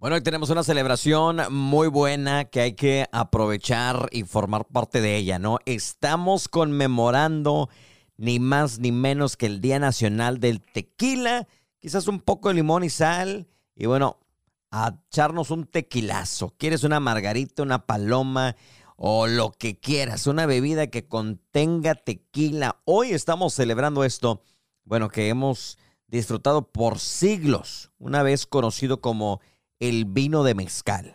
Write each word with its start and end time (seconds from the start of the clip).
Bueno, 0.00 0.14
hoy 0.14 0.22
tenemos 0.22 0.48
una 0.50 0.62
celebración 0.62 1.40
muy 1.50 1.88
buena 1.88 2.44
que 2.44 2.60
hay 2.60 2.74
que 2.74 3.08
aprovechar 3.10 4.08
y 4.12 4.22
formar 4.22 4.64
parte 4.64 5.00
de 5.00 5.16
ella, 5.16 5.40
¿no? 5.40 5.58
Estamos 5.66 6.46
conmemorando 6.46 7.68
ni 8.16 8.38
más 8.38 8.78
ni 8.78 8.92
menos 8.92 9.36
que 9.36 9.46
el 9.46 9.60
Día 9.60 9.80
Nacional 9.80 10.38
del 10.38 10.60
Tequila, 10.60 11.48
quizás 11.80 12.06
un 12.06 12.20
poco 12.20 12.48
de 12.48 12.54
limón 12.54 12.84
y 12.84 12.90
sal, 12.90 13.48
y 13.74 13.86
bueno, 13.86 14.20
a 14.70 15.00
echarnos 15.08 15.50
un 15.50 15.66
tequilazo. 15.66 16.54
¿Quieres 16.58 16.84
una 16.84 17.00
margarita, 17.00 17.64
una 17.64 17.84
paloma 17.84 18.54
o 18.94 19.26
lo 19.26 19.50
que 19.50 19.80
quieras? 19.80 20.28
Una 20.28 20.46
bebida 20.46 20.86
que 20.86 21.08
contenga 21.08 21.96
tequila. 21.96 22.80
Hoy 22.84 23.10
estamos 23.10 23.52
celebrando 23.52 24.04
esto, 24.04 24.42
bueno, 24.84 25.08
que 25.08 25.28
hemos 25.28 25.76
disfrutado 26.06 26.70
por 26.70 27.00
siglos, 27.00 27.90
una 27.98 28.22
vez 28.22 28.46
conocido 28.46 29.00
como 29.00 29.40
el 29.80 30.04
vino 30.04 30.44
de 30.44 30.54
mezcal. 30.54 31.14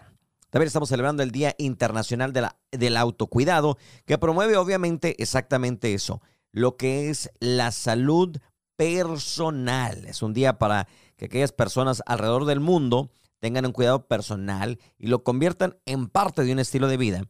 También 0.49 0.67
estamos 0.67 0.89
celebrando 0.89 1.23
el 1.23 1.31
Día 1.31 1.55
Internacional 1.57 2.31
del 2.71 2.97
Autocuidado, 2.97 3.77
que 4.05 4.19
promueve 4.19 4.55
obviamente 4.55 5.15
exactamente 5.21 5.93
eso, 5.95 6.21
lo 6.51 6.77
que 6.77 7.09
es 7.09 7.31
la 7.39 7.71
salud 7.71 8.37
personal. 8.75 10.05
Es 10.05 10.21
un 10.21 10.33
día 10.33 10.59
para 10.59 10.87
que 11.17 11.25
aquellas 11.25 11.51
personas 11.51 12.03
alrededor 12.05 12.45
del 12.45 12.59
mundo 12.59 13.11
tengan 13.39 13.65
un 13.65 13.71
cuidado 13.71 14.07
personal 14.07 14.79
y 14.97 15.07
lo 15.07 15.23
conviertan 15.23 15.77
en 15.85 16.07
parte 16.07 16.43
de 16.43 16.53
un 16.53 16.59
estilo 16.59 16.87
de 16.87 16.97
vida. 16.97 17.23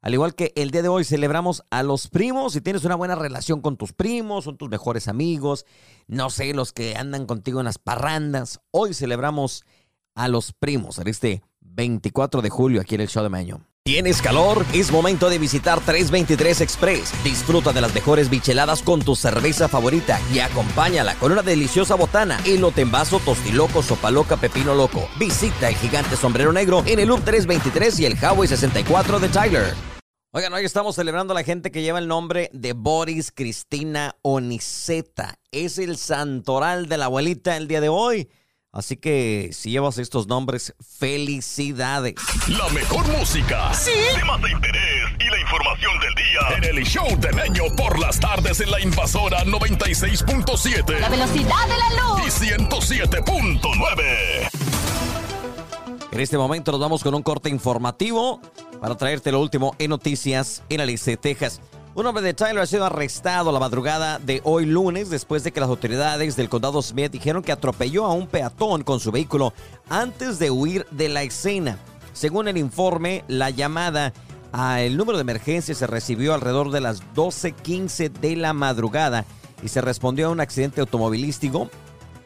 Al 0.00 0.14
igual 0.14 0.34
que 0.34 0.52
el 0.56 0.70
día 0.70 0.82
de 0.82 0.88
hoy 0.88 1.04
celebramos 1.04 1.64
a 1.70 1.82
los 1.82 2.08
primos, 2.08 2.52
si 2.52 2.60
tienes 2.60 2.84
una 2.84 2.94
buena 2.94 3.16
relación 3.16 3.60
con 3.60 3.76
tus 3.76 3.92
primos, 3.92 4.44
son 4.44 4.56
tus 4.56 4.68
mejores 4.68 5.08
amigos, 5.08 5.66
no 6.06 6.30
sé, 6.30 6.54
los 6.54 6.72
que 6.72 6.94
andan 6.96 7.26
contigo 7.26 7.60
en 7.60 7.64
las 7.64 7.78
parrandas, 7.78 8.60
hoy 8.70 8.94
celebramos 8.94 9.64
a 10.16 10.26
los 10.26 10.52
primos 10.52 10.98
en 10.98 11.06
este 11.06 11.42
24 11.60 12.42
de 12.42 12.50
julio 12.50 12.80
aquí 12.80 12.96
en 12.96 13.02
el 13.02 13.08
show 13.08 13.22
de 13.22 13.28
Maño. 13.28 13.60
¿Tienes 13.84 14.20
calor? 14.20 14.66
Es 14.74 14.90
momento 14.90 15.30
de 15.30 15.38
visitar 15.38 15.78
323 15.78 16.60
Express. 16.60 17.12
Disfruta 17.22 17.72
de 17.72 17.80
las 17.80 17.94
mejores 17.94 18.28
bicheladas 18.28 18.82
con 18.82 19.00
tu 19.00 19.14
cerveza 19.14 19.68
favorita 19.68 20.18
y 20.34 20.40
acompáñala 20.40 21.14
con 21.14 21.30
una 21.30 21.42
deliciosa 21.42 21.94
botana, 21.94 22.40
elote 22.44 22.80
en 22.80 22.90
vaso, 22.90 23.20
tostiloco, 23.20 23.84
sopa 23.84 24.10
loca, 24.10 24.38
pepino 24.38 24.74
loco. 24.74 25.08
Visita 25.20 25.68
el 25.68 25.76
gigante 25.76 26.16
sombrero 26.16 26.52
negro 26.52 26.82
en 26.84 26.98
el 26.98 27.06
Loop 27.06 27.22
323 27.22 28.00
y 28.00 28.06
el 28.06 28.16
Highway 28.16 28.48
64 28.48 29.20
de 29.20 29.28
Tyler. 29.28 29.74
Oigan, 30.32 30.52
hoy 30.52 30.64
estamos 30.64 30.96
celebrando 30.96 31.32
a 31.32 31.36
la 31.36 31.44
gente 31.44 31.70
que 31.70 31.82
lleva 31.82 32.00
el 32.00 32.08
nombre 32.08 32.50
de 32.52 32.72
Boris 32.72 33.30
Cristina 33.30 34.16
Oniceta. 34.22 35.38
Es 35.52 35.78
el 35.78 35.96
santoral 35.96 36.88
de 36.88 36.98
la 36.98 37.04
abuelita 37.04 37.56
el 37.56 37.68
día 37.68 37.80
de 37.80 37.88
hoy. 37.88 38.28
Así 38.76 38.96
que 38.98 39.48
si 39.54 39.70
llevas 39.70 39.96
estos 39.96 40.26
nombres, 40.26 40.74
felicidades. 40.98 42.16
La 42.46 42.68
mejor 42.68 43.08
música. 43.08 43.72
Sí. 43.72 43.90
Temas 44.14 44.42
de 44.42 44.50
interés 44.50 45.02
y 45.18 45.24
la 45.30 45.40
información 45.40 45.98
del 45.98 46.14
día. 46.14 46.40
En 46.58 46.64
el 46.76 46.84
show 46.84 47.06
del 47.18 47.40
año 47.40 47.74
por 47.74 47.98
las 47.98 48.20
tardes 48.20 48.60
en 48.60 48.70
la 48.70 48.78
invasora 48.78 49.44
96.7. 49.44 51.00
La 51.00 51.08
velocidad 51.08 51.66
de 51.66 51.78
la 51.78 51.88
luz. 52.02 52.20
Y 52.26 52.30
107.9. 52.50 54.50
En 56.12 56.20
este 56.20 56.36
momento 56.36 56.70
nos 56.70 56.82
vamos 56.82 57.02
con 57.02 57.14
un 57.14 57.22
corte 57.22 57.48
informativo 57.48 58.42
para 58.78 58.94
traerte 58.94 59.32
lo 59.32 59.40
último 59.40 59.74
en 59.78 59.88
noticias 59.88 60.62
en 60.68 60.82
Alice, 60.82 61.16
Texas. 61.16 61.62
Un 61.96 62.04
hombre 62.04 62.22
de 62.22 62.34
Tyler 62.34 62.58
ha 62.58 62.66
sido 62.66 62.84
arrestado 62.84 63.50
la 63.50 63.58
madrugada 63.58 64.18
de 64.18 64.42
hoy 64.44 64.66
lunes 64.66 65.08
después 65.08 65.42
de 65.44 65.50
que 65.50 65.60
las 65.60 65.70
autoridades 65.70 66.36
del 66.36 66.50
condado 66.50 66.82
Smith 66.82 67.10
dijeron 67.10 67.42
que 67.42 67.52
atropelló 67.52 68.04
a 68.04 68.12
un 68.12 68.26
peatón 68.26 68.84
con 68.84 69.00
su 69.00 69.10
vehículo 69.10 69.54
antes 69.88 70.38
de 70.38 70.50
huir 70.50 70.86
de 70.90 71.08
la 71.08 71.22
escena. 71.22 71.78
Según 72.12 72.48
el 72.48 72.58
informe, 72.58 73.24
la 73.28 73.48
llamada 73.48 74.12
al 74.52 74.98
número 74.98 75.16
de 75.16 75.22
emergencia 75.22 75.74
se 75.74 75.86
recibió 75.86 76.34
alrededor 76.34 76.70
de 76.70 76.82
las 76.82 77.00
12:15 77.14 78.10
de 78.10 78.36
la 78.36 78.52
madrugada 78.52 79.24
y 79.62 79.68
se 79.68 79.80
respondió 79.80 80.26
a 80.26 80.32
un 80.32 80.40
accidente 80.40 80.82
automovilístico 80.82 81.70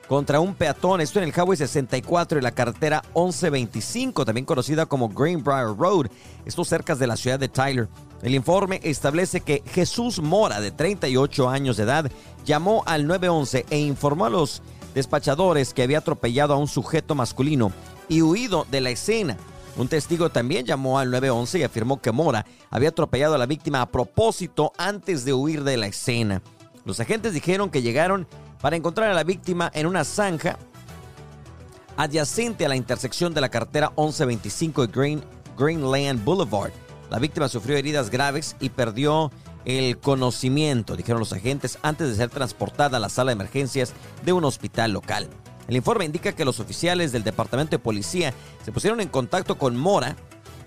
contra 0.08 0.40
un 0.40 0.56
peatón, 0.56 1.00
esto 1.00 1.20
en 1.20 1.26
el 1.26 1.32
Highway 1.32 1.56
64 1.56 2.40
y 2.40 2.42
la 2.42 2.50
carretera 2.50 3.04
1125, 3.14 4.24
también 4.24 4.46
conocida 4.46 4.86
como 4.86 5.10
Greenbrier 5.10 5.76
Road, 5.78 6.06
esto 6.44 6.64
cerca 6.64 6.96
de 6.96 7.06
la 7.06 7.16
ciudad 7.16 7.38
de 7.38 7.48
Tyler. 7.48 7.88
El 8.22 8.34
informe 8.34 8.80
establece 8.82 9.40
que 9.40 9.62
Jesús 9.66 10.20
Mora, 10.20 10.60
de 10.60 10.70
38 10.70 11.48
años 11.48 11.76
de 11.76 11.84
edad, 11.84 12.10
llamó 12.44 12.82
al 12.86 13.06
911 13.06 13.66
e 13.70 13.78
informó 13.78 14.26
a 14.26 14.30
los 14.30 14.62
despachadores 14.94 15.72
que 15.72 15.82
había 15.82 15.98
atropellado 15.98 16.52
a 16.52 16.58
un 16.58 16.68
sujeto 16.68 17.14
masculino 17.14 17.72
y 18.08 18.20
huido 18.22 18.66
de 18.70 18.82
la 18.82 18.90
escena. 18.90 19.38
Un 19.76 19.88
testigo 19.88 20.28
también 20.30 20.66
llamó 20.66 20.98
al 20.98 21.10
911 21.10 21.60
y 21.60 21.62
afirmó 21.62 22.00
que 22.00 22.12
Mora 22.12 22.44
había 22.68 22.90
atropellado 22.90 23.36
a 23.36 23.38
la 23.38 23.46
víctima 23.46 23.80
a 23.80 23.90
propósito 23.90 24.72
antes 24.76 25.24
de 25.24 25.32
huir 25.32 25.64
de 25.64 25.78
la 25.78 25.86
escena. 25.86 26.42
Los 26.84 27.00
agentes 27.00 27.32
dijeron 27.32 27.70
que 27.70 27.82
llegaron 27.82 28.26
para 28.60 28.76
encontrar 28.76 29.10
a 29.10 29.14
la 29.14 29.24
víctima 29.24 29.70
en 29.72 29.86
una 29.86 30.04
zanja 30.04 30.58
adyacente 31.96 32.66
a 32.66 32.68
la 32.68 32.76
intersección 32.76 33.32
de 33.32 33.40
la 33.40 33.48
carretera 33.48 33.88
1125 33.90 34.84
y 34.84 34.86
Green, 34.88 35.24
Greenland 35.56 36.22
Boulevard. 36.24 36.72
La 37.10 37.18
víctima 37.18 37.48
sufrió 37.48 37.76
heridas 37.76 38.08
graves 38.08 38.56
y 38.60 38.68
perdió 38.70 39.32
el 39.64 39.98
conocimiento, 39.98 40.96
dijeron 40.96 41.18
los 41.18 41.32
agentes, 41.32 41.78
antes 41.82 42.08
de 42.08 42.14
ser 42.14 42.30
transportada 42.30 42.96
a 42.96 43.00
la 43.00 43.08
sala 43.08 43.30
de 43.30 43.34
emergencias 43.34 43.92
de 44.24 44.32
un 44.32 44.44
hospital 44.44 44.92
local. 44.92 45.28
El 45.68 45.76
informe 45.76 46.04
indica 46.04 46.32
que 46.32 46.44
los 46.44 46.60
oficiales 46.60 47.12
del 47.12 47.24
Departamento 47.24 47.72
de 47.72 47.78
Policía 47.80 48.32
se 48.64 48.72
pusieron 48.72 49.00
en 49.00 49.08
contacto 49.08 49.58
con 49.58 49.76
Mora 49.76 50.16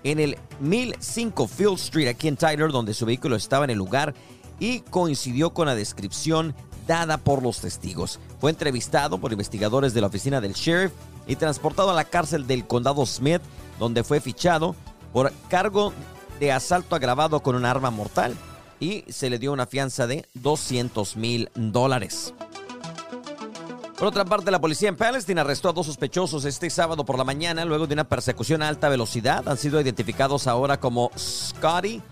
en 0.02 0.20
el 0.20 0.36
1005 0.60 1.48
Field 1.48 1.78
Street 1.78 2.08
aquí 2.08 2.28
en 2.28 2.36
Tyler, 2.36 2.70
donde 2.70 2.94
su 2.94 3.06
vehículo 3.06 3.36
estaba 3.36 3.64
en 3.64 3.70
el 3.70 3.78
lugar 3.78 4.14
y 4.60 4.80
coincidió 4.80 5.54
con 5.54 5.66
la 5.66 5.74
descripción 5.74 6.54
dada 6.86 7.16
por 7.16 7.42
los 7.42 7.60
testigos. 7.60 8.20
Fue 8.38 8.50
entrevistado 8.50 9.18
por 9.18 9.32
investigadores 9.32 9.94
de 9.94 10.02
la 10.02 10.08
oficina 10.08 10.42
del 10.42 10.52
sheriff 10.52 10.92
y 11.26 11.36
transportado 11.36 11.90
a 11.90 11.94
la 11.94 12.04
cárcel 12.04 12.46
del 12.46 12.66
condado 12.66 13.04
Smith, 13.06 13.40
donde 13.78 14.04
fue 14.04 14.20
fichado 14.20 14.76
por 15.12 15.32
cargo 15.48 15.92
de 16.38 16.52
asalto 16.52 16.96
agravado 16.96 17.40
con 17.40 17.56
un 17.56 17.64
arma 17.64 17.90
mortal 17.90 18.36
y 18.80 19.04
se 19.08 19.30
le 19.30 19.38
dio 19.38 19.52
una 19.52 19.66
fianza 19.66 20.06
de 20.06 20.26
200 20.34 21.16
mil 21.16 21.50
dólares. 21.54 22.34
Por 23.98 24.08
otra 24.08 24.24
parte, 24.24 24.50
la 24.50 24.60
policía 24.60 24.88
en 24.88 24.96
Palestine 24.96 25.40
arrestó 25.40 25.68
a 25.68 25.72
dos 25.72 25.86
sospechosos 25.86 26.44
este 26.44 26.68
sábado 26.68 27.04
por 27.04 27.16
la 27.16 27.24
mañana 27.24 27.64
luego 27.64 27.86
de 27.86 27.94
una 27.94 28.08
persecución 28.08 28.60
a 28.60 28.68
alta 28.68 28.88
velocidad. 28.88 29.48
Han 29.48 29.56
sido 29.56 29.80
identificados 29.80 30.46
ahora 30.46 30.80
como 30.80 31.10
Scotty 31.16 32.02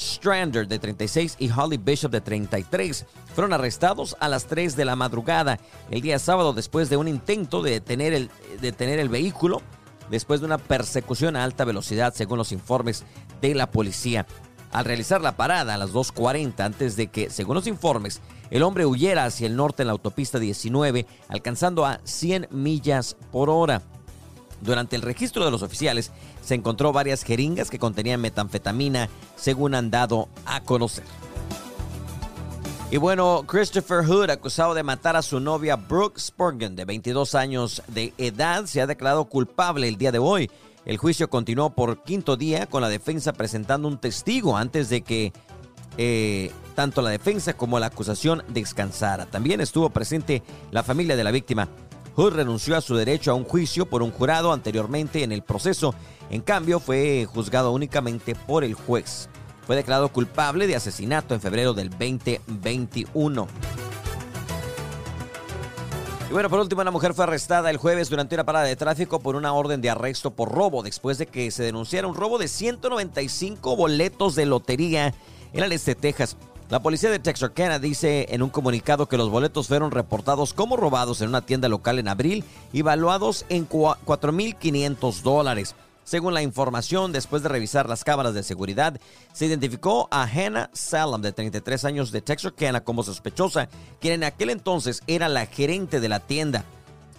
Strander 0.00 0.66
de 0.66 0.78
36 0.78 1.36
y 1.38 1.50
Holly 1.50 1.76
Bishop 1.76 2.10
de 2.10 2.20
33 2.20 3.04
fueron 3.34 3.52
arrestados 3.52 4.16
a 4.18 4.28
las 4.28 4.46
3 4.46 4.74
de 4.74 4.84
la 4.86 4.96
madrugada 4.96 5.58
el 5.90 6.00
día 6.00 6.18
sábado 6.18 6.54
después 6.54 6.88
de 6.88 6.96
un 6.96 7.06
intento 7.06 7.62
de 7.62 7.72
detener 7.72 8.14
el, 8.14 8.30
detener 8.60 8.98
el 8.98 9.10
vehículo 9.10 9.60
después 10.08 10.40
de 10.40 10.46
una 10.46 10.58
persecución 10.58 11.36
a 11.36 11.44
alta 11.44 11.64
velocidad 11.64 12.14
según 12.14 12.38
los 12.38 12.52
informes 12.52 13.04
de 13.40 13.54
la 13.54 13.70
policía. 13.70 14.26
Al 14.72 14.84
realizar 14.84 15.20
la 15.20 15.36
parada 15.36 15.74
a 15.74 15.78
las 15.78 15.92
2.40 15.92 16.60
antes 16.60 16.96
de 16.96 17.08
que, 17.08 17.30
según 17.30 17.56
los 17.56 17.66
informes, 17.66 18.20
el 18.50 18.62
hombre 18.62 18.86
huyera 18.86 19.24
hacia 19.24 19.46
el 19.46 19.56
norte 19.56 19.82
en 19.82 19.88
la 19.88 19.92
autopista 19.92 20.38
19, 20.38 21.06
alcanzando 21.28 21.86
a 21.86 22.00
100 22.04 22.48
millas 22.50 23.16
por 23.32 23.50
hora. 23.50 23.82
Durante 24.60 24.94
el 24.94 25.02
registro 25.02 25.44
de 25.44 25.50
los 25.50 25.62
oficiales 25.62 26.12
se 26.44 26.54
encontró 26.54 26.92
varias 26.92 27.24
jeringas 27.24 27.70
que 27.70 27.78
contenían 27.78 28.20
metanfetamina, 28.20 29.08
según 29.36 29.74
han 29.74 29.90
dado 29.90 30.28
a 30.44 30.60
conocer. 30.60 31.04
Y 32.92 32.96
bueno, 32.96 33.44
Christopher 33.46 34.04
Hood, 34.04 34.30
acusado 34.30 34.74
de 34.74 34.82
matar 34.82 35.14
a 35.14 35.22
su 35.22 35.38
novia 35.38 35.76
Brooke 35.76 36.18
Spurgeon, 36.18 36.74
de 36.74 36.84
22 36.84 37.36
años 37.36 37.82
de 37.86 38.12
edad, 38.18 38.66
se 38.66 38.80
ha 38.80 38.86
declarado 38.88 39.26
culpable 39.26 39.86
el 39.86 39.96
día 39.96 40.10
de 40.10 40.18
hoy. 40.18 40.50
El 40.90 40.98
juicio 40.98 41.30
continuó 41.30 41.70
por 41.70 42.02
quinto 42.02 42.36
día 42.36 42.66
con 42.66 42.82
la 42.82 42.88
defensa 42.88 43.32
presentando 43.32 43.86
un 43.86 43.98
testigo 43.98 44.56
antes 44.56 44.88
de 44.88 45.02
que 45.02 45.32
eh, 45.98 46.50
tanto 46.74 47.00
la 47.00 47.10
defensa 47.10 47.52
como 47.52 47.78
la 47.78 47.86
acusación 47.86 48.42
descansara. 48.48 49.26
También 49.26 49.60
estuvo 49.60 49.90
presente 49.90 50.42
la 50.72 50.82
familia 50.82 51.14
de 51.14 51.22
la 51.22 51.30
víctima. 51.30 51.68
Hood 52.16 52.34
renunció 52.34 52.76
a 52.76 52.80
su 52.80 52.96
derecho 52.96 53.30
a 53.30 53.34
un 53.34 53.44
juicio 53.44 53.86
por 53.86 54.02
un 54.02 54.10
jurado 54.10 54.52
anteriormente 54.52 55.22
en 55.22 55.30
el 55.30 55.42
proceso. 55.42 55.94
En 56.28 56.40
cambio, 56.40 56.80
fue 56.80 57.24
juzgado 57.24 57.70
únicamente 57.70 58.34
por 58.34 58.64
el 58.64 58.74
juez. 58.74 59.28
Fue 59.68 59.76
declarado 59.76 60.08
culpable 60.08 60.66
de 60.66 60.74
asesinato 60.74 61.34
en 61.34 61.40
febrero 61.40 61.72
del 61.72 61.90
2021. 61.90 63.46
Y 66.30 66.32
bueno, 66.32 66.48
por 66.48 66.60
último, 66.60 66.80
una 66.80 66.92
mujer 66.92 67.12
fue 67.12 67.24
arrestada 67.24 67.70
el 67.70 67.76
jueves 67.76 68.08
durante 68.08 68.36
una 68.36 68.44
parada 68.44 68.64
de 68.64 68.76
tráfico 68.76 69.18
por 69.18 69.34
una 69.34 69.52
orden 69.52 69.80
de 69.80 69.90
arresto 69.90 70.30
por 70.30 70.52
robo, 70.52 70.84
después 70.84 71.18
de 71.18 71.26
que 71.26 71.50
se 71.50 71.64
denunciara 71.64 72.06
un 72.06 72.14
robo 72.14 72.38
de 72.38 72.46
195 72.46 73.74
boletos 73.74 74.36
de 74.36 74.46
lotería 74.46 75.12
en 75.52 75.64
el 75.64 75.72
este 75.72 75.96
de 75.96 76.00
Texas. 76.00 76.36
La 76.68 76.80
policía 76.80 77.10
de 77.10 77.18
Texarkana 77.18 77.80
dice 77.80 78.28
en 78.30 78.42
un 78.42 78.50
comunicado 78.50 79.08
que 79.08 79.16
los 79.16 79.28
boletos 79.28 79.66
fueron 79.66 79.90
reportados 79.90 80.54
como 80.54 80.76
robados 80.76 81.20
en 81.20 81.30
una 81.30 81.40
tienda 81.40 81.68
local 81.68 81.98
en 81.98 82.06
abril 82.06 82.44
y 82.72 82.82
valuados 82.82 83.44
en 83.48 83.68
4.500 83.68 85.22
dólares. 85.22 85.74
Según 86.10 86.34
la 86.34 86.42
información, 86.42 87.12
después 87.12 87.44
de 87.44 87.48
revisar 87.48 87.88
las 87.88 88.02
cámaras 88.02 88.34
de 88.34 88.42
seguridad, 88.42 89.00
se 89.32 89.46
identificó 89.46 90.08
a 90.10 90.24
Hannah 90.24 90.68
Salam, 90.72 91.22
de 91.22 91.30
33 91.30 91.84
años 91.84 92.10
de 92.10 92.20
Texarkana, 92.20 92.80
como 92.80 93.04
sospechosa, 93.04 93.68
quien 94.00 94.14
en 94.14 94.24
aquel 94.24 94.50
entonces 94.50 95.02
era 95.06 95.28
la 95.28 95.46
gerente 95.46 96.00
de 96.00 96.08
la 96.08 96.18
tienda. 96.18 96.64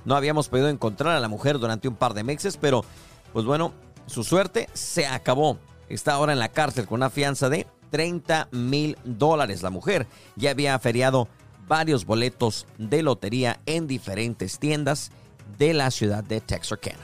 No 0.03 0.17
habíamos 0.17 0.49
podido 0.49 0.67
encontrar 0.67 1.15
a 1.15 1.21
la 1.21 1.29
mujer 1.29 1.57
durante 1.57 1.87
un 1.87 1.95
par 1.95 2.13
de 2.13 2.25
meses, 2.25 2.57
pero 2.57 2.83
pues 3.31 3.45
bueno, 3.45 3.71
su 4.07 4.25
suerte 4.25 4.67
se 4.73 5.07
acabó. 5.07 5.57
Está 5.87 6.15
ahora 6.15 6.33
en 6.33 6.39
la 6.39 6.49
cárcel 6.49 6.85
con 6.85 6.97
una 6.97 7.09
fianza 7.09 7.47
de 7.47 7.67
30 7.91 8.49
mil 8.51 8.97
dólares. 9.05 9.63
La 9.63 9.69
mujer 9.69 10.05
ya 10.35 10.51
había 10.51 10.77
feriado 10.79 11.29
varios 11.65 12.03
boletos 12.03 12.67
de 12.77 13.03
lotería 13.03 13.57
en 13.65 13.87
diferentes 13.87 14.59
tiendas 14.59 15.11
de 15.57 15.73
la 15.73 15.91
ciudad 15.91 16.25
de 16.25 16.41
Texarkana. 16.41 16.99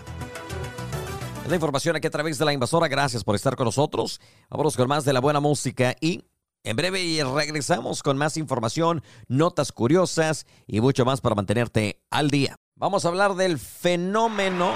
La 1.47 1.55
información 1.55 1.95
aquí 1.95 2.07
a 2.07 2.11
través 2.11 2.38
de 2.38 2.44
la 2.44 2.51
invasora. 2.51 2.89
Gracias 2.89 3.23
por 3.23 3.35
estar 3.35 3.55
con 3.55 3.65
nosotros. 3.65 4.19
Vamos 4.49 4.75
con 4.75 4.89
más 4.89 5.05
de 5.05 5.13
la 5.13 5.21
buena 5.21 5.39
música 5.39 5.95
y 6.01 6.25
en 6.63 6.75
breve 6.75 7.23
regresamos 7.33 8.03
con 8.03 8.17
más 8.17 8.35
información, 8.35 9.01
notas 9.29 9.71
curiosas 9.71 10.45
y 10.67 10.81
mucho 10.81 11.05
más 11.05 11.21
para 11.21 11.35
mantenerte 11.35 12.01
al 12.11 12.29
día. 12.29 12.57
Vamos 12.75 13.05
a 13.05 13.07
hablar 13.07 13.35
del 13.35 13.59
fenómeno 13.59 14.73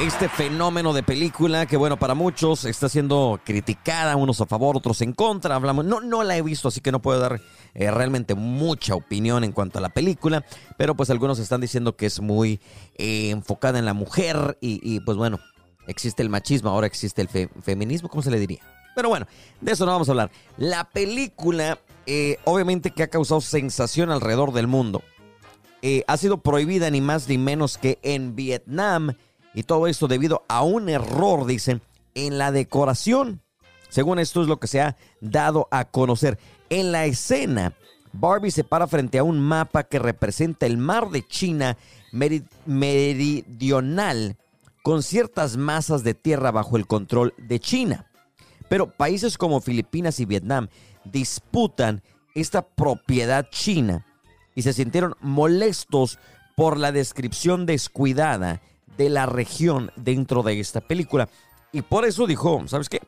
este 0.00 0.28
fenómeno 0.28 0.92
de 0.92 1.02
película 1.02 1.66
que 1.66 1.76
bueno 1.76 1.98
para 1.98 2.14
muchos 2.14 2.64
está 2.64 2.88
siendo 2.88 3.40
criticada 3.44 4.14
unos 4.14 4.40
a 4.40 4.46
favor 4.46 4.76
otros 4.76 5.02
en 5.02 5.12
contra 5.12 5.56
hablamos 5.56 5.84
no 5.84 6.00
no 6.00 6.22
la 6.22 6.36
he 6.36 6.42
visto 6.42 6.68
así 6.68 6.80
que 6.80 6.92
no 6.92 7.02
puedo 7.02 7.18
dar 7.18 7.40
eh, 7.74 7.90
realmente 7.90 8.36
mucha 8.36 8.94
opinión 8.94 9.42
en 9.42 9.50
cuanto 9.50 9.80
a 9.80 9.82
la 9.82 9.88
película 9.88 10.44
pero 10.76 10.94
pues 10.94 11.10
algunos 11.10 11.40
están 11.40 11.60
diciendo 11.60 11.96
que 11.96 12.06
es 12.06 12.20
muy 12.20 12.60
eh, 12.94 13.30
enfocada 13.30 13.80
en 13.80 13.86
la 13.86 13.94
mujer 13.94 14.56
y, 14.60 15.00
pues 15.00 15.16
bueno 15.16 15.40
existe 15.88 16.22
el 16.22 16.28
machismo 16.28 16.70
ahora 16.70 16.86
existe 16.86 17.22
el 17.22 17.28
feminismo 17.28 18.08
cómo 18.08 18.22
se 18.22 18.30
le 18.30 18.38
diría 18.38 18.60
pero 18.94 19.08
bueno 19.08 19.26
de 19.60 19.72
eso 19.72 19.84
no 19.84 19.92
vamos 19.92 20.08
a 20.08 20.12
hablar 20.12 20.30
la 20.56 20.84
película 20.84 21.78
eh, 22.06 22.38
obviamente 22.44 22.92
que 22.92 23.02
ha 23.02 23.08
causado 23.08 23.40
sensación 23.40 24.10
alrededor 24.10 24.52
del 24.52 24.68
mundo 24.68 25.02
ha 26.06 26.16
sido 26.16 26.38
prohibida 26.38 26.90
ni 26.90 27.00
más 27.00 27.28
ni 27.28 27.38
menos 27.38 27.78
que 27.78 27.98
en 28.02 28.34
Vietnam 28.34 29.14
y 29.54 29.62
todo 29.64 29.86
esto 29.86 30.08
debido 30.08 30.44
a 30.48 30.62
un 30.62 30.88
error, 30.88 31.44
dicen, 31.46 31.82
en 32.14 32.38
la 32.38 32.52
decoración. 32.52 33.42
Según 33.88 34.20
esto 34.20 34.42
es 34.42 34.48
lo 34.48 34.60
que 34.60 34.66
se 34.68 34.80
ha 34.80 34.96
dado 35.20 35.66
a 35.70 35.86
conocer. 35.86 36.38
En 36.70 36.92
la 36.92 37.06
escena, 37.06 37.72
Barbie 38.12 38.50
se 38.50 38.62
para 38.64 38.86
frente 38.86 39.18
a 39.18 39.24
un 39.24 39.40
mapa 39.40 39.82
que 39.84 39.98
representa 39.98 40.66
el 40.66 40.76
mar 40.78 41.10
de 41.10 41.26
China 41.26 41.76
meridional 42.66 44.36
con 44.82 45.02
ciertas 45.02 45.56
masas 45.56 46.04
de 46.04 46.14
tierra 46.14 46.50
bajo 46.50 46.76
el 46.76 46.86
control 46.86 47.34
de 47.36 47.60
China. 47.60 48.06
Pero 48.68 48.90
países 48.90 49.38
como 49.38 49.60
Filipinas 49.60 50.20
y 50.20 50.24
Vietnam 50.24 50.68
disputan 51.04 52.02
esta 52.34 52.62
propiedad 52.62 53.48
china 53.50 54.06
y 54.54 54.62
se 54.62 54.72
sintieron 54.72 55.14
molestos 55.20 56.18
por 56.56 56.76
la 56.76 56.92
descripción 56.92 57.66
descuidada 57.66 58.60
de 58.96 59.08
la 59.08 59.26
región 59.26 59.92
dentro 59.96 60.42
de 60.42 60.58
esta 60.58 60.80
película. 60.80 61.28
Y 61.72 61.82
por 61.82 62.04
eso 62.04 62.26
dijo, 62.26 62.62
¿sabes 62.66 62.88
qué? 62.88 63.00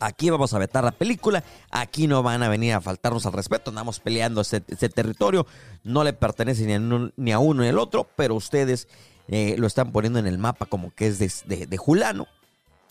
Aquí 0.00 0.28
vamos 0.28 0.52
a 0.52 0.58
vetar 0.58 0.82
la 0.82 0.90
película, 0.90 1.44
aquí 1.70 2.08
no 2.08 2.22
van 2.22 2.42
a 2.42 2.48
venir 2.48 2.74
a 2.74 2.80
faltarnos 2.80 3.24
al 3.26 3.32
respeto, 3.32 3.70
andamos 3.70 4.00
peleando 4.00 4.40
ese, 4.40 4.60
territorio, 4.60 5.46
no 5.84 6.02
le 6.02 6.12
pertenece 6.12 6.66
ni 6.66 7.32
a, 7.32 7.38
uno 7.38 7.62
ni 7.62 7.68
al 7.68 7.78
otro, 7.78 8.08
pero 8.16 8.34
ustedes 8.34 8.88
eh, 9.28 9.56
lo 9.58 9.66
están 9.66 9.92
poniendo 9.92 10.18
en 10.18 10.26
el 10.26 10.38
mapa 10.38 10.66
como 10.66 10.94
que 10.94 11.06
es 11.06 11.18
de, 11.18 11.66
de, 11.66 11.76
Julano. 11.76 12.26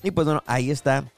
Y 0.02 0.12
pues 0.12 0.26
bueno, 0.26 0.44
ahí 0.48 0.72
está 0.72 1.12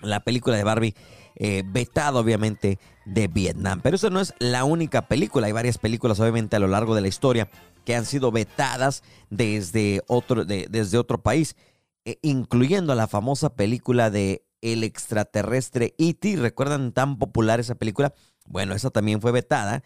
la 0.00 0.20
película 0.20 0.56
de 0.56 0.64
Barbie, 0.64 0.94
eh, 1.36 1.62
vetada 1.64 2.18
obviamente 2.18 2.78
de 3.04 3.28
Vietnam. 3.28 3.80
Pero 3.82 3.96
eso 3.96 4.10
no 4.10 4.20
es 4.20 4.34
la 4.38 4.64
única 4.64 5.02
película, 5.02 5.46
hay 5.46 5.52
varias 5.52 5.78
películas 5.78 6.18
obviamente 6.20 6.56
a 6.56 6.58
lo 6.58 6.68
largo 6.68 6.94
de 6.94 7.00
la 7.00 7.08
historia 7.08 7.48
que 7.84 7.94
han 7.94 8.04
sido 8.04 8.30
vetadas 8.30 9.02
desde 9.30 10.02
otro, 10.06 10.44
desde 10.44 10.98
otro 10.98 11.22
país, 11.22 11.56
eh, 12.04 12.18
incluyendo 12.22 12.94
la 12.94 13.06
famosa 13.06 13.54
película 13.54 14.10
de 14.10 14.44
El 14.60 14.84
extraterrestre 14.84 15.94
E.T. 15.98 16.36
¿Recuerdan 16.36 16.92
tan 16.92 17.18
popular 17.18 17.60
esa 17.60 17.76
película? 17.76 18.12
Bueno, 18.46 18.74
esa 18.74 18.90
también 18.90 19.20
fue 19.20 19.32
vetada 19.32 19.82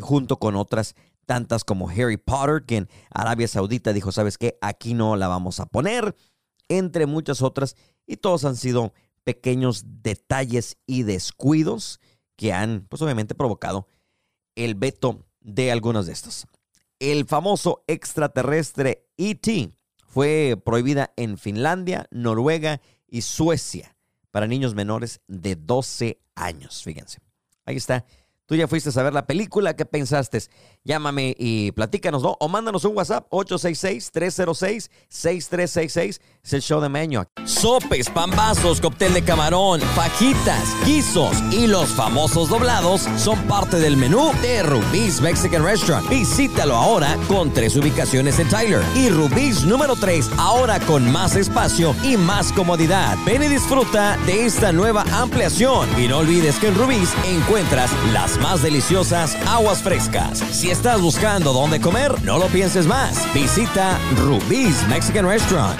junto 0.00 0.38
con 0.38 0.54
otras 0.54 0.94
tantas 1.32 1.64
como 1.64 1.88
Harry 1.88 2.18
Potter, 2.18 2.64
que 2.66 2.76
en 2.76 2.88
Arabia 3.08 3.48
Saudita 3.48 3.94
dijo, 3.94 4.12
¿sabes 4.12 4.36
qué? 4.36 4.58
Aquí 4.60 4.92
no 4.92 5.16
la 5.16 5.28
vamos 5.28 5.60
a 5.60 5.64
poner, 5.64 6.14
entre 6.68 7.06
muchas 7.06 7.40
otras, 7.40 7.74
y 8.06 8.18
todos 8.18 8.44
han 8.44 8.54
sido 8.54 8.92
pequeños 9.24 9.84
detalles 10.02 10.76
y 10.84 11.04
descuidos 11.04 12.00
que 12.36 12.52
han, 12.52 12.86
pues 12.86 13.00
obviamente, 13.00 13.34
provocado 13.34 13.88
el 14.56 14.74
veto 14.74 15.24
de 15.40 15.72
algunas 15.72 16.04
de 16.04 16.12
estas 16.12 16.46
el 16.98 17.24
famoso 17.24 17.82
extraterrestre 17.86 19.08
ET 19.16 19.72
fue 20.06 20.60
prohibida 20.62 21.14
en 21.16 21.38
Finlandia, 21.38 22.08
Noruega 22.10 22.82
y 23.08 23.22
Suecia 23.22 23.96
para 24.30 24.46
niños 24.46 24.74
menores 24.74 25.22
de 25.28 25.56
12 25.56 26.20
años. 26.34 26.82
Fíjense. 26.84 27.20
Ahí 27.64 27.76
está 27.76 28.04
Tú 28.52 28.56
ya 28.56 28.68
fuiste 28.68 28.90
a 28.94 29.02
ver 29.02 29.14
la 29.14 29.26
película, 29.26 29.76
¿qué 29.76 29.86
pensaste? 29.86 30.38
Llámame 30.84 31.34
y 31.38 31.70
platícanos, 31.72 32.22
¿no? 32.22 32.36
O 32.40 32.48
mándanos 32.48 32.84
un 32.84 32.96
WhatsApp 32.96 33.28
866-306-6366. 33.30 36.20
Es 36.42 36.52
el 36.52 36.60
show 36.60 36.80
de 36.80 36.88
Meño. 36.88 37.22
Sopes, 37.44 38.10
pambazos, 38.10 38.80
cóctel 38.80 39.14
de 39.14 39.22
camarón, 39.22 39.80
fajitas, 39.80 40.74
guisos 40.84 41.40
y 41.52 41.68
los 41.68 41.90
famosos 41.90 42.48
doblados 42.48 43.02
son 43.16 43.38
parte 43.46 43.78
del 43.78 43.96
menú 43.96 44.32
de 44.42 44.64
Rubí's 44.64 45.20
Mexican 45.20 45.64
Restaurant. 45.64 46.08
Visítalo 46.08 46.74
ahora 46.74 47.16
con 47.28 47.52
tres 47.52 47.76
ubicaciones 47.76 48.40
en 48.40 48.48
Tyler 48.48 48.82
y 48.96 49.08
Rubí's 49.08 49.64
número 49.64 49.94
3 49.94 50.30
ahora 50.36 50.80
con 50.80 51.12
más 51.12 51.36
espacio 51.36 51.94
y 52.02 52.16
más 52.16 52.50
comodidad. 52.52 53.16
Ven 53.24 53.44
y 53.44 53.46
disfruta 53.46 54.16
de 54.26 54.46
esta 54.46 54.72
nueva 54.72 55.04
ampliación. 55.12 55.88
Y 55.96 56.08
no 56.08 56.18
olvides 56.18 56.58
que 56.58 56.66
en 56.68 56.74
Rubí's 56.74 57.14
encuentras 57.24 57.92
las 58.12 58.36
más 58.38 58.64
deliciosas 58.64 59.36
aguas 59.46 59.80
frescas. 59.80 60.40
Estás 60.72 61.02
buscando 61.02 61.52
dónde 61.52 61.82
comer, 61.82 62.22
no 62.24 62.38
lo 62.38 62.46
pienses 62.46 62.86
más. 62.86 63.32
Visita 63.34 64.00
Rubí's 64.16 64.88
Mexican 64.88 65.26
Restaurant. 65.26 65.78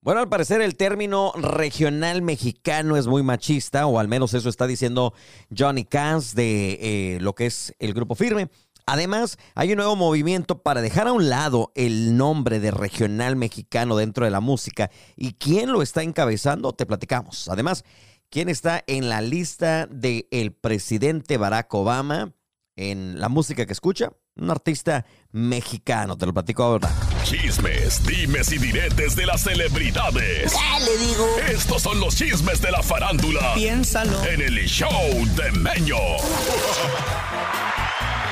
Bueno, 0.00 0.22
al 0.22 0.30
parecer 0.30 0.62
el 0.62 0.74
término 0.74 1.32
regional 1.36 2.22
mexicano 2.22 2.96
es 2.96 3.06
muy 3.06 3.22
machista, 3.22 3.86
o 3.86 3.98
al 3.98 4.08
menos 4.08 4.32
eso 4.32 4.48
está 4.48 4.66
diciendo 4.66 5.12
Johnny 5.56 5.84
Cass 5.84 6.34
de 6.34 6.78
eh, 6.80 7.18
lo 7.20 7.34
que 7.34 7.44
es 7.44 7.74
el 7.78 7.92
grupo 7.92 8.14
firme. 8.14 8.48
Además, 8.86 9.36
hay 9.54 9.72
un 9.72 9.76
nuevo 9.76 9.96
movimiento 9.96 10.62
para 10.62 10.80
dejar 10.80 11.06
a 11.06 11.12
un 11.12 11.28
lado 11.28 11.72
el 11.74 12.16
nombre 12.16 12.58
de 12.58 12.70
regional 12.70 13.36
mexicano 13.36 13.98
dentro 13.98 14.24
de 14.24 14.30
la 14.30 14.40
música. 14.40 14.90
¿Y 15.14 15.34
quién 15.34 15.70
lo 15.72 15.82
está 15.82 16.02
encabezando? 16.02 16.72
Te 16.72 16.86
platicamos. 16.86 17.50
Además, 17.50 17.84
¿Quién 18.32 18.48
está 18.48 18.84
en 18.86 19.08
la 19.08 19.22
lista 19.22 19.88
del 19.88 20.28
el 20.30 20.52
presidente 20.52 21.36
Barack 21.36 21.74
Obama 21.74 22.32
en 22.76 23.20
la 23.20 23.28
música 23.28 23.66
que 23.66 23.72
escucha? 23.72 24.12
Un 24.36 24.50
artista 24.50 25.04
mexicano, 25.32 26.16
te 26.16 26.26
lo 26.26 26.32
platico 26.32 26.62
ahora. 26.62 26.90
Chismes, 27.24 28.02
dimes 28.06 28.52
y 28.52 28.58
diretes 28.58 29.16
de 29.16 29.26
las 29.26 29.42
celebridades. 29.42 30.52
le 30.52 31.06
digo? 31.06 31.26
Estos 31.48 31.82
son 31.82 32.00
los 32.00 32.16
chismes 32.16 32.60
de 32.60 32.70
la 32.70 32.82
farándula. 32.82 33.54
Piénsalo. 33.54 34.24
En 34.24 34.40
el 34.40 34.58
show 34.66 34.90
de 35.36 35.52
Meño. 35.52 35.96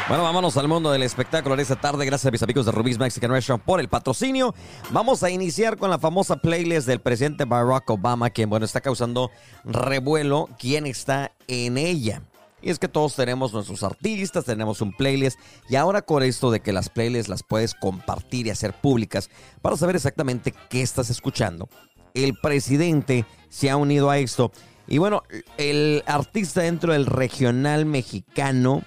Bueno, 0.08 0.22
vámonos 0.22 0.56
al 0.56 0.68
mundo 0.68 0.90
del 0.90 1.02
espectáculo 1.02 1.54
de 1.54 1.62
esta 1.62 1.76
tarde. 1.76 2.06
Gracias 2.06 2.26
a 2.26 2.30
mis 2.30 2.42
amigos 2.42 2.64
de 2.64 2.72
Rubí's 2.72 2.98
Mexican 2.98 3.30
Restaurant 3.30 3.62
por 3.62 3.78
el 3.78 3.88
patrocinio. 3.88 4.54
Vamos 4.88 5.22
a 5.22 5.28
iniciar 5.28 5.76
con 5.76 5.90
la 5.90 5.98
famosa 5.98 6.36
playlist 6.36 6.86
del 6.86 7.00
presidente 7.00 7.44
Barack 7.44 7.90
Obama, 7.90 8.30
quien, 8.30 8.48
bueno, 8.48 8.64
está 8.64 8.80
causando 8.80 9.30
revuelo. 9.66 10.48
¿Quién 10.58 10.86
está 10.86 11.32
en 11.46 11.76
ella? 11.76 12.22
Y 12.60 12.70
es 12.70 12.78
que 12.78 12.88
todos 12.88 13.14
tenemos 13.14 13.52
nuestros 13.52 13.82
artistas, 13.82 14.44
tenemos 14.44 14.80
un 14.80 14.92
playlist. 14.92 15.38
Y 15.68 15.76
ahora 15.76 16.02
con 16.02 16.22
esto 16.22 16.50
de 16.50 16.60
que 16.60 16.72
las 16.72 16.88
playlists 16.88 17.28
las 17.28 17.42
puedes 17.42 17.74
compartir 17.74 18.46
y 18.46 18.50
hacer 18.50 18.72
públicas 18.72 19.30
para 19.62 19.76
saber 19.76 19.96
exactamente 19.96 20.52
qué 20.68 20.82
estás 20.82 21.10
escuchando, 21.10 21.68
el 22.14 22.34
presidente 22.34 23.24
se 23.48 23.70
ha 23.70 23.76
unido 23.76 24.10
a 24.10 24.18
esto. 24.18 24.52
Y 24.86 24.98
bueno, 24.98 25.22
el 25.56 26.02
artista 26.06 26.62
dentro 26.62 26.92
del 26.92 27.06
regional 27.06 27.84
mexicano 27.84 28.82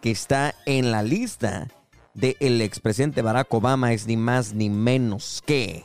que 0.00 0.10
está 0.10 0.54
en 0.66 0.90
la 0.90 1.02
lista 1.02 1.68
del 2.14 2.60
expresidente 2.60 3.22
Barack 3.22 3.52
Obama 3.54 3.92
es 3.92 4.06
ni 4.06 4.16
más 4.16 4.52
ni 4.52 4.70
menos 4.70 5.42
que 5.46 5.84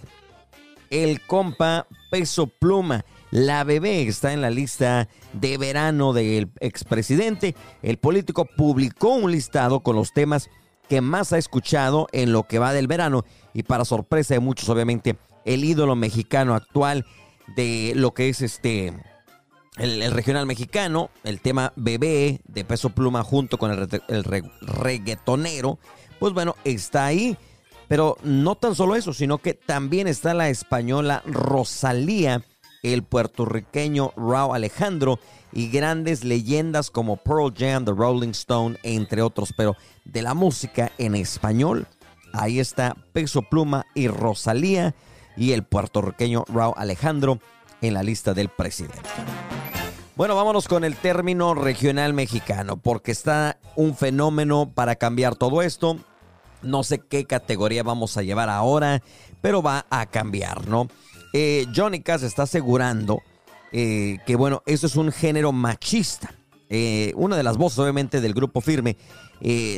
el 0.90 1.22
compa 1.22 1.88
Peso 2.12 2.48
Pluma. 2.48 3.06
La 3.34 3.64
bebé 3.64 4.04
está 4.04 4.32
en 4.32 4.42
la 4.42 4.52
lista 4.52 5.10
de 5.34 5.58
verano 5.58 6.14
del 6.14 6.52
expresidente. 6.60 7.56
El 7.82 7.98
político 7.98 8.46
publicó 8.46 9.16
un 9.16 9.32
listado 9.32 9.80
con 9.80 9.96
los 9.96 10.14
temas 10.14 10.52
que 10.88 11.02
más 11.02 11.34
ha 11.34 11.40
escuchado 11.40 12.08
en 12.12 12.32
lo 12.32 12.44
que 12.44 12.60
va 12.60 12.74
del 12.74 12.86
verano 12.86 13.26
y 13.52 13.64
para 13.64 13.86
sorpresa 13.86 14.36
de 14.36 14.40
muchos 14.40 14.70
obviamente 14.70 15.16
el 15.46 15.66
ídolo 15.66 15.96
mexicano 15.96 16.54
actual 16.54 17.08
de 17.56 17.94
lo 17.96 18.14
que 18.14 18.30
es 18.30 18.44
este 18.44 18.94
el, 19.78 20.12
regional 20.12 20.46
mexicano, 20.46 21.10
el 21.24 21.42
tema 21.42 21.74
bebé 21.76 22.40
de 22.48 22.64
peso 22.66 22.92
pluma 22.92 23.24
junto 23.24 23.58
con 23.58 23.72
el, 23.72 24.02
el 24.10 24.44
reggaetonero, 24.62 25.80
pues 26.20 26.34
bueno, 26.34 26.56
está 26.66 27.08
ahí. 27.08 27.36
Pero 27.88 28.16
no 28.22 28.56
tan 28.56 28.76
solo 28.76 28.96
eso, 28.96 29.12
sino 29.12 29.40
que 29.40 29.56
también 29.56 30.08
está 30.08 30.36
la 30.36 30.50
española 30.50 31.24
Rosalía 31.26 32.44
el 32.84 33.04
puertorriqueño 33.04 34.14
Raúl 34.16 34.56
Alejandro 34.56 35.20
y 35.52 35.70
grandes 35.70 36.24
leyendas 36.24 36.92
como 36.92 37.18
Pearl 37.18 37.54
Jam, 37.58 37.86
The 37.86 37.92
Rolling 37.92 38.30
Stone, 38.30 38.78
entre 38.84 39.22
otros. 39.22 39.54
Pero 39.56 39.76
de 40.06 40.22
la 40.22 40.34
música 40.34 40.92
en 40.98 41.16
español, 41.16 41.88
ahí 42.34 42.60
está 42.60 42.96
Peso 43.14 43.42
Pluma 43.42 43.86
y 43.96 44.08
Rosalía 44.08 44.94
y 45.36 45.54
el 45.54 45.64
puertorriqueño 45.64 46.46
Raúl 46.48 46.76
Alejandro 46.78 47.40
en 47.82 47.94
la 47.94 48.04
lista 48.04 48.34
del 48.34 48.50
presidente. 48.50 49.10
Bueno, 50.16 50.36
vámonos 50.36 50.68
con 50.68 50.84
el 50.84 50.96
término 50.96 51.56
regional 51.56 52.14
mexicano, 52.14 52.78
porque 52.78 53.12
está 53.12 53.58
un 53.76 53.96
fenómeno 53.96 54.72
para 54.72 54.96
cambiar 54.96 55.36
todo 55.36 55.64
esto. 55.64 55.98
No 56.62 56.84
sé 56.84 57.00
qué 57.00 57.26
categoría 57.26 57.82
vamos 57.82 58.16
a 58.16 58.22
llevar 58.22 58.48
ahora, 58.50 59.02
pero 59.42 59.64
va 59.64 59.88
a 59.90 60.06
cambiar, 60.06 60.68
¿no? 60.68 60.88
Eh, 61.34 61.68
Johnny 61.76 62.02
Cass 62.02 62.24
está 62.24 62.44
asegurando 62.44 63.22
eh, 63.72 64.20
que, 64.26 64.36
bueno, 64.36 64.62
eso 64.66 64.88
es 64.88 64.96
un 64.96 65.12
género 65.12 65.52
machista. 65.52 66.34
Eh, 66.70 67.12
una 67.16 67.36
de 67.36 67.44
las 67.44 67.58
voces, 67.58 67.80
obviamente, 67.80 68.22
del 68.22 68.34
grupo 68.34 68.62
firme 68.62 68.98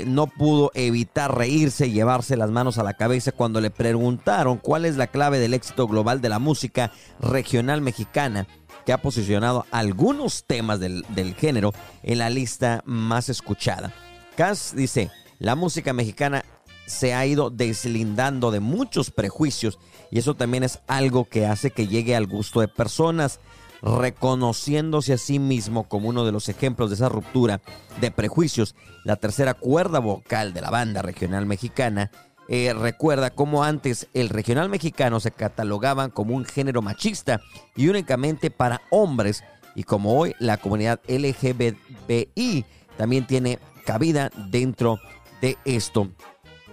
no 0.06 0.28
pudo 0.28 0.70
evitar 0.76 1.36
reírse 1.36 1.88
y 1.88 1.92
llevarse 1.92 2.38
las 2.38 2.52
manos 2.52 2.78
a 2.78 2.84
la 2.84 2.94
cabeza 2.94 3.32
cuando 3.32 3.60
le 3.62 3.72
preguntaron 3.72 4.58
cuál 4.60 4.86
es 4.86 4.96
la 4.96 5.08
clave 5.08 5.40
del 5.40 5.56
éxito 5.56 5.88
global 5.88 6.22
de 6.22 6.30
la 6.30 6.38
música 6.38 6.92
regional 7.20 7.82
mexicana 7.82 8.46
que 8.86 8.94
ha 8.94 9.02
posicionado 9.02 9.66
algunos 9.72 10.44
temas 10.46 10.80
del, 10.80 11.04
del 11.16 11.34
género 11.34 11.74
en 12.04 12.20
la 12.20 12.30
lista 12.30 12.84
más 12.86 13.28
escuchada. 13.30 13.92
Cass 14.36 14.74
dice, 14.76 15.10
la 15.40 15.56
música 15.56 15.94
mexicana 15.94 16.46
se 16.86 17.14
ha 17.14 17.26
ido 17.26 17.50
deslindando 17.50 18.52
de 18.52 18.60
muchos 18.60 19.12
prejuicios 19.12 19.80
y 20.12 20.20
eso 20.20 20.36
también 20.36 20.64
es 20.64 20.80
algo 20.88 21.26
que 21.26 21.46
hace 21.46 21.72
que 21.72 21.88
llegue 21.88 22.16
al 22.16 22.28
gusto 22.28 22.62
de 22.62 22.68
personas, 22.68 23.40
reconociéndose 23.82 25.14
a 25.14 25.18
sí 25.18 25.40
mismo 25.40 25.88
como 25.88 26.10
uno 26.10 26.26
de 26.26 26.32
los 26.32 26.50
ejemplos 26.50 26.90
de 26.90 26.96
esa 26.96 27.10
ruptura 27.10 27.62
de 28.00 28.12
prejuicios. 28.12 28.76
La 29.04 29.16
tercera 29.16 29.54
cuerda 29.54 30.00
vocal 30.00 30.54
de 30.54 30.62
la 30.62 30.70
banda 30.70 31.02
regional 31.02 31.46
mexicana 31.46 32.12
eh, 32.48 32.74
recuerda 32.74 33.32
cómo 33.32 33.64
antes 33.64 34.08
el 34.14 34.30
regional 34.30 34.70
mexicano 34.70 35.20
se 35.20 35.32
catalogaban 35.32 36.12
como 36.12 36.36
un 36.36 36.46
género 36.46 36.82
machista 36.82 37.42
y 37.76 37.88
únicamente 37.90 38.52
para 38.52 38.82
hombres 38.92 39.44
y 39.74 39.84
como 39.84 40.18
hoy 40.18 40.36
la 40.40 40.58
comunidad 40.58 41.02
LGBTI 41.08 42.66
también 42.98 43.26
tiene 43.28 43.60
cabida 43.86 44.32
dentro 44.50 45.00
de 45.42 45.58
esto. 45.66 46.10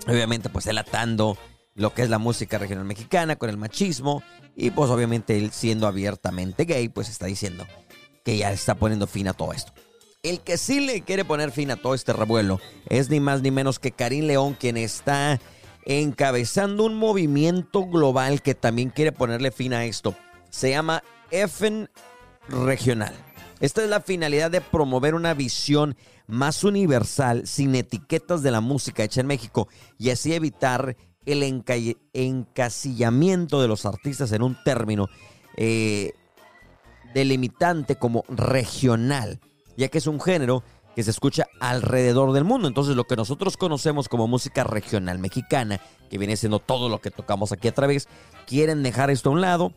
Obviamente 0.06 0.48
pues 0.48 0.66
él 0.66 0.78
atando 0.78 1.38
lo 1.74 1.94
que 1.94 2.02
es 2.02 2.10
la 2.10 2.18
música 2.18 2.58
regional 2.58 2.84
mexicana 2.84 3.36
con 3.36 3.48
el 3.48 3.56
machismo 3.56 4.22
y 4.56 4.70
pues 4.70 4.90
obviamente 4.90 5.38
él 5.38 5.50
siendo 5.52 5.86
abiertamente 5.86 6.64
gay 6.64 6.88
pues 6.88 7.08
está 7.08 7.26
diciendo 7.26 7.66
que 8.24 8.36
ya 8.36 8.52
está 8.52 8.74
poniendo 8.74 9.06
fin 9.06 9.28
a 9.28 9.32
todo 9.32 9.52
esto. 9.52 9.72
El 10.22 10.40
que 10.40 10.56
sí 10.56 10.80
le 10.80 11.00
quiere 11.00 11.24
poner 11.24 11.50
fin 11.50 11.70
a 11.70 11.76
todo 11.76 11.94
este 11.94 12.12
revuelo 12.12 12.60
es 12.88 13.10
ni 13.10 13.18
más 13.18 13.42
ni 13.42 13.50
menos 13.50 13.78
que 13.78 13.90
Karim 13.90 14.26
León 14.26 14.56
quien 14.58 14.76
está 14.76 15.40
encabezando 15.84 16.84
un 16.84 16.94
movimiento 16.94 17.86
global 17.86 18.42
que 18.42 18.54
también 18.54 18.90
quiere 18.90 19.10
ponerle 19.10 19.50
fin 19.50 19.72
a 19.72 19.84
esto. 19.84 20.14
Se 20.50 20.70
llama 20.70 21.02
EFEN 21.30 21.90
Regional. 22.48 23.14
Esta 23.62 23.82
es 23.84 23.88
la 23.88 24.00
finalidad 24.00 24.50
de 24.50 24.60
promover 24.60 25.14
una 25.14 25.34
visión 25.34 25.96
más 26.26 26.64
universal 26.64 27.46
sin 27.46 27.76
etiquetas 27.76 28.42
de 28.42 28.50
la 28.50 28.60
música 28.60 29.04
hecha 29.04 29.20
en 29.20 29.28
México 29.28 29.68
y 29.98 30.10
así 30.10 30.34
evitar 30.34 30.96
el 31.24 31.44
encasillamiento 32.12 33.62
de 33.62 33.68
los 33.68 33.86
artistas 33.86 34.32
en 34.32 34.42
un 34.42 34.58
término 34.64 35.06
eh, 35.56 36.10
delimitante 37.14 37.94
como 37.94 38.24
regional, 38.28 39.38
ya 39.76 39.86
que 39.86 39.98
es 39.98 40.08
un 40.08 40.20
género 40.20 40.64
que 40.96 41.04
se 41.04 41.12
escucha 41.12 41.46
alrededor 41.60 42.32
del 42.32 42.42
mundo. 42.42 42.66
Entonces 42.66 42.96
lo 42.96 43.04
que 43.04 43.14
nosotros 43.14 43.56
conocemos 43.56 44.08
como 44.08 44.26
música 44.26 44.64
regional 44.64 45.20
mexicana, 45.20 45.80
que 46.10 46.18
viene 46.18 46.36
siendo 46.36 46.58
todo 46.58 46.88
lo 46.88 47.00
que 47.00 47.12
tocamos 47.12 47.52
aquí 47.52 47.68
a 47.68 47.74
través, 47.74 48.08
quieren 48.44 48.82
dejar 48.82 49.10
esto 49.10 49.30
a 49.30 49.34
un 49.34 49.40
lado. 49.40 49.72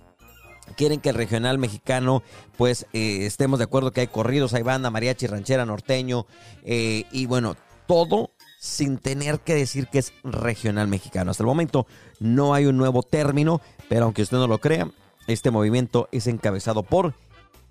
Quieren 0.76 1.00
que 1.00 1.10
el 1.10 1.16
regional 1.16 1.58
mexicano, 1.58 2.24
pues 2.58 2.88
eh, 2.94 3.26
estemos 3.26 3.60
de 3.60 3.66
acuerdo 3.66 3.92
que 3.92 4.02
hay 4.02 4.08
corridos, 4.08 4.54
hay 4.54 4.64
banda, 4.64 4.90
mariachi, 4.90 5.28
ranchera, 5.28 5.66
norteño, 5.66 6.26
eh, 6.64 7.06
y 7.12 7.28
bueno, 7.28 7.56
todo 7.88 8.32
sin 8.60 8.98
tener 8.98 9.40
que 9.40 9.54
decir 9.54 9.88
que 9.88 10.00
es 10.00 10.14
regional 10.24 10.88
mexicano. 10.88 11.32
Hasta 11.32 11.44
el 11.44 11.48
momento 11.48 11.86
no 12.20 12.54
hay 12.54 12.66
un 12.66 12.78
nuevo 12.78 13.04
término, 13.04 13.62
pero 13.90 14.06
aunque 14.06 14.24
usted 14.24 14.38
no 14.38 14.48
lo 14.48 14.58
crea, 14.58 14.90
este 15.28 15.52
movimiento 15.52 16.10
es 16.12 16.28
encabezado 16.28 16.84
por 16.84 17.14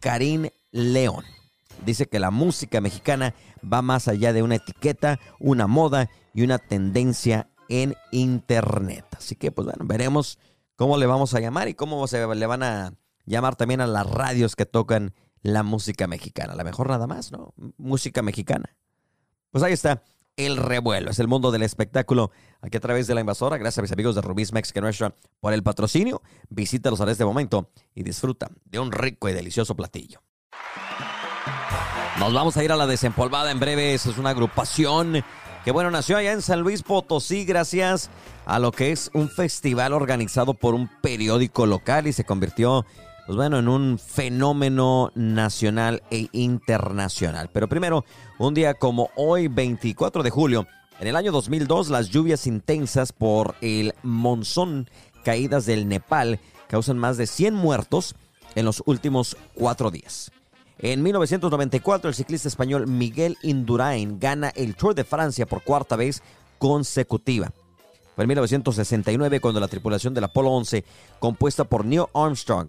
Karim 0.01 0.49
León. 0.71 1.25
Dice 1.85 2.07
que 2.07 2.21
la 2.21 2.31
música 2.31 2.81
mexicana 2.81 3.35
va 3.61 3.83
más 3.83 4.09
allá 4.09 4.33
de 4.33 4.43
una 4.43 4.57
etiqueta, 4.57 5.19
una 5.41 5.67
moda 5.67 6.11
y 6.33 6.43
una 6.43 6.59
tendencia 6.59 7.49
en 7.69 7.97
internet. 8.13 9.05
Así 9.17 9.35
que 9.35 9.51
pues 9.51 9.67
bueno, 9.67 9.85
veremos 9.85 10.39
cómo 10.77 10.97
le 10.97 11.07
vamos 11.07 11.35
a 11.35 11.41
llamar 11.41 11.69
y 11.69 11.75
cómo 11.75 12.07
se 12.07 12.27
le 12.27 12.47
van 12.47 12.63
a 12.63 12.95
llamar 13.27 13.57
también 13.57 13.81
a 13.81 13.87
las 13.87 14.09
radios 14.09 14.57
que 14.57 14.67
tocan 14.67 15.15
la 15.43 15.63
música 15.63 16.07
mexicana. 16.07 16.55
A 16.55 16.57
lo 16.57 16.65
mejor 16.65 16.89
nada 16.89 17.07
más, 17.07 17.33
¿no? 17.33 17.55
Música 17.77 18.23
mexicana. 18.23 18.77
Pues 19.51 19.63
ahí 19.63 19.73
está 19.73 20.03
el 20.37 20.57
revuelo. 20.57 21.11
Es 21.11 21.19
el 21.19 21.29
mundo 21.29 21.51
del 21.51 21.63
espectáculo 21.63 22.31
aquí 22.61 22.77
a 22.77 22.81
través 22.81 23.07
de 23.07 23.15
la 23.15 23.21
invasora. 23.21 23.57
Gracias 23.59 23.79
a 23.79 23.83
mis 23.83 23.93
amigos 23.93 24.15
de 24.15 24.23
Rubí's 24.23 24.53
Mexican 24.53 24.85
Restaurant 24.85 25.15
por 25.41 25.53
el 25.53 25.63
patrocinio. 25.63 26.23
Visítalos 26.49 27.01
a 27.01 27.11
este 27.11 27.25
momento 27.25 27.71
y 27.95 28.03
disfruta 28.03 28.51
de 28.65 28.79
un 28.79 28.91
rico 28.91 29.29
y 29.29 29.33
delicioso 29.33 29.77
platillo. 29.77 30.23
Nos 32.19 32.33
vamos 32.33 32.57
a 32.57 32.65
ir 32.65 32.73
a 32.73 32.77
la 32.77 32.87
desempolvada 32.87 33.51
en 33.51 33.61
breve. 33.61 33.95
Es 33.95 34.07
una 34.07 34.31
agrupación 34.31 35.25
que, 35.65 35.71
bueno, 35.71 35.91
nació 35.91 36.17
allá 36.17 36.33
en 36.33 36.43
San 36.43 36.61
Luis 36.61 36.83
Potosí 36.83 37.45
gracias 37.45 38.11
a 38.47 38.59
lo 38.59 38.73
que 38.73 38.93
es 38.93 39.11
un 39.15 39.29
festival 39.29 39.93
organizado 39.93 40.55
por 40.55 40.75
un 40.75 40.89
periódico 41.03 41.67
local 41.67 42.07
y 42.07 42.13
se 42.13 42.25
convirtió 42.25 42.85
pues 43.27 43.37
bueno, 43.37 43.59
en 43.59 43.69
un 43.69 43.99
fenómeno 43.99 45.11
nacional 45.15 46.03
e 46.11 46.29
internacional. 46.33 47.49
Pero 47.53 47.69
primero, 47.69 48.05
un 48.39 48.53
día 48.53 48.75
como 48.75 49.11
hoy, 49.17 49.49
24 49.49 50.23
de 50.23 50.31
julio, 50.31 50.67
en 51.01 51.09
el 51.09 51.17
año 51.17 51.33
2002, 51.33 51.89
las 51.89 52.11
lluvias 52.11 52.47
intensas 52.47 53.13
por 53.13 53.55
el 53.63 53.95
monzón 54.03 54.91
caídas 55.25 55.65
del 55.65 55.89
Nepal 55.89 56.39
causan 56.69 56.99
más 56.99 57.17
de 57.17 57.27
100 57.27 57.55
muertos 57.55 58.15
en 58.55 58.67
los 58.67 58.83
últimos 58.85 59.37
cuatro 59.55 59.91
días. 59.91 60.31
En 60.79 61.03
1994, 61.03 62.11
el 62.11 62.15
ciclista 62.15 62.49
español 62.49 62.87
Miguel 62.87 63.39
Indurain 63.43 64.19
gana 64.19 64.51
el 64.51 64.75
Tour 64.77 64.95
de 64.95 65.05
Francia 65.05 65.47
por 65.47 65.63
cuarta 65.63 65.97
vez 65.97 66.23
consecutiva. 66.59 67.53
Fue 68.15 68.25
en 68.25 68.29
1969 68.29 69.41
cuando 69.41 69.61
la 69.61 69.69
tripulación 69.69 70.15
del 70.15 70.25
Apolo 70.25 70.51
11, 70.51 70.85
compuesta 71.19 71.65
por 71.65 71.85
Neil 71.85 72.05
Armstrong, 72.15 72.69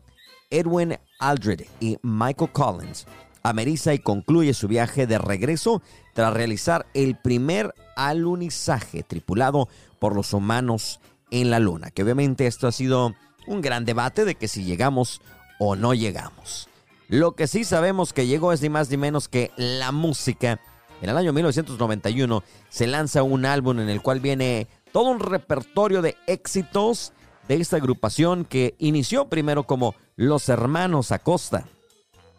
Edwin 0.50 0.98
Aldred 1.20 1.66
y 1.80 1.98
Michael 2.02 2.52
Collins 2.52 3.06
ameriza 3.46 3.94
y 3.94 4.00
concluye 4.00 4.56
su 4.56 4.68
viaje 4.68 5.06
de 5.06 5.20
regreso 5.20 5.84
tras 6.14 6.34
realizar 6.34 6.88
el 6.96 7.16
primer 7.16 7.76
alunizaje 7.96 9.04
tripulado 9.04 9.70
por 10.00 10.16
los 10.16 10.34
humanos 10.34 11.00
en 11.30 11.52
la 11.52 11.60
Luna. 11.60 11.92
Que 11.92 12.02
obviamente 12.02 12.48
esto 12.48 12.68
ha 12.68 12.72
sido 12.72 13.14
un 13.46 13.62
gran 13.62 13.86
debate 13.86 14.26
de 14.26 14.34
que 14.34 14.48
si 14.48 14.64
llegamos 14.64 15.22
o 15.60 15.76
no 15.76 15.94
llegamos. 15.94 16.70
Lo 17.08 17.34
que 17.34 17.46
sí 17.46 17.64
sabemos 17.64 18.14
que 18.14 18.26
llegó 18.26 18.52
es 18.52 18.64
ni 18.64 18.70
más 18.70 18.90
ni 18.90 18.98
menos 18.98 19.28
que 19.28 19.52
la 19.58 19.92
música. 19.92 20.60
En 21.04 21.10
el 21.10 21.18
año 21.18 21.32
1991 21.32 22.44
se 22.70 22.88
lanza 22.88 23.22
un 23.22 23.46
álbum 23.46 23.80
en 23.80 23.90
el 23.90 24.02
cual 24.02 24.22
viene 24.22 24.68
todo 24.96 25.10
un 25.10 25.20
repertorio 25.20 26.02
de 26.02 26.16
éxitos 26.26 27.12
de 27.50 27.56
esta 27.56 27.76
agrupación 27.76 28.46
que 28.46 28.76
inició 28.80 29.28
primero 29.28 29.66
como 29.66 29.94
Los 30.16 30.48
Hermanos 30.48 31.12
Acosta. 31.12 31.66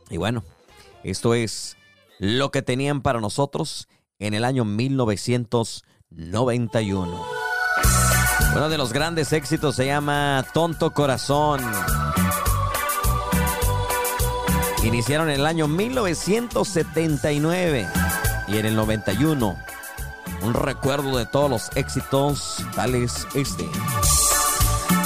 Y 0.08 0.16
bueno, 0.16 0.42
esto 1.04 1.34
es 1.34 1.76
lo 2.18 2.50
que 2.50 2.62
tenían 2.62 3.02
para 3.02 3.20
nosotros 3.20 3.88
en 4.18 4.32
el 4.32 4.42
año 4.42 4.64
1991. 4.64 7.26
Uno 8.54 8.68
de 8.70 8.78
los 8.78 8.94
grandes 8.94 9.34
éxitos 9.34 9.76
se 9.76 9.84
llama 9.84 10.42
Tonto 10.54 10.94
Corazón. 10.94 11.60
Iniciaron 14.82 15.28
en 15.28 15.40
el 15.40 15.44
año 15.44 15.68
1979 15.68 17.86
y 18.48 18.56
en 18.56 18.64
el 18.64 18.74
91 18.74 19.75
un 20.42 20.54
recuerdo 20.54 21.16
de 21.18 21.26
todos 21.26 21.50
los 21.50 21.70
éxitos 21.76 22.64
tales 22.74 23.26
este. 23.34 23.68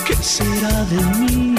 ¿Qué 0.07 0.15
será 0.17 0.85
de 0.85 0.97
mí? 1.19 1.55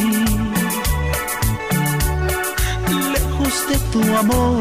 Lejos 3.13 3.69
de 3.69 3.77
tu 3.91 4.17
amor, 4.17 4.59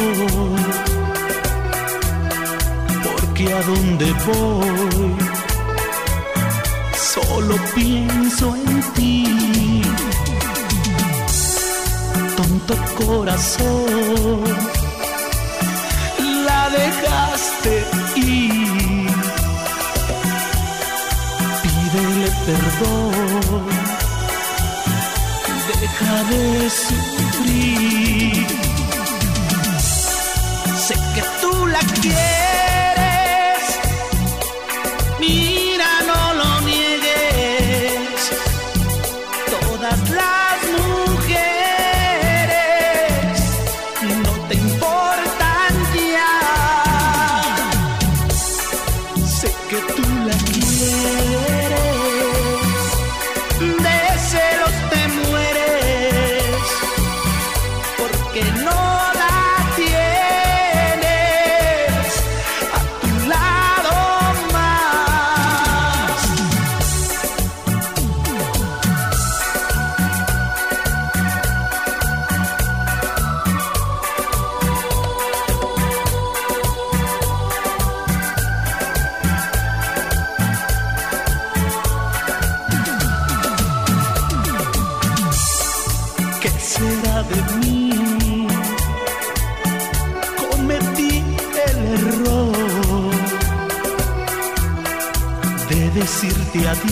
porque 3.02 3.52
a 3.52 3.62
dónde 3.62 4.12
voy, 4.26 5.17
solo 6.95 7.57
pienso 7.75 8.55
en 8.55 8.83
ti. 8.95 9.83
Tonto 12.37 12.75
corazón, 13.05 14.45
la 16.45 16.71
dejaste 16.71 18.00
perdón, 22.47 23.67
deja 25.81 26.25
de 26.25 26.71
sufrir. 26.71 28.47
Sé 30.77 30.95
que 31.15 31.23
tú 31.41 31.67
la 31.67 31.81
quieres, 32.01 33.63
mira, 35.19 35.60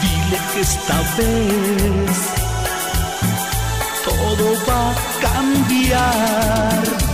Dile 0.00 0.38
que 0.54 0.60
esta 0.60 0.98
vez 1.18 2.18
todo 4.04 4.46
va 4.66 4.90
a 4.90 4.94
cambiar. 5.20 7.11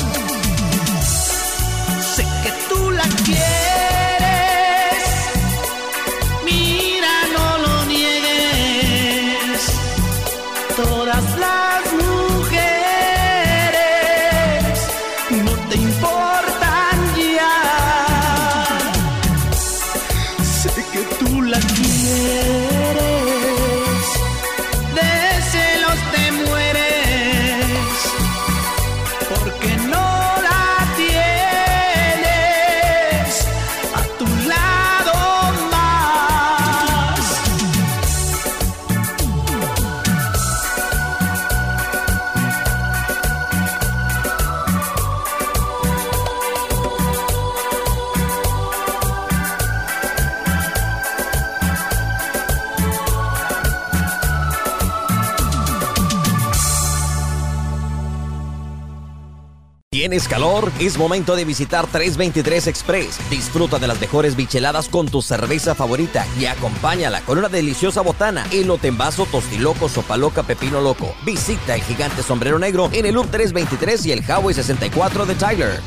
¿Tienes 60.08 60.26
calor? 60.26 60.72
Es 60.80 60.96
momento 60.96 61.36
de 61.36 61.44
visitar 61.44 61.86
323 61.86 62.68
Express. 62.68 63.18
Disfruta 63.28 63.78
de 63.78 63.86
las 63.86 64.00
mejores 64.00 64.36
bicheladas 64.36 64.88
con 64.88 65.06
tu 65.06 65.20
cerveza 65.20 65.74
favorita 65.74 66.26
y 66.40 66.46
acompáñala 66.46 67.20
con 67.20 67.36
una 67.36 67.50
deliciosa 67.50 68.00
botana, 68.00 68.46
elote 68.50 68.88
en 68.88 68.96
vaso, 68.96 69.26
tostiloco, 69.26 69.86
sopa 69.86 70.16
loca, 70.16 70.44
pepino 70.44 70.80
loco. 70.80 71.14
Visita 71.26 71.74
el 71.74 71.82
gigante 71.82 72.22
sombrero 72.22 72.58
negro 72.58 72.88
en 72.90 73.04
el 73.04 73.16
Loop 73.16 73.30
323 73.30 74.06
y 74.06 74.12
el 74.12 74.20
Highway 74.20 74.54
64 74.54 75.26
de 75.26 75.34
Tyler. 75.34 75.80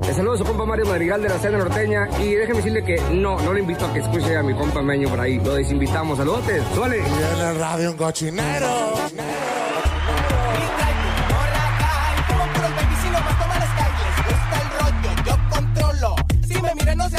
Le 0.00 0.12
saludo 0.12 0.32
a 0.32 0.38
su 0.38 0.44
compa 0.44 0.64
Mario 0.64 0.86
Madrigal 0.86 1.22
de 1.22 1.28
la 1.28 1.38
Cena 1.38 1.58
Norteña 1.58 2.08
y 2.18 2.34
déjeme 2.34 2.56
decirle 2.56 2.84
que 2.84 3.00
no, 3.12 3.38
no 3.38 3.52
le 3.52 3.60
invito 3.60 3.86
a 3.86 3.92
que 3.92 4.00
escuche 4.00 4.36
a 4.36 4.42
mi 4.42 4.54
compa 4.54 4.82
Meño 4.82 5.08
por 5.08 5.20
ahí. 5.20 5.38
Lo 5.38 5.54
desinvitamos. 5.54 6.18
Saludotes, 6.18 6.64
suele. 6.74 6.98
en 6.98 7.46
el 7.46 7.58
radio 7.60 7.92
un 7.92 7.96
cochinero. 7.96 8.92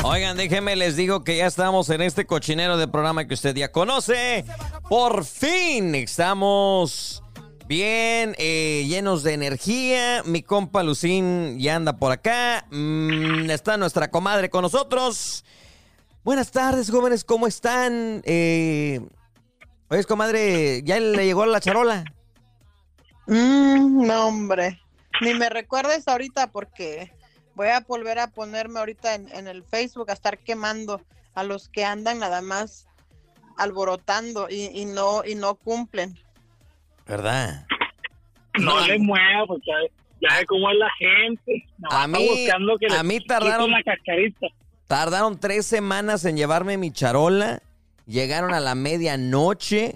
Oigan, 0.07 0.37
déjenme 0.37 0.75
les 0.75 0.95
digo 0.95 1.23
que 1.23 1.37
ya 1.37 1.47
estamos 1.47 1.89
en 1.89 1.99
este 2.03 2.27
cochinero 2.27 2.77
de 2.77 2.87
programa 2.87 3.25
que 3.25 3.33
usted 3.33 3.55
ya 3.55 3.71
conoce. 3.71 4.45
Por 4.87 5.25
fin 5.25 5.95
estamos 5.95 7.23
bien, 7.67 8.35
eh, 8.37 8.85
llenos 8.87 9.23
de 9.23 9.33
energía. 9.33 10.21
Mi 10.23 10.43
compa 10.43 10.83
Lucín 10.83 11.57
ya 11.57 11.75
anda 11.75 11.97
por 11.97 12.11
acá. 12.11 12.67
Mm, 12.69 13.49
está 13.49 13.77
nuestra 13.77 14.11
comadre 14.11 14.51
con 14.51 14.61
nosotros. 14.61 15.43
Buenas 16.23 16.51
tardes, 16.51 16.91
jóvenes, 16.91 17.23
¿cómo 17.23 17.47
están? 17.47 18.21
Eh, 18.25 19.01
oye, 19.89 20.03
comadre, 20.03 20.83
¿ya 20.83 20.99
le 20.99 21.25
llegó 21.25 21.47
la 21.47 21.59
charola? 21.59 22.05
Mm, 23.25 24.05
no, 24.05 24.27
hombre. 24.27 24.79
Ni 25.21 25.33
me 25.33 25.49
recuerdes 25.49 26.07
ahorita 26.07 26.51
porque 26.51 27.11
voy 27.55 27.67
a 27.69 27.79
volver 27.81 28.19
a 28.19 28.27
ponerme 28.27 28.79
ahorita 28.79 29.15
en, 29.15 29.29
en 29.35 29.47
el 29.47 29.63
Facebook 29.63 30.09
a 30.09 30.13
estar 30.13 30.37
quemando 30.37 31.01
a 31.33 31.43
los 31.43 31.69
que 31.69 31.83
andan 31.83 32.19
nada 32.19 32.41
más 32.41 32.87
alborotando 33.57 34.47
y, 34.49 34.65
y 34.73 34.85
no 34.85 35.23
y 35.25 35.35
no 35.35 35.55
cumplen. 35.55 36.17
¿Verdad? 37.07 37.65
No, 38.59 38.85
le 38.87 38.97
mueva, 38.99 39.45
porque 39.47 39.69
ya, 40.21 40.37
ve 40.39 40.45
cómo 40.45 40.69
es 40.71 40.77
la 40.77 40.89
gente. 40.97 41.65
No, 41.77 41.89
A 41.91 42.07
mí- 42.07 42.27
buscando 42.27 42.77
que 42.77 42.87
a 42.93 43.03
mí 43.03 43.19
tardaron- 43.19 43.69
la 43.71 43.83
cascarita. 43.83 44.47
Tardaron 44.87 45.39
tres 45.39 45.65
semanas 45.65 46.25
en 46.25 46.37
llevarme 46.37 46.77
mi 46.77 46.91
charola. 46.91 47.61
Llegaron 48.05 48.53
a 48.53 48.59
la 48.59 48.75
medianoche. 48.75 49.95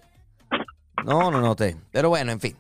No, 1.05 1.29
no, 1.31 1.41
no 1.41 1.55
te. 1.55 1.77
Pero 1.91 2.09
bueno, 2.09 2.31
en 2.31 2.39
fin. 2.39 2.57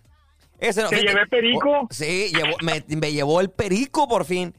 Ese 0.59 0.83
no, 0.83 0.89
¿Te 0.89 0.97
fíjate- 0.97 1.13
llevé 1.15 1.27
perico? 1.27 1.69
Oh, 1.81 1.87
sí, 1.89 2.31
llevó- 2.33 2.57
me, 2.61 2.83
me 2.95 3.11
llevó 3.11 3.41
el 3.41 3.49
perico 3.49 4.07
por 4.07 4.25
fin. 4.25 4.53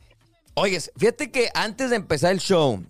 Oyes, 0.54 0.90
fíjate 0.96 1.30
que 1.30 1.48
antes 1.54 1.90
de 1.90 1.96
empezar 1.96 2.32
el 2.32 2.40
show, 2.40 2.82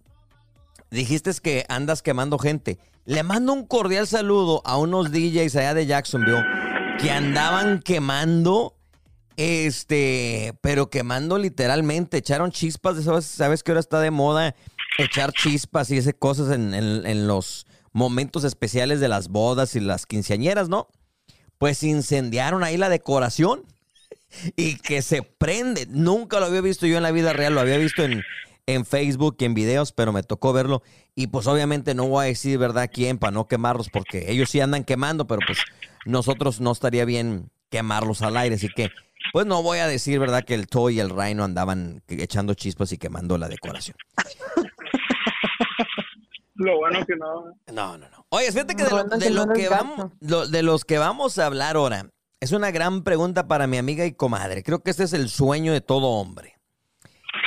dijiste 0.91 1.31
que 1.43 1.65
andas 1.69 2.03
quemando 2.03 2.39
gente. 2.39 2.79
Le 3.05 3.23
mando 3.23 3.53
un 3.53 3.67
cordial 3.67 4.07
saludo 4.07 4.63
a 4.65 4.77
unos 4.77 5.11
DJs 5.11 5.57
allá 5.57 5.75
de 5.75 5.87
Jacksonville 5.87 6.45
que 6.99 7.11
andaban 7.11 7.81
quemando, 7.81 8.77
este, 9.37 10.55
pero 10.61 10.91
quemando 10.91 11.39
literalmente, 11.39 12.19
echaron 12.19 12.51
chispas, 12.53 13.03
¿sabes, 13.03 13.25
sabes 13.25 13.63
que 13.63 13.73
ahora 13.73 13.81
está 13.81 14.01
de 14.01 14.11
moda 14.11 14.55
echar 14.99 15.33
chispas 15.33 15.91
y 15.91 15.97
esas 15.97 16.15
cosas 16.19 16.51
en, 16.53 16.75
en- 16.75 17.07
en 17.07 17.27
los 17.27 17.67
momentos 17.93 18.45
especiales 18.45 19.01
de 19.01 19.09
las 19.09 19.29
bodas 19.29 19.75
y 19.77 19.81
las 19.81 20.07
quinceañeras, 20.07 20.69
¿no? 20.69 20.89
Pues 21.59 21.83
incendiaron 21.83 22.63
ahí 22.65 22.77
la 22.77 22.89
decoración 22.89 23.65
y 24.57 24.77
que 24.77 25.03
se 25.03 25.23
prende. 25.23 25.87
Nunca 25.89 26.41
lo 26.41 26.47
había 26.47 26.61
visto 26.61 26.87
yo 26.87 26.97
en 26.97 27.03
la 27.03 27.13
vida 27.13 27.33
real, 27.33 27.55
lo 27.55 27.61
había 27.61 27.79
visto 27.79 28.03
en, 28.03 28.23
en 28.67 28.85
Facebook 28.85 29.37
y 29.39 29.45
en 29.45 29.55
videos, 29.55 29.93
pero 29.93 30.13
me 30.13 30.23
tocó 30.23 30.53
verlo. 30.53 30.83
Y 31.15 31.27
pues 31.29 31.47
obviamente 31.47 31.95
no 31.95 32.07
voy 32.07 32.25
a 32.25 32.29
decir, 32.29 32.59
¿verdad?, 32.59 32.91
quién 32.93 33.19
para 33.19 33.33
no 33.33 33.49
quemarlos, 33.49 33.89
porque 33.91 34.31
ellos 34.31 34.51
sí 34.51 34.61
andan 34.61 34.85
quemando, 34.85 35.27
pero 35.27 35.41
pues 35.47 35.59
nosotros 36.07 36.61
no 36.61 36.73
estaría 36.73 37.05
bien 37.05 37.51
quemarlos 37.69 38.23
al 38.23 38.37
aire. 38.37 38.57
Así 38.57 38.69
que, 38.69 38.91
pues 39.33 39.47
no 39.47 39.63
voy 39.63 39.79
a 39.79 39.87
decir, 39.87 40.19
¿verdad?, 40.19 40.45
que 40.45 40.55
el 40.55 40.67
Toy 40.67 40.97
y 40.97 41.01
el 41.01 41.11
Rhino 41.11 41.45
andaban 41.45 42.03
echando 42.09 42.55
chispas 42.55 42.93
y 42.93 42.99
quemando 42.99 43.39
la 43.39 43.49
decoración. 43.49 43.97
Lo 46.55 46.77
bueno 46.77 47.07
que 47.07 47.17
no. 47.17 47.55
No, 47.73 47.97
no, 47.97 48.11
no. 48.11 48.27
Oye, 48.29 48.53
fíjate 48.53 48.77
que 48.77 48.85
de, 48.85 48.91
lo, 48.91 49.05
de 49.05 49.19
que 49.19 49.31
lo 49.31 49.49
que 49.49 49.69
vamos, 49.71 50.13
de 50.21 50.63
los 50.63 50.85
que 50.85 50.99
vamos 50.99 51.39
a 51.39 51.47
hablar 51.47 51.77
ahora, 51.77 52.11
es 52.41 52.53
una 52.53 52.71
gran 52.71 53.03
pregunta 53.05 53.47
para 53.47 53.67
mi 53.67 53.77
amiga 53.77 54.05
y 54.07 54.13
comadre. 54.13 54.63
Creo 54.63 54.83
que 54.83 54.91
este 54.91 55.05
es 55.05 55.13
el 55.13 55.29
sueño 55.29 55.73
de 55.73 55.81
todo 55.81 56.09
hombre. 56.09 56.59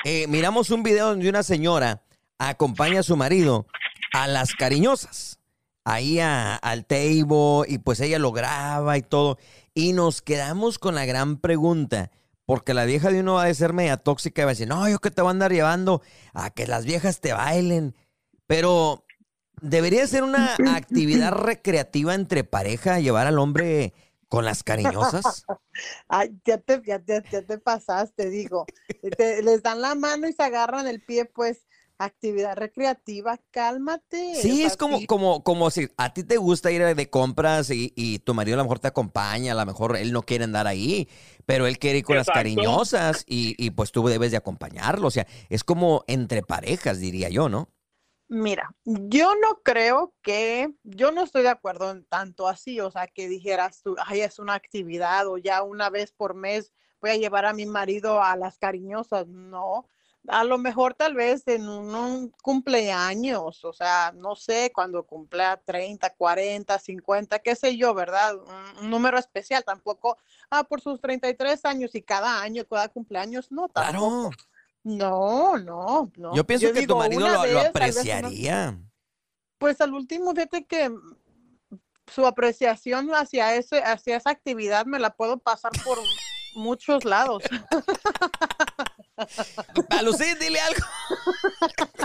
Eh, 0.05 0.27
miramos 0.27 0.69
un 0.69 0.83
video 0.83 1.07
donde 1.09 1.29
una 1.29 1.43
señora 1.43 2.03
acompaña 2.37 2.99
a 2.99 3.03
su 3.03 3.15
marido 3.17 3.65
a 4.13 4.27
las 4.27 4.53
cariñosas, 4.53 5.39
ahí 5.83 6.19
a- 6.19 6.55
al 6.55 6.85
table, 6.85 7.63
y 7.67 7.79
pues 7.79 7.99
ella 7.99 8.19
lo 8.19 8.31
graba 8.31 8.97
y 8.97 9.01
todo. 9.01 9.37
Y 9.73 9.93
nos 9.93 10.21
quedamos 10.21 10.77
con 10.77 10.93
la 10.95 11.05
gran 11.05 11.37
pregunta, 11.37 12.11
porque 12.45 12.73
la 12.75 12.85
vieja 12.85 13.09
de 13.09 13.21
uno 13.21 13.35
va 13.35 13.45
a 13.45 13.53
ser 13.53 13.73
media 13.73 13.97
tóxica 13.97 14.41
y 14.41 14.45
va 14.45 14.51
a 14.51 14.53
decir, 14.53 14.67
no, 14.67 14.87
yo 14.87 14.99
que 14.99 15.09
te 15.09 15.21
voy 15.21 15.29
a 15.29 15.31
andar 15.31 15.51
llevando 15.51 16.01
a 16.33 16.51
que 16.51 16.67
las 16.67 16.85
viejas 16.85 17.19
te 17.21 17.33
bailen. 17.33 17.95
Pero 18.45 19.05
debería 19.61 20.05
ser 20.05 20.23
una 20.23 20.53
actividad 20.75 21.31
recreativa 21.31 22.13
entre 22.13 22.43
pareja, 22.43 22.99
llevar 22.99 23.25
al 23.25 23.39
hombre 23.39 23.93
con 24.33 24.45
las 24.45 24.63
cariñosas. 24.63 25.45
Ay, 26.07 26.35
ya 26.43 26.57
te, 26.57 26.81
ya, 26.83 26.97
te- 26.97 27.23
ya 27.31 27.43
te 27.43 27.59
pasaste, 27.59 28.31
digo. 28.31 28.65
Te- 29.15 29.43
les 29.43 29.61
dan 29.61 29.79
la 29.79 29.93
mano 29.93 30.27
y 30.27 30.33
se 30.33 30.41
agarran 30.41 30.87
el 30.87 31.01
pie, 31.01 31.25
pues, 31.25 31.67
actividad 31.99 32.57
recreativa, 32.57 33.39
cálmate. 33.51 34.33
Sí, 34.41 34.51
o 34.51 34.55
sea, 34.55 34.67
es 34.67 34.77
como, 34.77 34.97
sí. 34.97 35.05
como, 35.05 35.43
como 35.43 35.69
si 35.69 35.87
a 35.97 36.15
ti 36.15 36.23
te 36.23 36.37
gusta 36.37 36.71
ir 36.71 36.83
de 36.95 37.09
compras 37.11 37.69
y, 37.69 37.93
y 37.95 38.17
tu 38.19 38.33
marido 38.33 38.55
a 38.55 38.57
lo 38.57 38.63
mejor 38.63 38.79
te 38.79 38.87
acompaña, 38.87 39.51
a 39.51 39.55
lo 39.55 39.65
mejor 39.67 39.95
él 39.97 40.11
no 40.11 40.23
quiere 40.23 40.45
andar 40.45 40.65
ahí, 40.65 41.07
pero 41.45 41.67
él 41.67 41.77
quiere 41.77 41.99
ir 41.99 42.03
con 42.03 42.15
las 42.17 42.27
cariñosas 42.27 43.25
y, 43.27 43.53
y 43.63 43.69
pues 43.69 43.91
tú 43.91 44.07
debes 44.07 44.31
de 44.31 44.37
acompañarlo. 44.37 45.07
O 45.07 45.11
sea, 45.11 45.27
es 45.49 45.63
como 45.63 46.03
entre 46.07 46.41
parejas, 46.41 46.99
diría 46.99 47.29
yo, 47.29 47.49
¿no? 47.49 47.69
Mira, 48.33 48.73
yo 48.83 49.35
no 49.35 49.61
creo 49.61 50.15
que, 50.23 50.73
yo 50.81 51.11
no 51.11 51.21
estoy 51.21 51.43
de 51.43 51.49
acuerdo 51.49 51.91
en 51.91 52.03
tanto 52.05 52.47
así, 52.47 52.79
o 52.79 52.89
sea, 52.89 53.05
que 53.05 53.27
dijeras 53.27 53.83
tú, 53.83 53.95
ay, 54.03 54.21
es 54.21 54.39
una 54.39 54.55
actividad 54.55 55.27
o 55.27 55.37
ya 55.37 55.61
una 55.61 55.91
vez 55.91 56.13
por 56.13 56.33
mes 56.33 56.73
voy 56.99 57.11
a 57.11 57.17
llevar 57.17 57.45
a 57.45 57.53
mi 57.53 57.67
marido 57.67 58.23
a 58.23 58.35
las 58.35 58.57
cariñosas. 58.57 59.27
No, 59.27 59.87
a 60.27 60.43
lo 60.45 60.57
mejor 60.57 60.95
tal 60.95 61.13
vez 61.13 61.47
en 61.47 61.69
un, 61.69 62.33
cumpleaños, 62.41 63.63
o 63.63 63.71
sea, 63.71 64.11
no 64.15 64.35
sé, 64.35 64.71
cuando 64.73 65.05
cumpla 65.05 65.61
30, 65.63 66.09
40, 66.15 66.79
50, 66.79 67.37
qué 67.37 67.55
sé 67.55 67.77
yo, 67.77 67.93
¿verdad? 67.93 68.35
Un, 68.35 68.85
un 68.85 68.89
número 68.89 69.19
especial, 69.19 69.63
tampoco, 69.63 70.17
ah, 70.49 70.63
por 70.63 70.81
sus 70.81 70.99
33 70.99 71.65
años 71.65 71.93
y 71.93 72.01
cada 72.01 72.41
año, 72.41 72.65
cada 72.65 72.89
cumpleaños, 72.89 73.51
no, 73.51 73.69
tampoco. 73.69 74.31
Claro. 74.31 74.52
No, 74.83 75.57
no, 75.57 76.11
no. 76.17 76.35
Yo 76.35 76.43
pienso 76.45 76.71
que 76.73 76.81
digo, 76.81 76.95
tu 76.95 76.99
marido 76.99 77.27
lo, 77.27 77.41
vez, 77.41 77.51
una- 77.53 77.69
apreciaría. 77.69 78.77
pues 79.57 79.79
al 79.81 79.93
último, 79.93 80.31
fíjate 80.33 80.65
que 80.65 80.91
su 82.07 82.25
apreciación 82.27 83.09
hacia 83.11 83.55
ese, 83.55 83.81
hacia 83.81 84.17
esa 84.17 84.31
actividad 84.31 84.85
me 84.85 84.99
la 84.99 85.11
puedo 85.11 85.37
pasar 85.37 85.71
por 85.85 85.97
muchos 86.55 87.05
lados. 87.05 87.43
A 89.89 90.01
Lucía, 90.01 90.35
dile 90.35 90.59
algo. 90.59 90.85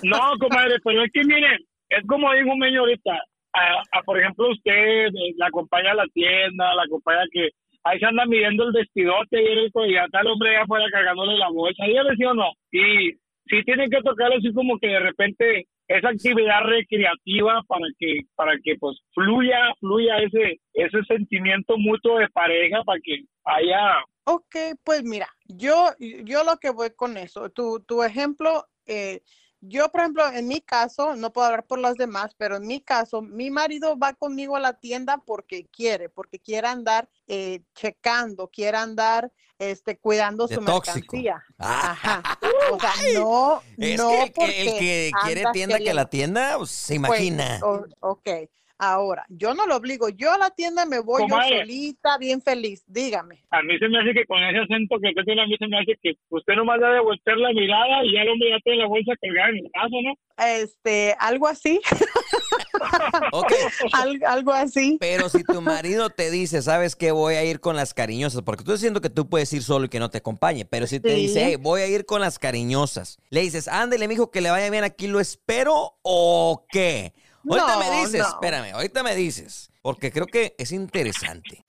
No, 0.05 0.19
comadre, 0.39 0.77
pero 0.85 1.03
es 1.05 1.11
que 1.13 1.25
miren, 1.25 1.59
es 1.89 2.05
como 2.07 2.33
dijo 2.33 2.51
un 2.53 2.59
meño 2.59 2.81
ahorita. 2.81 3.11
A, 3.55 3.99
a, 3.99 4.03
por 4.05 4.21
ejemplo, 4.21 4.49
usted 4.51 5.07
eh, 5.07 5.35
la 5.37 5.47
acompaña 5.47 5.93
a 5.93 5.95
la 5.95 6.07
tienda, 6.13 6.75
la 6.75 6.83
acompaña 6.85 7.23
que 7.33 7.49
ahí 7.85 7.99
se 7.99 8.07
anda 8.07 8.27
midiendo 8.27 8.65
el 8.65 8.73
vestidote 8.73 9.43
y 9.43 9.47
el 9.47 9.71
y 9.75 9.95
ya 9.95 10.07
el 10.21 10.27
hombre 10.27 10.51
allá 10.51 10.63
afuera 10.63 10.87
cargándole 10.91 11.37
la 11.37 11.51
bolsa. 11.51 11.87
¿Y 11.87 11.95
sí 12.17 12.25
o 12.25 12.35
no? 12.35 12.51
Y 12.73 13.13
sí 13.49 13.65
tienen 13.65 13.91
que 13.91 14.03
tocar 14.03 14.33
así 14.33 14.53
como 14.53 14.79
que 14.79 14.89
de 14.89 15.01
repente 15.01 15.67
esa 15.89 16.09
actividad 16.11 16.63
recreativa 16.65 17.63
para 17.67 17.87
que 17.99 18.21
para 18.35 18.53
que 18.63 18.75
pues 18.79 18.99
fluya 19.15 19.59
fluya 19.81 20.19
ese 20.19 20.61
ese 20.75 21.03
sentimiento 21.05 21.79
mutuo 21.79 22.19
de 22.19 22.29
pareja 22.29 22.83
para 22.85 23.01
que 23.03 23.23
haya 23.45 24.05
Ok, 24.31 24.57
pues 24.85 25.05
mira, 25.05 25.27
yo, 25.47 25.87
yo 25.99 26.45
lo 26.45 26.59
que 26.59 26.69
voy 26.69 26.91
con 26.95 27.17
eso, 27.17 27.49
tu, 27.49 27.83
tu 27.89 28.03
ejemplo, 28.03 28.67
eh, 28.85 29.23
yo 29.61 29.89
por 29.91 30.01
ejemplo, 30.03 30.27
en 30.33 30.47
mi 30.49 30.61
caso, 30.61 31.17
no 31.17 31.33
puedo 31.33 31.47
hablar 31.47 31.67
por 31.67 31.79
las 31.79 31.95
demás, 31.97 32.35
pero 32.37 32.57
en 32.57 32.67
mi 32.67 32.81
caso, 32.81 33.23
mi 33.23 33.51
marido 33.51 33.99
va 33.99 34.15
conmigo 34.15 34.57
a 34.57 34.61
la 34.61 34.75
tienda 34.75 35.19
porque 35.25 35.67
quiere, 35.67 36.09
porque 36.09 36.39
quiere 36.39 36.69
andar 36.69 37.09
eh, 37.27 37.63
checando, 37.75 38.49
quiere 38.49 38.77
andar 38.79 39.33
este, 39.59 39.99
cuidando 39.99 40.47
De 40.47 40.55
su 40.55 40.65
tóxico. 40.65 41.17
mercancía. 41.17 41.45
Ah. 41.59 41.91
Ajá. 41.93 42.39
O 42.71 42.79
sea, 42.79 42.93
no, 43.15 43.63
Es 43.79 43.97
no 43.99 44.11
que 44.11 44.23
el 44.25 44.33
que, 44.33 44.45
el 44.45 44.67
porque 44.67 44.79
que 44.79 45.11
quiere 45.25 45.45
tienda 45.55 45.79
que 45.79 45.95
la 45.95 46.11
tienda, 46.11 46.59
pues, 46.59 46.71
se 46.71 46.87
pues, 47.01 47.21
imagina. 47.21 47.59
o- 47.63 47.87
ok, 48.01 48.29
ahora, 48.79 49.27
yo 49.29 49.55
no 49.55 49.67
lo 49.67 49.77
obligo, 49.77 50.09
yo 50.09 50.33
a 50.33 50.39
la 50.39 50.51
tienda 50.51 50.87
me 50.87 51.01
voy 51.01 51.23
yo 51.29 51.37
solita, 51.59 52.17
bien 52.19 52.41
feliz, 52.41 52.85
dígame. 52.87 53.43
a 53.51 53.63
mí 53.63 53.79
se 53.79 53.89
me 53.89 53.99
hace 54.01 54.15
que 54.15 54.25
con 54.27 54.43
ese 54.43 54.59
acento 54.59 54.97
que 55.01 55.09
usted 55.09 55.23
tiene 55.25 55.43
a 55.43 55.47
mí 55.47 55.57
se 55.59 55.67
me 55.67 55.79
hace 55.79 55.99
que 56.03 56.15
usted 56.31 56.55
nomás 56.55 56.81
debe 56.81 57.01
voltear 57.01 57.37
la 57.39 57.53
mirada 57.53 58.05
y 58.05 58.15
ya 58.15 58.23
el 58.23 58.29
hombre 58.31 58.51
ya 58.51 58.59
tiene 58.63 58.79
la 58.79 58.87
bolsa 58.89 59.13
colgada 59.21 59.49
en 59.51 59.57
el 59.57 59.71
brazo, 59.73 59.97
¿no? 60.03 60.15
Este, 60.47 61.17
algo 61.19 61.49
así, 61.49 61.81
Ok, 63.33 63.53
al- 63.93 64.23
algo 64.25 64.53
así. 64.53 64.97
Pero 65.01 65.29
si 65.29 65.43
tu 65.45 65.61
marido 65.61 66.11
te 66.11 66.31
dice, 66.31 66.63
¿sabes 66.63 66.95
qué? 66.97 67.11
Voy 67.11 67.35
a 67.35 67.45
ir 67.45 67.61
con 67.61 67.77
las 67.77 67.93
cariñosas, 67.95 68.43
porque 68.43 68.65
tú 68.65 68.73
diciendo 68.73 69.01
que 69.01 69.11
tú 69.11 69.29
puedes 69.29 69.53
ir 69.53 69.63
solo 69.63 69.87
y 69.87 69.89
que 69.89 69.99
no 69.99 70.11
te 70.11 70.19
acompañe, 70.19 70.65
pero 70.65 70.87
si 70.87 71.01
te 71.01 71.15
Sí. 71.15 71.23
dice, 71.23 71.45
hey, 71.45 71.57
voy 71.59 71.81
a 71.83 71.87
ir 71.89 72.05
con 72.07 72.21
las 72.21 72.39
cariñosas, 72.39 73.19
le 73.31 73.41
dices, 73.41 73.67
ándele, 73.69 74.07
mijo, 74.09 74.31
que 74.31 74.41
le 74.41 74.51
vaya 74.51 74.71
bien, 74.71 74.85
aquí 74.85 75.09
lo 75.09 75.21
espero, 75.21 75.95
¿o 76.03 76.67
qué? 76.71 77.13
Ahorita 77.49 77.73
No, 77.75 77.79
me 77.79 77.91
dices, 78.01 78.21
no. 78.21 78.29
espérame, 78.29 78.73
ahorita 78.75 79.03
me 79.03 79.15
dices, 79.15 79.71
porque 79.83 80.11
creo 80.13 80.27
que 80.27 80.55
es 80.59 80.73
interesante. 80.73 81.65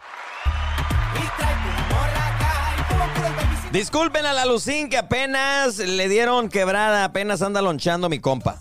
Disculpen 3.71 4.25
a 4.25 4.33
la 4.33 4.45
Lucín 4.45 4.89
que 4.89 4.97
apenas 4.97 5.77
le 5.77 6.09
dieron 6.09 6.49
quebrada, 6.49 7.03
apenas 7.03 7.41
anda 7.43 7.61
lonchando 7.61 8.09
mi 8.09 8.19
compa. 8.19 8.59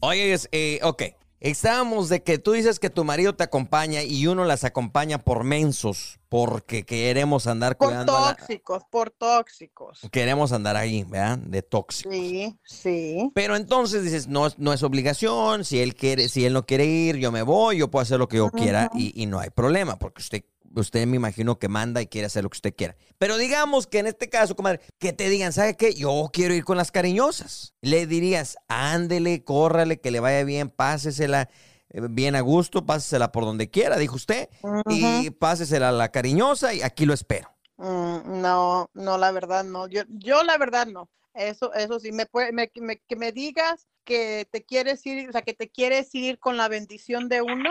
Oye, 0.00 0.36
eh, 0.52 0.80
ok. 0.82 1.02
Estábamos 1.44 2.08
de 2.08 2.22
que 2.22 2.38
tú 2.38 2.52
dices 2.52 2.78
que 2.78 2.88
tu 2.88 3.02
marido 3.02 3.34
te 3.34 3.42
acompaña 3.42 4.04
y 4.04 4.28
uno 4.28 4.44
las 4.44 4.62
acompaña 4.62 5.18
por 5.24 5.42
mensos, 5.42 6.20
porque 6.28 6.84
queremos 6.84 7.48
andar 7.48 7.76
Por 7.76 7.92
la- 7.92 8.04
tóxicos, 8.06 8.84
por 8.88 9.10
tóxicos. 9.10 9.98
Queremos 10.12 10.52
andar 10.52 10.76
ahí, 10.76 11.02
¿verdad? 11.02 11.38
De 11.38 11.62
tóxico. 11.62 12.12
Sí, 12.12 12.56
sí. 12.62 13.32
Pero 13.34 13.56
entonces 13.56 14.04
dices, 14.04 14.28
no, 14.28 14.46
es- 14.46 14.56
no 14.60 14.72
es 14.72 14.84
obligación, 14.84 15.64
si 15.64 15.80
él 15.80 15.96
quiere, 15.96 16.28
si 16.28 16.44
él 16.44 16.52
no 16.52 16.64
quiere 16.64 16.84
ir, 16.86 17.16
yo 17.16 17.32
me 17.32 17.42
voy, 17.42 17.78
yo 17.78 17.90
puedo 17.90 18.04
hacer 18.04 18.20
lo 18.20 18.28
que 18.28 18.36
yo 18.36 18.48
quiera 18.50 18.88
y, 18.94 19.20
y 19.20 19.26
no 19.26 19.40
hay 19.40 19.50
problema, 19.50 19.98
porque 19.98 20.22
usted, 20.22 20.44
usted 20.74 21.06
me 21.06 21.16
imagino 21.16 21.58
que 21.58 21.68
manda 21.68 22.00
y 22.02 22.06
quiere 22.06 22.26
hacer 22.26 22.42
lo 22.44 22.50
que 22.50 22.56
usted 22.56 22.74
quiera. 22.74 22.96
Pero 23.18 23.36
digamos 23.36 23.86
que 23.86 23.98
en 23.98 24.06
este 24.06 24.28
caso, 24.28 24.56
comadre, 24.56 24.80
que 24.98 25.12
te 25.12 25.28
digan, 25.28 25.52
¿sabe 25.52 25.76
qué? 25.76 25.94
Yo 25.94 26.30
quiero 26.32 26.54
ir 26.54 26.64
con 26.64 26.76
las 26.76 26.90
cariñosas. 26.90 27.74
Le 27.80 28.06
dirías, 28.06 28.56
ándele, 28.68 29.44
córrale, 29.44 30.00
que 30.00 30.10
le 30.10 30.20
vaya 30.20 30.44
bien, 30.44 30.70
pásesela 30.70 31.48
eh, 31.90 32.00
bien 32.10 32.36
a 32.36 32.40
gusto, 32.40 32.86
pásesela 32.86 33.32
por 33.32 33.44
donde 33.44 33.70
quiera, 33.70 33.96
dijo 33.98 34.16
usted, 34.16 34.48
y 34.88 35.30
pásesela 35.30 35.90
a 35.90 35.92
la 35.92 36.10
cariñosa 36.10 36.72
y 36.74 36.82
aquí 36.82 37.04
lo 37.06 37.14
espero. 37.14 37.50
Mm, 37.76 38.40
no, 38.40 38.90
no, 38.94 39.18
la 39.18 39.30
verdad 39.32 39.64
no. 39.64 39.88
Yo, 39.88 40.02
yo 40.08 40.42
la 40.44 40.56
verdad 40.58 40.86
no. 40.86 41.10
Eso, 41.34 41.72
eso 41.72 41.98
sí, 41.98 42.12
me 42.12 42.26
puede, 42.26 42.52
me- 42.52 42.70
me- 42.76 42.98
que 42.98 43.16
me 43.16 43.32
digas 43.32 43.86
que 44.04 44.46
te 44.50 44.64
quieres 44.64 45.04
ir, 45.06 45.28
o 45.28 45.32
sea, 45.32 45.42
que 45.42 45.54
te 45.54 45.70
quieres 45.70 46.14
ir 46.14 46.38
con 46.38 46.56
la 46.56 46.68
bendición 46.68 47.28
de 47.28 47.40
uno. 47.40 47.70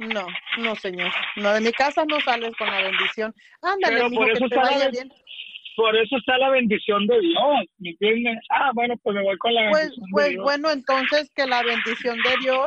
No, 0.00 0.26
no, 0.58 0.74
señor. 0.76 1.10
No, 1.36 1.52
de 1.52 1.60
mi 1.60 1.72
casa 1.72 2.04
no 2.06 2.20
sales 2.22 2.52
con 2.58 2.66
la 2.68 2.82
bendición. 2.82 3.34
Ándale, 3.62 3.96
Pero 3.96 4.10
mijo, 4.10 4.22
por 4.22 4.26
que 4.32 4.38
eso 4.38 4.48
te 4.48 4.54
está 4.56 4.64
la 4.70 4.70
vaya 4.78 4.90
bien. 4.90 5.12
por 5.76 5.96
eso 5.96 6.16
está 6.16 6.38
la 6.38 6.48
bendición 6.50 7.06
de 7.06 7.20
Dios, 7.20 7.44
¿me 7.78 7.90
entiendes? 7.90 8.38
Ah, 8.50 8.70
bueno, 8.74 8.94
pues 9.02 9.14
me 9.16 9.22
voy 9.22 9.36
con 9.38 9.54
la 9.54 9.68
Pues, 9.70 9.82
bendición 9.90 10.06
de 10.06 10.12
pues 10.12 10.28
Dios. 10.30 10.42
bueno, 10.42 10.70
entonces 10.70 11.30
que 11.34 11.46
la 11.46 11.62
bendición 11.62 12.16
de 12.22 12.36
Dios 12.40 12.66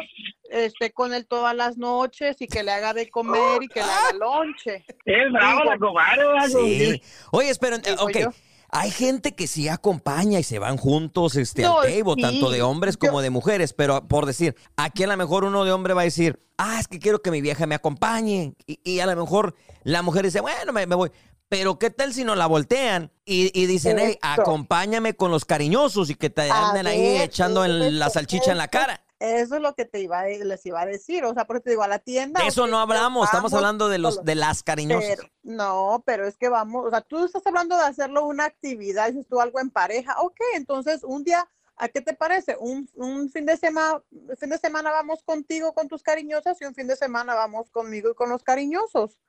esté 0.52 0.92
con 0.92 1.14
él 1.14 1.28
todas 1.28 1.56
las 1.56 1.78
noches 1.78 2.40
y 2.40 2.48
que 2.48 2.62
le 2.64 2.72
haga 2.72 2.94
de 2.94 3.10
comer 3.10 3.62
y 3.64 3.68
que 3.68 3.80
le 3.82 3.86
haga 3.86 4.14
lonche. 4.20 4.84
Es 5.06 5.32
brava 5.32 5.66
la 5.66 5.78
comadre. 5.78 6.24
Sí. 6.50 7.02
Oye, 7.32 7.50
espera, 7.50 7.78
Digo 7.80 8.04
ok. 8.04 8.18
yo. 8.20 8.30
Hay 8.76 8.90
gente 8.90 9.36
que 9.36 9.46
sí 9.46 9.68
acompaña 9.68 10.40
y 10.40 10.44
se 10.44 10.58
van 10.58 10.78
juntos 10.78 11.36
este, 11.36 11.62
No, 11.62 11.82
al 11.82 11.92
table, 11.94 12.14
sí. 12.16 12.22
tanto 12.22 12.50
de 12.50 12.64
hombres 12.64 12.98
como 12.98 13.22
de 13.22 13.30
mujeres, 13.30 13.72
pero 13.74 14.08
por 14.08 14.26
decir, 14.26 14.56
aquí 14.76 15.04
a 15.04 15.08
lo 15.08 15.16
mejor 15.16 15.44
uno 15.44 15.64
de 15.64 15.72
hombre 15.72 15.94
va 15.94 16.02
a 16.02 16.06
decir, 16.06 16.40
ah, 16.58 16.80
es 16.80 16.88
que 16.88 16.98
quiero 16.98 17.22
que 17.22 17.30
mi 17.30 17.40
vieja 17.40 17.68
me 17.68 17.76
acompañe. 17.76 18.56
Y, 18.66 18.80
y 18.84 19.00
a 19.00 19.06
lo 19.06 19.16
mejor 19.16 19.56
la 19.84 20.02
mujer 20.02 20.26
dice, 20.26 20.42
bueno, 20.42 20.74
me, 20.74 20.88
me 20.88 20.96
voy. 20.96 21.12
Pero 21.50 21.78
¿qué 21.78 21.92
tal 21.92 22.16
si 22.16 22.24
no 22.24 22.34
la 22.34 22.48
voltean 22.48 23.12
y, 23.26 23.52
y 23.54 23.68
dicen, 23.68 23.98
hey, 24.00 24.18
acompáñame 24.24 25.14
con 25.14 25.30
los 25.30 25.46
cariñosos 25.46 26.10
y 26.10 26.16
que 26.16 26.32
te 26.32 26.50
anden 26.50 26.88
ahí 26.88 27.18
echando 27.22 27.64
en 27.64 28.00
la 28.00 28.10
salchicha 28.10 28.52
en 28.52 28.58
la 28.58 28.70
cara? 28.70 29.03
Eso 29.26 29.56
es 29.56 29.62
lo 29.62 29.74
que 29.74 29.86
te 29.86 30.02
iba 30.02 30.20
a, 30.20 30.28
les 30.28 30.66
iba 30.66 30.82
a 30.82 30.86
decir, 30.86 31.24
o 31.24 31.34
sea, 31.34 31.46
por 31.46 31.56
eso 31.56 31.64
te 31.64 31.70
digo, 31.70 31.84
a 31.84 31.88
la 31.88 32.00
tienda. 32.00 32.42
De 32.42 32.48
eso 32.48 32.68
no 32.68 32.78
hablamos, 32.78 33.24
estamos 33.28 33.52
vamos 33.52 33.54
hablando 33.54 33.88
de 33.88 33.98
los 33.98 34.26
de 34.26 34.36
las 34.36 34.64
cariñosas. 34.64 35.16
Pero- 35.16 35.30
no, 35.44 36.04
pero 36.06 36.28
es 36.28 36.36
que 36.36 36.50
vamos, 36.50 36.86
o 36.88 36.90
sea, 36.90 37.00
tú 37.00 37.24
estás 37.24 37.48
hablando 37.48 37.78
de 37.78 37.84
hacerlo 37.84 38.26
una 38.26 38.44
actividad, 38.44 39.08
dices 39.08 39.26
tú 39.30 39.40
algo 39.40 39.62
en 39.62 39.70
pareja, 39.70 40.20
ok, 40.20 40.36
entonces 40.56 41.06
un 41.06 41.24
día, 41.24 41.50
¿a 41.78 41.88
qué 41.88 42.02
te 42.02 42.14
parece? 42.14 42.58
Un, 42.60 42.90
un 42.96 43.30
fin 43.30 43.46
de 43.46 43.56
semana, 43.56 44.04
fin 44.38 44.50
de 44.50 44.58
semana 44.58 44.92
vamos 44.92 45.24
contigo 45.24 45.74
con 45.74 45.88
tus 45.88 46.04
cariñosas 46.04 46.60
y 46.62 46.66
un 46.66 46.76
fin 46.76 46.88
de 46.88 46.98
semana 46.98 47.34
vamos 47.34 47.70
conmigo 47.72 48.12
y 48.12 48.16
con 48.16 48.30
los 48.30 48.44
cariñosos. 48.44 49.20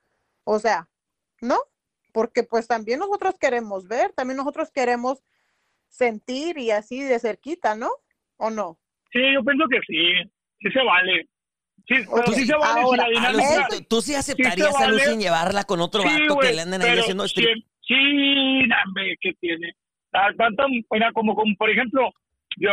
O 0.43 0.59
sea, 0.59 0.89
¿no? 1.39 1.57
Porque 2.11 2.43
pues 2.43 2.67
también 2.67 2.99
nosotros 2.99 3.35
queremos 3.39 3.87
ver, 3.87 4.11
también 4.11 4.35
nosotros 4.35 4.71
queremos 4.71 5.23
sentir 5.87 6.57
y 6.57 6.71
así 6.71 7.01
de 7.01 7.17
cerquita, 7.19 7.75
¿no? 7.75 7.91
¿O 8.35 8.49
no? 8.49 8.77
Sí, 9.15 9.21
yo 9.33 9.43
pienso 9.45 9.63
que 9.69 9.79
sí, 9.87 10.29
sí 10.59 10.71
se 10.71 10.83
vale. 10.83 11.25
Sí, 11.87 11.95
pero 12.03 12.21
Ok, 12.27 12.33
sí 12.33 12.45
se 12.45 12.55
vale 12.57 12.81
si 12.85 12.97
la 12.97 13.07
dinámica... 13.07 13.67
¿tú, 13.69 13.75
tú 13.89 14.01
sí 14.01 14.13
aceptarías 14.13 14.75
se 14.75 14.83
a 14.83 14.87
vale. 14.87 15.03
en 15.05 15.19
llevarla 15.21 15.63
con 15.63 15.79
otro 15.79 16.01
Sí, 16.01 16.09
vato 16.09 16.37
que 16.39 16.51
le 16.51 16.61
anden 16.61 16.81
ahí 16.81 16.99
haciendo 16.99 17.25
sí, 17.27 17.45
sí, 17.87 17.93
hombre, 18.85 19.15
¿qué 19.21 19.31
tiene? 19.39 19.71
Tanto, 20.11 20.65
mira, 20.91 21.11
como, 21.13 21.33
como, 21.35 21.55
por 21.55 21.69
ejemplo, 21.69 22.09
yo 22.57 22.71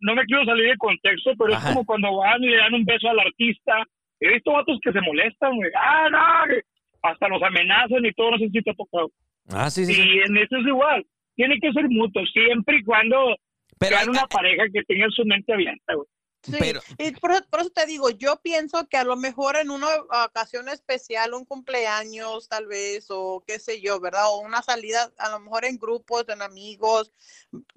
no 0.00 0.14
me 0.14 0.24
quiero 0.26 0.44
salir 0.44 0.70
de 0.70 0.76
contexto, 0.76 1.32
pero 1.38 1.54
Ajá. 1.54 1.68
es 1.68 1.74
como 1.74 1.86
cuando 1.86 2.16
van 2.16 2.42
y 2.42 2.48
le 2.48 2.56
dan 2.56 2.74
un 2.74 2.84
beso 2.84 3.08
al 3.08 3.18
artista. 3.20 3.82
He 4.20 4.32
visto 4.34 4.52
vatos 4.52 4.78
que 4.82 4.92
se 4.92 5.00
molestan, 5.00 5.56
güey. 5.56 5.70
Ah, 5.76 6.08
no, 6.10 6.54
hasta 7.02 7.28
los 7.28 7.42
amenazan 7.42 8.04
y 8.04 8.12
todo, 8.12 8.32
no 8.32 8.38
sé 8.38 8.48
si 8.50 8.62
te 8.62 8.70
ha 8.70 8.74
tocado. 8.74 9.10
Ah, 9.52 9.70
sí, 9.70 9.84
sí. 9.86 9.94
sí. 9.94 10.02
Y 10.02 10.18
en 10.20 10.36
eso 10.36 10.56
es 10.56 10.66
igual. 10.66 11.04
Tiene 11.36 11.58
que 11.60 11.72
ser 11.72 11.88
mutuo, 11.88 12.24
siempre 12.26 12.78
y 12.78 12.84
cuando 12.84 13.36
Pero 13.78 13.96
hay- 13.98 14.08
una 14.08 14.26
pareja 14.26 14.64
que 14.72 14.82
tenga 14.84 15.06
su 15.14 15.24
mente 15.24 15.52
abierta, 15.52 15.94
güey. 15.94 16.08
Sí, 16.42 16.52
Pero- 16.58 16.82
y 16.98 17.10
por, 17.12 17.30
eso- 17.32 17.46
por 17.48 17.60
eso 17.62 17.70
te 17.70 17.86
digo, 17.86 18.10
yo 18.10 18.36
pienso 18.42 18.86
que 18.86 18.98
a 18.98 19.04
lo 19.04 19.16
mejor 19.16 19.56
en 19.56 19.70
una 19.70 19.86
ocasión 20.26 20.68
especial, 20.68 21.32
un 21.32 21.46
cumpleaños 21.46 22.48
tal 22.50 22.66
vez, 22.66 23.06
o 23.08 23.42
qué 23.46 23.58
sé 23.58 23.80
yo, 23.80 23.98
¿verdad? 23.98 24.26
O 24.28 24.40
una 24.40 24.60
salida, 24.62 25.10
a 25.16 25.30
lo 25.30 25.40
mejor 25.40 25.64
en 25.64 25.78
grupos, 25.78 26.28
en 26.28 26.42
amigos, 26.42 27.12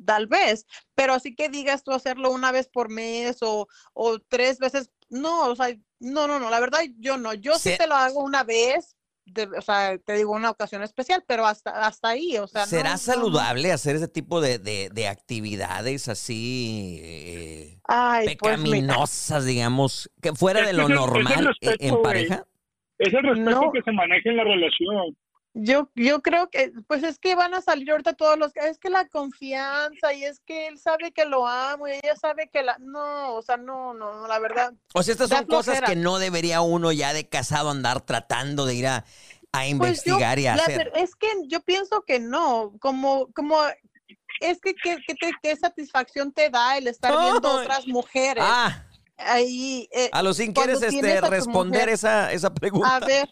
tal 0.05 0.27
vez, 0.27 0.65
pero 0.95 1.13
así 1.13 1.33
que 1.33 1.47
digas 1.47 1.81
tú 1.85 1.93
hacerlo 1.93 2.29
una 2.29 2.51
vez 2.51 2.67
por 2.67 2.89
mes 2.89 3.37
o, 3.41 3.69
o 3.93 4.19
tres 4.19 4.59
veces, 4.59 4.91
no, 5.07 5.45
o 5.49 5.55
sea, 5.55 5.73
no, 6.01 6.27
no, 6.27 6.37
no, 6.37 6.49
la 6.49 6.59
verdad 6.59 6.81
yo 6.99 7.17
no, 7.17 7.33
yo 7.33 7.53
sí 7.57 7.69
Se- 7.71 7.77
te 7.77 7.87
lo 7.87 7.95
hago 7.95 8.21
una 8.21 8.43
vez, 8.43 8.96
de- 9.27 9.49
o 9.57 9.61
sea, 9.61 9.97
te 9.97 10.13
digo 10.13 10.31
una 10.33 10.49
ocasión 10.49 10.83
especial, 10.83 11.23
pero 11.27 11.45
hasta, 11.45 11.71
hasta 11.85 12.09
ahí, 12.09 12.37
o 12.37 12.47
sea, 12.47 12.65
¿Será 12.65 12.89
no, 12.89 12.91
no. 12.91 12.97
saludable 12.97 13.71
hacer 13.71 13.95
ese 13.95 14.07
tipo 14.07 14.41
de, 14.41 14.57
de- 14.59 14.89
de 14.91 15.07
actividades 15.07 16.07
así 16.07 16.99
eh, 17.03 17.79
Ay, 17.83 18.25
pues 18.25 18.37
pecaminosas, 18.37 19.45
digamos, 19.45 20.09
que 20.21 20.33
fuera 20.33 20.61
Es 20.61 20.67
de 20.67 20.73
lo 20.73 20.87
el- 20.87 20.95
normal 20.95 21.43
eh, 21.43 21.47
respeto, 21.47 21.75
en 21.95 22.01
pareja? 22.01 22.43
Es 22.97 23.13
el 23.13 23.23
respeto 23.23 23.61
No. 23.61 23.71
que 23.71 23.81
se 23.83 23.91
maneja 23.91 24.29
en 24.29 24.37
la 24.37 24.43
relación. 24.43 25.15
Yo, 25.59 25.89
yo 25.95 26.21
creo 26.21 26.49
que, 26.49 26.71
pues 26.87 27.03
es 27.03 27.17
que 27.19 27.35
van 27.35 27.53
a 27.53 27.61
salir 27.61 27.89
ahorita 27.91 28.13
todos 28.13 28.37
los, 28.37 28.55
es 28.55 28.77
que 28.77 28.89
la 28.89 29.07
confianza 29.07 30.13
y 30.13 30.23
es 30.23 30.39
que 30.41 30.67
él 30.67 30.77
sabe 30.77 31.11
que 31.11 31.25
lo 31.25 31.47
amo 31.47 31.87
y 31.87 31.93
ella 31.93 32.15
sabe 32.15 32.49
que 32.49 32.61
la, 32.63 32.77
no, 32.79 33.33
o 33.35 33.41
sea, 33.41 33.57
no, 33.57 33.93
no, 33.93 34.13
no, 34.13 34.27
la 34.27 34.39
verdad, 34.39 34.73
O 34.93 35.01
sea, 35.03 35.13
estas 35.13 35.29
son 35.29 35.45
cosas 35.45 35.81
que 35.81 35.95
no 35.95 36.19
debería 36.19 36.61
uno 36.61 36.91
ya 36.91 37.13
de 37.13 37.27
casado 37.27 37.69
andar 37.69 38.01
tratando 38.01 38.65
de 38.65 38.75
ir 38.75 38.87
a, 38.87 38.97
a 38.97 39.01
pues 39.51 39.63
yo, 39.63 39.71
investigar 39.71 40.37
y 40.39 40.47
a 40.47 40.53
hacer. 40.53 40.91
es 40.95 41.15
que 41.15 41.27
yo 41.47 41.59
pienso 41.61 42.03
que 42.03 42.19
no, 42.19 42.73
como, 42.79 43.31
como, 43.33 43.57
es 44.39 44.59
que, 44.61 44.75
¿qué, 44.75 44.97
qué, 45.07 45.15
te- 45.15 45.33
qué 45.41 45.55
satisfacción 45.55 46.31
te 46.31 46.49
da 46.49 46.77
el 46.77 46.87
estar 46.87 47.17
viendo 47.19 47.49
Ay. 47.49 47.57
otras 47.65 47.87
mujeres 47.87 48.43
Ah, 48.45 48.83
ahí, 49.17 49.89
eh, 49.91 50.09
a 50.13 50.21
los 50.21 50.37
sin 50.37 50.53
quieres 50.53 50.81
este, 50.81 51.21
responder 51.21 51.89
esa, 51.89 52.31
esa 52.31 52.53
pregunta. 52.53 52.95
A 52.97 52.99
ver, 52.99 53.27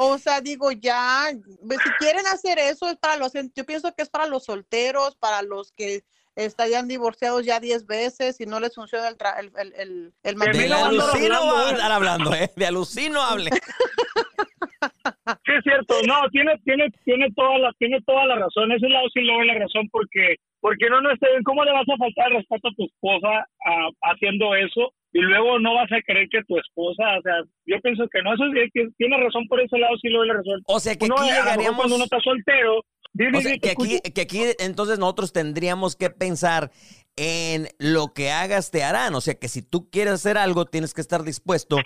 o 0.00 0.16
sea, 0.16 0.40
digo, 0.40 0.70
ya, 0.70 1.24
pues, 1.66 1.80
si 1.82 1.90
quieren 1.98 2.24
hacer 2.28 2.58
eso, 2.58 2.88
es 2.88 2.96
para 2.98 3.16
los, 3.16 3.32
yo 3.32 3.64
pienso 3.66 3.92
que 3.94 4.02
es 4.02 4.08
para 4.08 4.26
los 4.26 4.44
solteros, 4.44 5.16
para 5.16 5.42
los 5.42 5.72
que 5.72 6.02
estarían 6.36 6.86
divorciados 6.86 7.44
ya 7.44 7.58
10 7.58 7.86
veces 7.86 8.40
y 8.40 8.46
no 8.46 8.60
les 8.60 8.72
funciona 8.72 9.08
el, 9.08 9.18
tra- 9.18 9.40
el, 9.40 9.50
el, 9.56 9.74
el, 9.74 10.12
el 10.22 10.38
De 10.52 10.72
alucino 10.72 11.34
hablando, 11.36 11.52
va 11.52 11.60
a 11.60 11.66
¿eh? 11.66 11.72
andar 11.74 11.92
hablando, 11.92 12.34
¿eh? 12.34 12.50
De 12.54 12.66
alucino 12.66 13.20
hable. 13.20 13.50
Sí, 15.44 15.52
es 15.56 15.62
cierto, 15.62 15.94
no, 16.06 16.14
tiene, 16.30 16.56
tiene, 16.64 16.88
tiene 17.04 17.28
toda 17.34 17.58
la, 17.58 17.72
tiene 17.78 18.00
toda 18.06 18.24
la 18.26 18.36
razón, 18.36 18.70
ese 18.72 18.88
lado 18.88 19.06
sí 19.12 19.20
le 19.20 19.32
doy 19.32 19.46
la 19.46 19.54
razón 19.58 19.88
porque, 19.90 20.36
porque 20.60 20.88
no, 20.88 21.00
no 21.02 21.10
esté 21.10 21.28
bien, 21.30 21.42
¿cómo 21.42 21.64
le 21.64 21.72
vas 21.72 21.88
a 21.88 21.96
faltar 21.98 22.28
el 22.30 22.38
respeto 22.38 22.68
a 22.68 22.74
tu 22.74 22.84
esposa 22.86 23.46
ah, 23.66 23.88
haciendo 24.12 24.54
eso? 24.54 24.92
Y 25.12 25.20
luego 25.20 25.58
no 25.58 25.74
vas 25.74 25.90
a 25.90 26.02
creer 26.02 26.28
que 26.30 26.42
tu 26.44 26.58
esposa, 26.58 27.02
o 27.18 27.22
sea, 27.22 27.34
yo 27.66 27.80
pienso 27.82 28.04
que 28.12 28.20
no, 28.22 28.34
eso 28.34 28.44
sí, 28.52 28.70
que 28.74 28.88
tiene 28.98 29.16
razón 29.16 29.46
por 29.48 29.60
ese 29.60 29.78
lado, 29.78 29.94
sí 30.02 30.08
le 30.08 30.18
doy 30.18 30.28
la 30.28 30.34
razón. 30.34 30.62
O 30.66 30.78
sea, 30.80 30.96
que 30.96 31.06
Uno, 31.06 31.14
aquí 31.16 31.30
lo 31.30 31.36
llegaríamos... 31.36 31.76
cuando 31.78 31.94
uno 31.96 32.04
está 32.04 32.20
soltero, 32.20 32.82
dime, 33.14 33.38
O 33.38 33.40
sea, 33.40 33.56
que 33.58 33.70
aquí, 33.70 34.00
que 34.14 34.20
aquí 34.20 34.42
entonces 34.58 34.98
nosotros 34.98 35.32
tendríamos 35.32 35.96
que 35.96 36.10
pensar 36.10 36.70
en 37.16 37.68
lo 37.78 38.12
que 38.12 38.30
hagas 38.30 38.70
te 38.70 38.84
harán. 38.84 39.14
O 39.14 39.20
sea, 39.22 39.34
que 39.34 39.48
si 39.48 39.62
tú 39.62 39.88
quieres 39.90 40.12
hacer 40.12 40.36
algo, 40.38 40.66
tienes 40.66 40.92
que 40.92 41.00
estar 41.00 41.22
dispuesto 41.22 41.78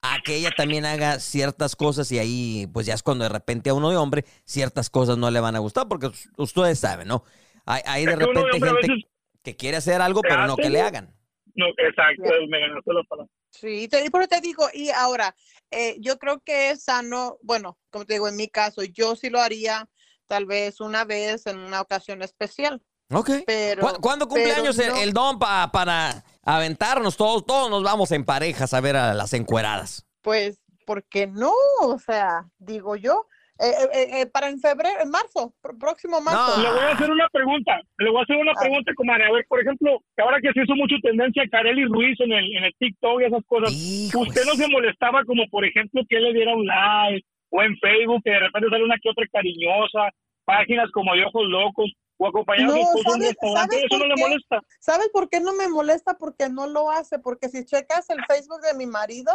a 0.00 0.18
que 0.24 0.36
ella 0.36 0.50
también 0.56 0.84
haga 0.86 1.20
ciertas 1.20 1.76
cosas 1.76 2.10
y 2.10 2.18
ahí, 2.18 2.66
pues 2.72 2.86
ya 2.86 2.94
es 2.94 3.02
cuando 3.02 3.24
de 3.24 3.28
repente 3.30 3.70
a 3.70 3.74
uno 3.74 3.90
de 3.90 3.96
hombre 3.98 4.24
ciertas 4.44 4.90
cosas 4.90 5.18
no 5.18 5.30
le 5.30 5.38
van 5.40 5.54
a 5.56 5.60
gustar, 5.60 5.86
porque 5.88 6.06
us- 6.06 6.28
ustedes 6.38 6.78
saben, 6.80 7.06
¿no? 7.06 7.22
Hay, 7.66 7.82
hay 7.86 8.06
de 8.06 8.12
Es 8.12 8.18
repente 8.18 8.50
gente 8.60 9.04
que 9.44 9.56
quiere 9.56 9.76
hacer 9.76 10.00
algo, 10.00 10.22
pero 10.22 10.46
no 10.46 10.56
que 10.56 10.70
le 10.70 10.80
hagan. 10.80 11.14
No, 11.54 11.66
exacto, 11.76 12.22
me 12.48 12.60
ganaste 12.60 12.92
la 12.92 13.02
palabra. 13.04 13.30
Sí, 13.50 13.86
te, 13.88 14.10
por 14.10 14.22
eso 14.22 14.28
te 14.28 14.40
digo, 14.40 14.66
y 14.72 14.88
ahora, 14.90 15.34
eh, 15.70 15.96
yo 16.00 16.18
creo 16.18 16.40
que 16.40 16.70
es 16.70 16.84
sano, 16.84 17.38
bueno, 17.42 17.78
como 17.90 18.06
te 18.06 18.14
digo, 18.14 18.28
en 18.28 18.36
mi 18.36 18.48
caso, 18.48 18.82
yo 18.82 19.14
sí 19.16 19.28
lo 19.28 19.40
haría 19.40 19.88
tal 20.26 20.46
vez 20.46 20.80
una 20.80 21.04
vez 21.04 21.46
en 21.46 21.58
una 21.58 21.82
ocasión 21.82 22.22
especial, 22.22 22.80
Ok. 23.12 23.30
pero... 23.46 23.82
¿Cu- 23.86 24.00
¿Cuándo 24.00 24.26
pero 24.28 24.42
cumpleaños 24.42 24.78
el- 24.78 24.88
no. 24.88 24.96
el 24.96 25.12
don 25.12 25.38
pa- 25.38 25.70
para 25.70 26.24
aventarnos 26.42 27.16
todos? 27.18 27.44
Todos 27.44 27.68
nos 27.70 27.82
vamos 27.82 28.10
en 28.12 28.24
parejas 28.24 28.72
a 28.72 28.80
ver 28.80 28.96
a 28.96 29.12
las 29.12 29.34
encueradas. 29.34 30.06
Pues, 30.22 30.58
¿por 30.86 31.04
qué 31.04 31.26
no? 31.26 31.52
O 31.82 31.98
sea, 31.98 32.48
digo 32.58 32.96
yo, 32.96 33.26
eh, 33.62 33.88
eh, 33.94 34.20
eh, 34.20 34.26
para 34.26 34.48
en 34.48 34.58
febrero, 34.60 35.00
en 35.02 35.10
marzo, 35.10 35.54
pr- 35.62 35.78
próximo 35.78 36.20
marzo. 36.20 36.60
Le 36.60 36.68
voy 36.70 36.80
a 36.80 36.92
hacer 36.92 37.10
una 37.10 37.28
pregunta, 37.28 37.80
le 37.98 38.10
voy 38.10 38.20
a 38.20 38.22
hacer 38.24 38.36
una 38.36 38.52
Ah. 38.52 38.60
pregunta, 38.60 38.92
comadre. 38.94 39.24
A 39.26 39.32
ver, 39.32 39.46
por 39.48 39.60
ejemplo, 39.60 40.00
que 40.16 40.22
ahora 40.22 40.40
que 40.40 40.52
se 40.52 40.62
hizo 40.62 40.74
mucho 40.74 40.96
tendencia 41.02 41.44
Kareli 41.50 41.84
Ruiz 41.86 42.18
en 42.20 42.32
el, 42.32 42.56
en 42.56 42.64
el 42.64 42.74
TikTok 42.78 43.20
y 43.20 43.24
esas 43.24 43.44
cosas, 43.46 43.72
Hijo 43.72 44.20
¿usted 44.20 44.44
no 44.44 44.54
se 44.54 44.68
molestaba 44.68 45.24
como, 45.24 45.46
por 45.48 45.64
ejemplo, 45.64 46.02
que 46.08 46.16
él 46.16 46.24
le 46.24 46.32
diera 46.34 46.54
un 46.54 46.66
like 46.66 47.24
o 47.50 47.62
en 47.62 47.76
Facebook 47.78 48.22
que 48.24 48.30
de 48.30 48.40
repente 48.40 48.68
sale 48.70 48.84
una 48.84 48.96
que 48.98 49.10
otra 49.10 49.26
cariñosa, 49.32 50.10
páginas 50.44 50.90
como 50.92 51.14
de 51.14 51.24
Ojos 51.24 51.44
Locos 51.48 51.92
o 52.18 52.26
acompañar 52.28 52.64
a 52.64 52.68
No, 52.72 52.76
esposo 52.76 53.08
a 53.08 53.12
¿sabes- 53.12 53.36
sabes 53.52 53.78
¿Eso 53.84 53.96
no 53.96 53.98
por 53.98 54.08
le 54.08 54.14
qué? 54.14 54.20
molesta? 54.22 54.60
¿Sabes 54.80 55.08
por 55.12 55.28
qué 55.28 55.40
no 55.40 55.52
me 55.54 55.68
molesta? 55.68 56.16
Porque 56.18 56.48
no 56.48 56.66
lo 56.66 56.90
hace, 56.90 57.18
porque 57.18 57.48
si 57.48 57.64
checas 57.64 58.08
el 58.10 58.18
Facebook 58.28 58.60
de 58.62 58.76
mi 58.78 58.86
marido, 58.86 59.32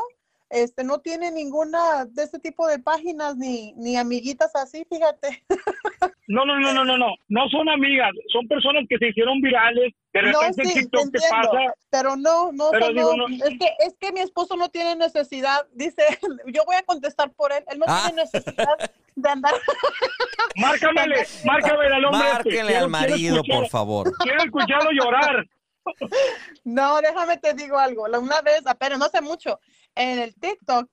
este 0.50 0.84
no 0.84 1.00
tiene 1.00 1.32
ninguna 1.32 2.06
de 2.06 2.24
ese 2.24 2.40
tipo 2.40 2.68
de 2.68 2.80
páginas 2.80 3.36
ni, 3.36 3.74
ni 3.74 3.98
amiguitas 3.98 4.56
así, 4.56 4.86
fíjate. 4.90 5.44
No, 6.30 6.44
no, 6.46 6.60
no, 6.60 6.74
no, 6.74 6.84
no, 6.84 6.98
no. 6.98 7.08
No 7.30 7.48
son 7.48 7.70
amigas, 7.70 8.12
son 8.34 8.46
personas 8.50 8.84
que 8.90 8.98
se 8.98 9.08
hicieron 9.08 9.40
virales. 9.40 9.94
De 10.12 10.24
No, 10.24 10.42
repente 10.42 10.66
sí, 10.66 10.74
te 10.74 10.80
TikTok 10.82 11.00
te 11.10 11.18
entiendo, 11.20 11.52
pasa. 11.52 11.74
pero 11.90 12.16
no, 12.18 12.52
no, 12.52 12.70
Pero 12.72 12.90
digo, 12.90 13.16
no, 13.16 13.30
no- 13.30 13.46
es 13.46 13.58
que 13.58 13.70
es 13.80 13.96
que 13.98 14.12
mi 14.12 14.20
esposo 14.20 14.58
no 14.58 14.68
tiene 14.68 14.98
necesidad, 14.98 15.66
dice, 15.72 16.04
yo 16.54 16.64
voy 16.66 16.76
a 16.76 16.84
contestar 16.84 17.32
por 17.32 17.54
él, 17.54 17.64
él 17.72 17.80
no 17.80 17.86
Ah. 17.88 18.08
tiene 18.08 18.24
necesidad 18.24 18.92
de 19.16 19.30
andar. 19.30 19.54
Márcamele, 20.58 21.26
márcamele 21.46 21.96
al 21.96 22.06
hombre. 22.06 22.20
este. 22.28 22.34
Márquenle 22.34 22.62
Quiero- 22.72 22.84
al 22.86 22.90
marido, 22.92 23.42
por 23.50 23.68
favor. 23.70 24.12
Quiero 24.20 24.44
escucharlo 24.44 24.92
llorar. 24.92 25.46
No, 26.66 27.00
déjame 27.02 27.38
te 27.38 27.54
digo 27.54 27.78
algo. 27.78 28.08
La- 28.10 28.20
Una 28.20 28.42
vez, 28.42 28.62
apenas 28.66 29.00
no 29.00 29.06
hace 29.06 29.22
mucho, 29.22 29.60
en 29.98 30.20
el 30.20 30.36
TikTok 30.36 30.90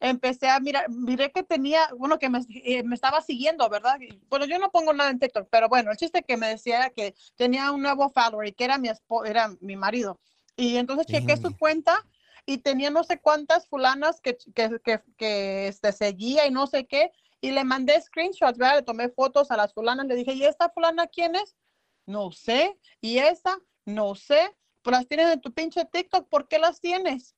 empecé 0.00 0.48
a 0.48 0.60
mirar, 0.60 0.88
miré 0.90 1.32
que 1.32 1.42
tenía, 1.42 1.88
bueno, 1.96 2.18
que 2.18 2.28
me, 2.28 2.40
eh, 2.64 2.82
me 2.84 2.94
estaba 2.94 3.20
siguiendo, 3.20 3.68
¿verdad? 3.68 3.98
Bueno, 4.28 4.44
yo 4.46 4.58
no 4.58 4.70
pongo 4.70 4.92
nada 4.92 5.10
en 5.10 5.18
TikTok, 5.18 5.48
pero 5.50 5.68
bueno, 5.68 5.90
el 5.90 5.96
chiste 5.96 6.22
que 6.22 6.36
me 6.36 6.48
decía 6.48 6.76
era 6.76 6.90
que 6.90 7.14
tenía 7.36 7.72
un 7.72 7.82
nuevo 7.82 8.10
follower 8.10 8.48
y 8.48 8.52
que 8.52 8.64
era 8.64 8.78
mi, 8.78 8.88
espo- 8.88 9.26
era 9.26 9.50
mi 9.60 9.76
marido. 9.76 10.20
Y 10.56 10.76
entonces 10.76 11.06
chequé 11.06 11.36
su 11.36 11.56
cuenta 11.56 12.04
y 12.46 12.58
tenía 12.58 12.90
no 12.90 13.02
sé 13.04 13.20
cuántas 13.20 13.68
fulanas 13.68 14.20
que, 14.20 14.36
que, 14.54 14.80
que, 14.84 15.00
que, 15.16 15.68
este, 15.68 15.92
seguía 15.92 16.46
y 16.46 16.50
no 16.50 16.66
sé 16.66 16.86
qué. 16.86 17.10
Y 17.40 17.50
le 17.52 17.62
mandé 17.62 18.00
screenshots, 18.00 18.58
¿verdad? 18.58 18.76
Le 18.76 18.82
tomé 18.82 19.08
fotos 19.10 19.50
a 19.50 19.56
las 19.56 19.72
fulanas. 19.74 20.06
Le 20.06 20.16
dije, 20.16 20.32
¿y 20.32 20.44
esta 20.44 20.68
fulana 20.70 21.06
quién 21.06 21.36
es? 21.36 21.56
No 22.06 22.32
sé. 22.32 22.76
¿Y 23.00 23.18
esta? 23.18 23.58
No 23.84 24.14
sé. 24.16 24.56
Pues 24.82 24.96
las 24.96 25.06
tienes 25.06 25.32
en 25.32 25.40
tu 25.40 25.52
pinche 25.52 25.84
TikTok. 25.84 26.28
¿Por 26.28 26.48
qué 26.48 26.58
las 26.58 26.80
tienes? 26.80 27.36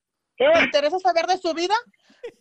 ¿Te 0.55 0.62
interesa 0.64 0.98
saber 0.98 1.26
de 1.26 1.38
su 1.38 1.53
vida? 1.55 1.74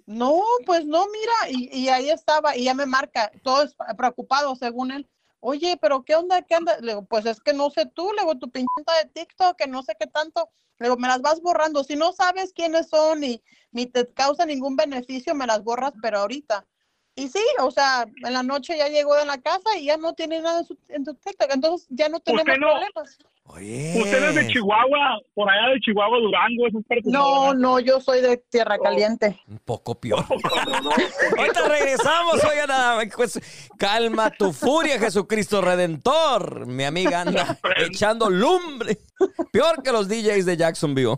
No, 0.05 0.41
pues 0.65 0.85
no, 0.85 1.05
mira. 1.07 1.33
Y, 1.49 1.77
y 1.77 1.89
ahí 1.89 2.09
estaba. 2.09 2.55
Y 2.55 2.65
ya 2.65 2.73
me 2.73 2.85
marca. 2.85 3.31
Todo 3.43 3.63
es 3.63 3.75
preocupado, 3.97 4.55
según 4.55 4.91
él. 4.91 5.07
Oye, 5.41 5.77
pero 5.81 6.03
¿qué 6.03 6.15
onda? 6.15 6.41
¿Qué 6.41 6.55
onda? 6.55 6.77
Le 6.79 6.93
digo, 6.93 7.05
pues 7.05 7.25
es 7.25 7.39
que 7.39 7.53
no 7.53 7.69
sé 7.69 7.85
tú. 7.85 8.11
Le 8.13 8.21
digo, 8.21 8.35
tu 8.37 8.51
cuenta 8.51 8.93
de 9.03 9.09
TikTok, 9.09 9.55
que 9.57 9.67
no 9.67 9.83
sé 9.83 9.95
qué 9.99 10.07
tanto. 10.07 10.49
Le 10.79 10.87
digo, 10.87 10.97
me 10.97 11.07
las 11.07 11.21
vas 11.21 11.41
borrando. 11.41 11.83
Si 11.83 11.95
no 11.95 12.11
sabes 12.13 12.53
quiénes 12.53 12.89
son 12.89 13.23
y 13.23 13.41
ni 13.71 13.85
te 13.85 14.07
causa 14.13 14.45
ningún 14.45 14.75
beneficio, 14.75 15.35
me 15.35 15.45
las 15.47 15.63
borras, 15.63 15.93
pero 16.01 16.19
ahorita. 16.19 16.65
Y 17.15 17.27
sí, 17.27 17.43
o 17.59 17.69
sea, 17.71 18.05
en 18.23 18.33
la 18.33 18.43
noche 18.43 18.77
ya 18.77 18.87
llegó 18.87 19.15
de 19.15 19.25
la 19.25 19.37
casa 19.41 19.77
y 19.77 19.85
ya 19.85 19.97
no 19.97 20.13
tiene 20.13 20.39
nada 20.41 20.59
en 20.59 20.65
su, 20.65 20.77
en 20.87 21.03
su 21.05 21.13
TikTok. 21.15 21.51
Entonces 21.53 21.87
ya 21.89 22.07
no 22.09 22.19
tenemos 22.21 22.45
no- 22.59 22.67
problemas. 22.67 23.17
Usted 23.51 24.29
es 24.29 24.35
de 24.35 24.47
Chihuahua, 24.47 25.19
por 25.33 25.49
allá 25.49 25.73
de 25.73 25.79
Chihuahua, 25.81 26.19
Durango, 26.19 26.67
esas 26.67 26.83
partes. 26.85 27.05
No, 27.05 27.53
no, 27.53 27.79
yo 27.79 27.99
soy 27.99 28.21
de 28.21 28.37
Tierra 28.49 28.77
Caliente. 28.77 29.39
Un 29.47 29.59
poco 29.59 29.99
peor. 29.99 30.23
Ahorita 31.37 31.67
regresamos, 31.67 32.43
oigan, 32.43 32.69
ah, 32.69 33.01
pues, 33.15 33.39
calma 33.77 34.29
tu 34.31 34.53
furia, 34.53 34.99
Jesucristo 34.99 35.61
Redentor. 35.61 36.67
Mi 36.67 36.83
amiga 36.83 37.21
anda 37.21 37.59
echando 37.77 38.29
lumbre. 38.29 38.99
Peor 39.51 39.81
que 39.83 39.91
los 39.91 40.07
DJs 40.07 40.45
de 40.45 40.57
Jacksonville. 40.57 41.17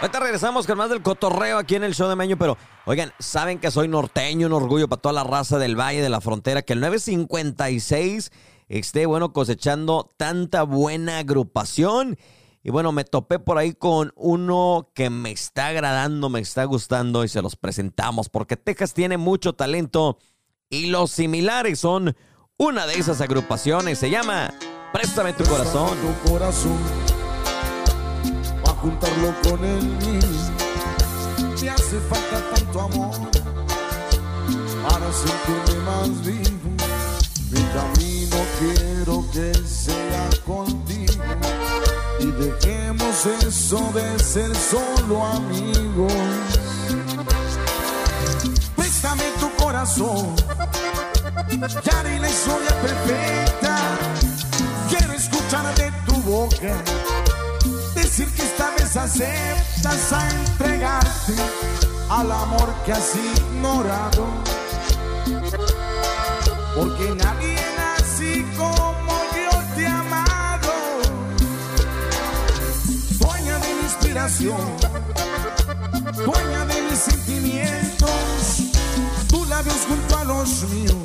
Ahorita 0.00 0.20
regresamos 0.20 0.64
con 0.64 0.78
más 0.78 0.90
del 0.90 1.02
cotorreo 1.02 1.58
aquí 1.58 1.74
en 1.74 1.82
el 1.82 1.92
show 1.92 2.08
de 2.08 2.14
Meño, 2.14 2.38
pero 2.38 2.56
oigan, 2.86 3.12
saben 3.18 3.58
que 3.58 3.72
soy 3.72 3.88
norteño, 3.88 4.46
un 4.46 4.52
orgullo 4.52 4.88
para 4.88 5.02
toda 5.02 5.12
la 5.12 5.24
raza 5.24 5.58
del 5.58 5.74
Valle 5.74 6.00
de 6.00 6.08
la 6.08 6.20
Frontera, 6.20 6.62
que 6.62 6.74
el 6.74 6.80
956 6.80 8.30
esté, 8.68 9.06
bueno, 9.06 9.32
cosechando 9.32 10.08
tanta 10.16 10.62
buena 10.62 11.18
agrupación. 11.18 12.16
Y 12.62 12.70
bueno, 12.70 12.92
me 12.92 13.02
topé 13.04 13.40
por 13.40 13.58
ahí 13.58 13.72
con 13.72 14.12
uno 14.14 14.92
que 14.94 15.10
me 15.10 15.32
está 15.32 15.68
agradando, 15.68 16.28
me 16.28 16.38
está 16.38 16.64
gustando 16.64 17.24
y 17.24 17.28
se 17.28 17.42
los 17.42 17.56
presentamos 17.56 18.28
porque 18.28 18.56
Texas 18.56 18.94
tiene 18.94 19.16
mucho 19.16 19.54
talento 19.54 20.18
y 20.70 20.86
los 20.86 21.10
similares 21.10 21.80
son 21.80 22.16
una 22.56 22.86
de 22.86 22.94
esas 22.94 23.20
agrupaciones. 23.20 23.98
Se 23.98 24.10
llama 24.10 24.54
Préstame 24.92 25.32
tu 25.32 25.44
corazón. 25.44 25.96
Tu 25.98 26.30
corazón, 26.30 26.78
juntarlo 28.80 29.34
con 29.42 29.64
el 29.64 29.84
mío. 29.84 30.20
Me 31.60 31.70
hace 31.70 31.98
falta 32.00 32.40
tanto 32.54 32.80
amor 32.80 33.14
para 34.88 35.12
sentirme 35.12 35.84
más 35.84 36.24
vivo. 36.24 36.70
Mi 37.50 37.62
camino 37.76 38.36
quiero 38.58 39.24
que 39.32 39.54
sea 39.66 40.28
contigo 40.46 41.24
y 42.20 42.26
dejemos 42.26 43.26
eso 43.26 43.90
de 43.94 44.18
ser 44.18 44.54
solo 44.54 45.24
amigos. 45.24 46.12
Préstame 48.76 49.24
tu 49.40 49.50
corazón, 49.62 50.36
ya 51.84 52.00
haré 52.00 52.18
la 52.20 52.28
historia 52.28 52.80
perfecta. 52.82 53.76
Quiero 54.88 55.12
escuchar 55.14 55.74
de 55.74 55.92
tu 56.06 56.14
boca 56.22 56.84
decir 58.18 58.34
que 58.34 58.42
esta 58.42 58.70
vez 58.70 58.96
aceptas 58.96 60.12
a 60.12 60.28
entregarte 60.30 61.34
al 62.10 62.32
amor 62.32 62.74
que 62.84 62.92
has 62.92 63.14
ignorado. 63.14 64.26
Porque 66.74 67.14
nadie 67.14 67.56
así 67.96 68.44
como 68.56 69.12
yo 69.34 69.62
te 69.74 69.82
he 69.82 69.86
amado. 69.86 70.72
Dueña 73.20 73.58
de 73.58 73.74
mi 73.74 73.82
inspiración, 73.82 74.66
dueña 76.16 76.64
de 76.64 76.82
mis 76.82 76.98
sentimientos, 76.98 78.10
tus 79.28 79.48
labios 79.48 79.86
junto 79.88 80.18
a 80.18 80.24
los 80.24 80.62
míos. 80.70 80.97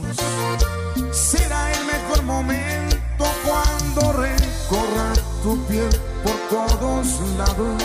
Todos 7.03 7.37
lados. 7.37 7.83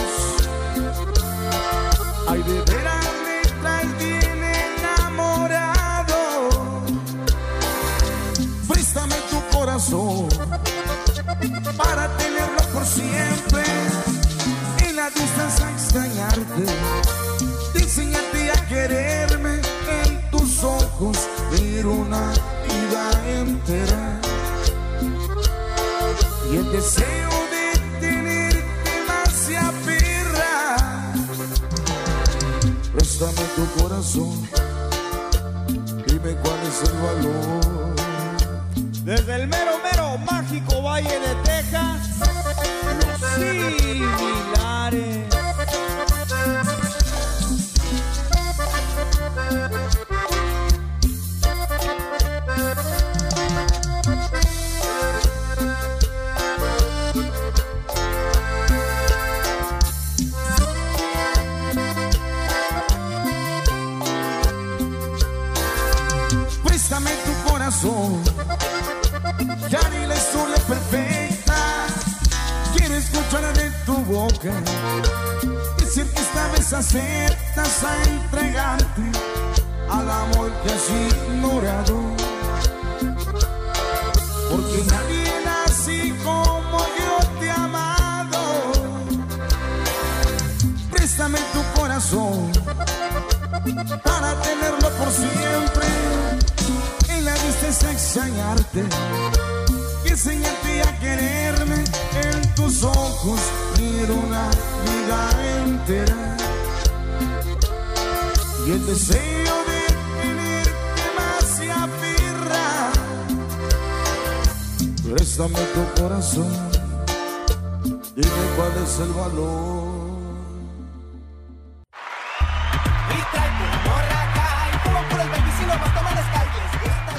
Ay, 2.27 2.43
de 2.43 2.61
veras 2.71 3.05
me 3.25 3.41
traes 3.61 3.97
bien 3.97 4.43
enamorado. 4.77 6.19
Préstame 8.67 9.15
tu 9.29 9.57
corazón 9.57 10.27
para 11.77 12.07
tenerlo 12.17 12.61
por 12.73 12.85
siempre. 12.85 13.63
En 14.87 14.95
la 14.95 15.09
distancia 15.09 15.69
extrañarte, 15.71 16.65
Préstame 33.19 33.47
tu 33.53 33.65
corazón, 33.81 34.31
dime 36.07 36.35
cuál 36.41 36.59
es 36.65 36.89
el 36.89 36.95
valor. 36.99 37.95
Desde 39.03 39.35
el 39.35 39.47
mero, 39.49 39.71
mero 39.83 40.17
mágico 40.19 40.81
Valle 40.81 41.19
de 41.19 41.35
Texas, 41.43 41.99
los 43.37 43.81
similares. 43.81 45.18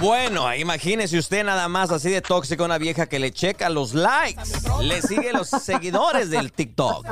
Bueno, 0.00 0.54
imagínese 0.54 1.18
usted 1.18 1.44
nada 1.44 1.68
más 1.68 1.90
así 1.90 2.08
de 2.08 2.22
tóxico 2.22 2.64
una 2.64 2.78
vieja 2.78 3.06
que 3.06 3.18
le 3.18 3.32
checa 3.32 3.68
los 3.68 3.92
likes, 3.92 4.42
le 4.80 5.02
sigue 5.02 5.30
los 5.30 5.48
seguidores 5.48 6.30
del 6.30 6.52
TikTok. 6.52 7.06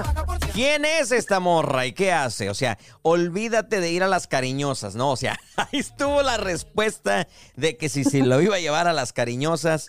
¿Quién 0.55 0.86
es 0.86 1.12
esta 1.12 1.39
morra 1.39 1.84
y 1.84 1.93
qué 1.93 2.12
hace? 2.12 2.49
O 2.49 2.55
sea, 2.55 2.78
olvídate 3.03 3.80
de 3.80 3.93
ir 3.93 4.03
a 4.03 4.09
las 4.09 4.26
cariñosas, 4.26 4.95
¿no? 4.95 5.11
O 5.11 5.16
sea, 5.16 5.39
ahí 5.57 5.80
estuvo 5.80 6.22
la 6.22 6.39
respuesta 6.39 7.28
de 7.57 7.76
que 7.76 7.91
si 7.91 8.05
se 8.05 8.22
lo 8.22 8.41
iba 8.41 8.57
a 8.57 8.61
llevar 8.61 8.89
a 8.89 8.95
las 8.95 9.12
cariñosas 9.12 9.86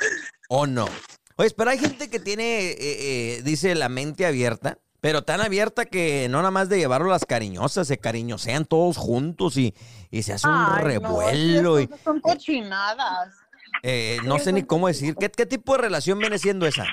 o 0.50 0.68
no. 0.68 0.90
Oye, 1.38 1.52
pero 1.52 1.70
hay 1.72 1.80
gente 1.80 2.10
que 2.10 2.20
tiene, 2.20 2.72
eh, 2.72 2.76
eh, 2.80 3.42
dice, 3.44 3.76
la 3.76 3.88
mente 3.88 4.26
abierta. 4.26 4.78
Pero 5.02 5.24
tan 5.24 5.40
abierta 5.42 5.86
que 5.86 6.28
no 6.30 6.40
nada 6.40 6.52
más 6.52 6.68
de 6.70 6.78
llevarlo 6.78 7.08
a 7.10 7.14
las 7.14 7.26
cariñosas, 7.26 7.88
se 7.88 7.98
cariñosean 7.98 8.66
todos 8.66 8.98
juntos 8.98 9.56
y, 9.58 9.74
y 10.12 10.24
se 10.24 10.34
hace 10.34 10.48
un 10.48 10.54
Ay, 10.56 10.70
no, 10.82 10.88
revuelo. 10.88 11.80
y, 11.80 11.90
son 12.04 12.20
cochinadas. 12.20 13.34
eh, 13.84 14.18
no 14.26 14.40
sé 14.40 14.52
ni 14.52 14.64
cómo 14.64 14.88
decir. 14.88 15.16
¿Qué, 15.16 15.30
qué 15.30 15.46
tipo 15.46 15.74
de 15.74 15.84
relación 15.84 16.20
viene 16.20 16.38
siendo 16.38 16.66
esa? 16.68 16.86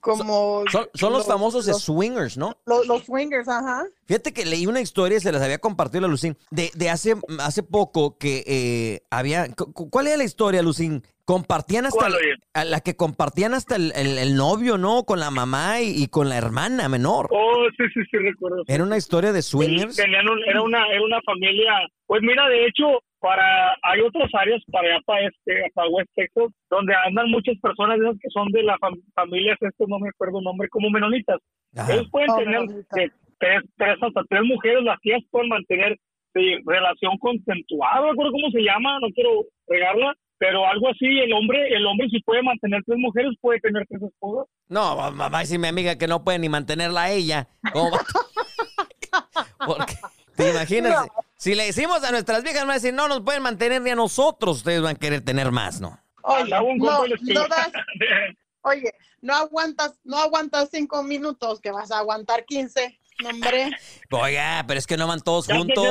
Como 0.00 0.62
Son, 0.70 0.88
son 0.94 1.12
los, 1.12 1.26
famosos 1.26 1.66
los, 1.66 1.82
swingers, 1.82 2.36
¿no? 2.38 2.56
los- 2.66 2.86
los 2.86 3.04
swingers, 3.04 3.48
ajá. 3.48 3.84
Fíjate 4.06 4.32
que 4.32 4.46
leí 4.46 4.66
una 4.66 4.80
historia, 4.80 5.18
se 5.20 5.32
las 5.32 5.42
había 5.42 5.58
compartido 5.58 6.06
a 6.06 6.08
Lucín, 6.08 6.38
de, 6.50 6.70
de 6.74 6.88
hace, 6.88 7.16
hace 7.40 7.62
poco 7.64 8.16
que 8.16 8.44
eh, 8.46 9.02
había... 9.10 9.52
cu- 9.54 9.72
cu- 9.72 9.90
¿Cuál 9.90 10.06
era 10.06 10.16
la 10.16 10.24
historia, 10.24 10.62
Lucín? 10.62 11.04
Compartían 11.28 11.84
hasta... 11.84 11.98
¿Cuál, 12.08 12.14
el- 12.14 12.38
a 12.54 12.64
la 12.64 12.80
que 12.80 12.96
compartían 12.96 13.52
hasta 13.52 13.76
el, 13.76 13.92
el- 13.94 14.16
el 14.16 14.34
novio, 14.34 14.78
¿no? 14.78 15.04
Con 15.04 15.20
la 15.20 15.30
mamá 15.30 15.82
y, 15.82 16.02
y 16.02 16.08
con 16.08 16.30
la 16.30 16.38
hermana 16.38 16.88
menor. 16.88 17.28
Oh, 17.30 17.66
sí, 17.76 17.84
sí, 17.92 18.00
sí, 18.10 18.16
recuerdo. 18.16 18.62
Era 18.66 18.82
una 18.82 18.96
historia 18.96 19.30
de 19.32 19.42
swingers. 19.42 19.94
Tenían 19.96 20.26
un- 20.26 20.42
era, 20.48 20.62
una, 20.62 20.86
era 20.88 21.02
una 21.02 21.20
familia. 21.20 21.72
Pues 22.06 22.22
mira, 22.22 22.48
de 22.48 22.64
hecho, 22.64 23.00
para 23.20 23.76
hay 23.82 24.00
otras 24.00 24.30
áreas 24.32 24.62
para 24.72 24.88
allá, 24.88 25.00
para, 25.04 25.20
este, 25.26 25.70
para 25.74 25.88
West 25.90 26.08
Texas, 26.16 26.48
donde 26.70 26.94
andan 27.06 27.28
muchas 27.30 27.56
personas 27.60 27.98
de 28.00 28.06
esas 28.06 28.18
que 28.22 28.30
son 28.30 28.48
de 28.48 28.62
la 28.62 28.78
fam- 28.78 28.98
familias, 29.14 29.58
este 29.60 29.84
no 29.86 29.98
me 29.98 30.08
acuerdo 30.08 30.38
el 30.38 30.44
nombre, 30.44 30.68
como 30.70 30.88
menonitas. 30.88 31.36
Ajá. 31.76 31.92
Ellos 31.92 32.08
pueden 32.10 32.30
Oh, 32.30 32.36
tener 32.38 32.60
de 32.62 32.84
tres, 32.88 33.62
tres 33.76 33.98
hasta 34.00 34.22
tres 34.30 34.42
mujeres, 34.44 34.82
las 34.82 34.98
tías 35.00 35.20
pueden 35.30 35.50
mantener 35.50 35.94
sí, 36.32 36.56
relación 36.64 37.18
consensuada, 37.18 37.96
no 38.00 38.06
me 38.06 38.10
acuerdo 38.12 38.32
cómo 38.32 38.50
se 38.50 38.62
llama, 38.62 38.98
no 39.00 39.08
quiero 39.14 39.44
regarla, 39.66 40.14
pero 40.38 40.66
algo 40.66 40.88
así, 40.88 41.06
el 41.06 41.32
hombre, 41.32 41.68
el 41.74 41.84
hombre 41.86 42.08
si 42.10 42.20
puede 42.20 42.42
mantener 42.42 42.82
tres 42.86 42.98
mujeres, 42.98 43.32
puede 43.40 43.60
tener 43.60 43.86
tres 43.88 44.02
esposas. 44.02 44.46
No, 44.68 45.00
a 45.02 45.38
decir 45.40 45.58
mi 45.58 45.68
amiga 45.68 45.96
que 45.96 46.06
no 46.06 46.22
puede 46.24 46.38
ni 46.38 46.48
mantenerla 46.48 47.02
a 47.04 47.10
ella. 47.10 47.48
¿Cómo 47.72 47.90
va? 47.92 48.00
Porque, 49.66 49.94
te 50.36 50.50
imaginas, 50.50 51.06
si 51.36 51.54
le 51.54 51.64
decimos 51.66 52.02
a 52.04 52.10
nuestras 52.10 52.42
viejas, 52.42 52.62
van 52.62 52.70
a 52.70 52.74
decir, 52.74 52.94
no 52.94 53.08
nos 53.08 53.20
pueden 53.22 53.42
mantener 53.42 53.82
ni 53.82 53.90
a 53.90 53.96
nosotros, 53.96 54.58
ustedes 54.58 54.80
van 54.80 54.96
a 54.96 54.98
querer 54.98 55.20
tener 55.22 55.50
más, 55.50 55.80
¿no? 55.80 55.98
Oye, 56.22 56.50
no, 56.50 57.48
das- 57.48 57.72
oye, 58.62 58.92
no 59.20 59.34
aguantas, 59.34 59.98
no 60.04 60.18
aguantas 60.18 60.68
cinco 60.70 61.02
minutos, 61.02 61.60
que 61.60 61.70
vas 61.70 61.90
a 61.90 61.98
aguantar 61.98 62.44
15, 62.44 62.80
no, 62.82 62.94
hombre. 63.26 63.70
Oiga, 64.10 64.64
pero 64.66 64.78
es 64.78 64.86
que 64.86 64.96
no 64.96 65.06
van 65.06 65.20
todos 65.20 65.46
juntos. 65.46 65.84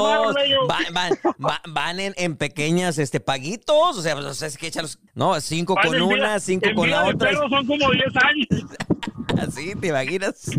Van, 0.68 0.94
van, 0.94 1.12
va- 1.44 1.62
van 1.68 2.00
en, 2.00 2.14
en 2.18 2.36
pequeñas 2.38 2.98
este, 2.98 3.20
paguitos. 3.20 3.98
O 3.98 4.02
sea, 4.02 4.16
pues, 4.16 4.42
es 4.42 4.58
que 4.58 4.68
echarlos. 4.68 5.00
No, 5.16 5.40
cinco 5.42 5.76
con 5.76 5.92
vida- 5.92 6.04
una, 6.06 6.40
cinco 6.40 6.70
con 6.76 6.90
la 6.90 7.06
otra. 7.06 7.32
son 7.34 7.50
como 7.68 7.92
10 7.92 8.06
años. 8.16 8.72
Así, 9.48 9.76
¿te 9.76 9.88
imaginas? 9.88 10.50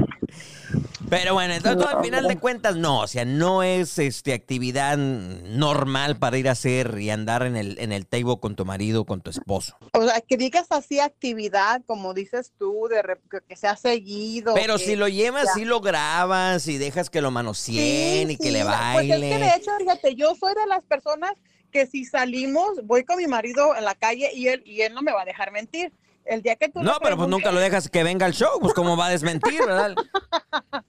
Pero 1.10 1.34
bueno, 1.34 1.54
entonces 1.54 1.86
al 1.86 2.04
final 2.04 2.28
de 2.28 2.38
cuentas, 2.38 2.76
no, 2.76 3.00
o 3.00 3.06
sea, 3.06 3.24
no 3.24 3.62
es 3.62 3.98
este 3.98 4.32
actividad 4.34 4.96
normal 4.98 6.18
para 6.18 6.38
ir 6.38 6.48
a 6.48 6.52
hacer 6.52 6.98
y 6.98 7.10
andar 7.10 7.44
en 7.44 7.56
el, 7.56 7.78
en 7.78 7.92
el 7.92 8.06
table 8.06 8.38
con 8.40 8.56
tu 8.56 8.64
marido, 8.64 9.04
con 9.04 9.20
tu 9.20 9.30
esposo. 9.30 9.76
O 9.92 10.04
sea, 10.04 10.20
que 10.20 10.36
digas 10.36 10.66
así 10.70 11.00
actividad, 11.00 11.82
como 11.86 12.14
dices 12.14 12.52
tú, 12.58 12.88
de 12.90 13.02
que, 13.30 13.40
que 13.46 13.56
sea 13.56 13.76
seguido. 13.76 14.54
Pero 14.54 14.76
que- 14.76 14.84
si 14.84 14.96
lo 14.96 15.08
llevas, 15.08 15.44
ya. 15.46 15.52
sí 15.54 15.64
lo 15.64 15.80
grabas 15.80 16.66
y 16.68 16.78
dejas 16.78 17.10
que 17.10 17.20
lo 17.22 17.30
manoseen 17.30 18.28
Sí, 18.28 18.34
y 18.34 18.36
que 18.36 18.44
sí, 18.44 18.50
le 18.50 18.64
Pues 18.64 18.76
baile. 18.76 19.14
es 19.14 19.20
que 19.38 19.44
de 19.44 19.54
hecho, 19.56 19.70
fíjate, 19.78 20.14
yo 20.14 20.34
soy 20.34 20.54
de 20.54 20.66
las 20.66 20.82
personas 20.84 21.32
que 21.72 21.86
si 21.86 22.04
salimos, 22.04 22.84
voy 22.84 23.04
con 23.04 23.18
mi 23.18 23.26
marido 23.26 23.76
en 23.76 23.84
la 23.84 23.94
calle 23.94 24.30
y 24.34 24.48
él, 24.48 24.62
y 24.64 24.80
él 24.82 24.94
no 24.94 25.02
me 25.02 25.12
va 25.12 25.22
a 25.22 25.24
dejar 25.26 25.52
mentir. 25.52 25.92
El 26.28 26.42
día 26.42 26.56
que 26.56 26.68
tú 26.68 26.82
No, 26.82 26.98
pero 27.02 27.16
pues 27.16 27.28
nunca 27.28 27.50
lo 27.50 27.58
dejas 27.58 27.88
que 27.88 28.02
venga 28.04 28.26
al 28.26 28.34
show, 28.34 28.60
pues 28.60 28.74
cómo 28.74 28.96
va 28.96 29.06
a 29.06 29.10
desmentir, 29.10 29.60
¿verdad? 29.60 29.94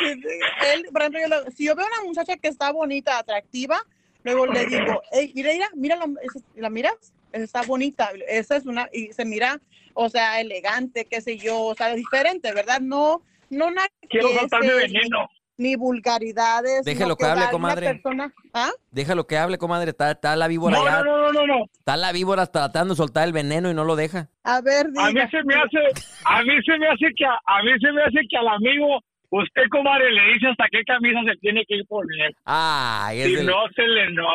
él, 0.00 0.86
por 0.92 1.02
ejemplo, 1.02 1.20
yo 1.20 1.28
lo- 1.28 1.50
si 1.50 1.66
yo 1.66 1.74
veo 1.74 1.86
una 1.86 2.06
muchacha 2.08 2.36
que 2.36 2.48
está 2.48 2.70
bonita, 2.72 3.18
atractiva, 3.18 3.78
luego 4.22 4.46
le 4.46 4.66
digo, 4.66 5.02
"Ey, 5.12 5.32
mira, 5.34 5.52
mira, 5.52 5.70
mira, 5.74 5.96
la, 5.96 6.04
esa- 6.22 6.40
¿la 6.54 6.70
miras? 6.70 6.94
Está 7.32 7.62
bonita, 7.62 8.10
esa 8.28 8.56
es 8.56 8.66
una, 8.66 8.88
y 8.92 9.12
se 9.12 9.24
mira, 9.24 9.60
o 9.94 10.08
sea, 10.08 10.40
elegante, 10.40 11.06
qué 11.06 11.20
sé 11.20 11.38
yo, 11.38 11.60
o 11.60 11.74
sea, 11.74 11.94
diferente, 11.94 12.52
¿verdad? 12.52 12.80
No, 12.80 13.22
no 13.50 13.68
Quiero 14.08 14.28
saltarme 14.34 14.66
naqueces, 14.68 14.92
veneno. 14.92 15.28
Ni 15.62 15.76
vulgaridades. 15.76 16.84
Déjelo 16.84 17.10
no, 17.10 17.16
que 17.16 17.24
hable, 17.24 17.48
comadre. 17.50 17.86
persona- 17.94 18.32
¿Ah? 18.52 18.70
Déjalo 18.90 19.26
que 19.26 19.38
hable, 19.38 19.58
comadre. 19.58 19.90
Está, 19.90 20.10
está 20.10 20.34
la 20.36 20.48
víbora 20.48 20.76
No, 20.78 20.84
ya. 20.84 21.02
no, 21.02 21.16
no, 21.18 21.32
no, 21.32 21.46
no. 21.46 21.64
Está 21.78 21.96
la 21.96 22.12
víbora 22.12 22.46
tratando 22.46 22.94
de 22.94 22.98
soltar 22.98 23.24
el 23.26 23.32
veneno 23.32 23.70
y 23.70 23.74
no 23.74 23.84
lo 23.84 23.96
deja. 23.96 24.28
A 24.44 24.60
ver, 24.60 24.86
A 24.98 25.06
mí 25.06 25.12
diga. 25.14 25.30
se 25.30 25.42
me 25.44 25.54
hace, 25.54 25.78
a 26.24 26.42
mí 26.42 26.52
se 26.66 26.78
me 26.78 26.88
hace 26.88 27.06
que, 27.16 27.24
a, 27.24 27.34
a 27.46 27.62
mí 27.62 27.70
se 27.80 27.92
me 27.92 28.02
hace 28.02 28.18
que 28.28 28.36
al 28.36 28.48
amigo, 28.48 29.00
usted 29.30 29.62
comadre 29.70 30.10
le 30.10 30.34
dice 30.34 30.48
hasta 30.48 30.64
qué 30.70 30.82
camisa 30.84 31.20
se 31.32 31.38
tiene 31.40 31.64
que 31.66 31.76
ir 31.76 31.86
poner. 31.86 32.34
Ay, 32.44 33.20
es 33.20 33.40
Si 33.40 33.46
no 33.46 33.54
se 33.74 33.82
le 33.82 34.12
no. 34.12 34.28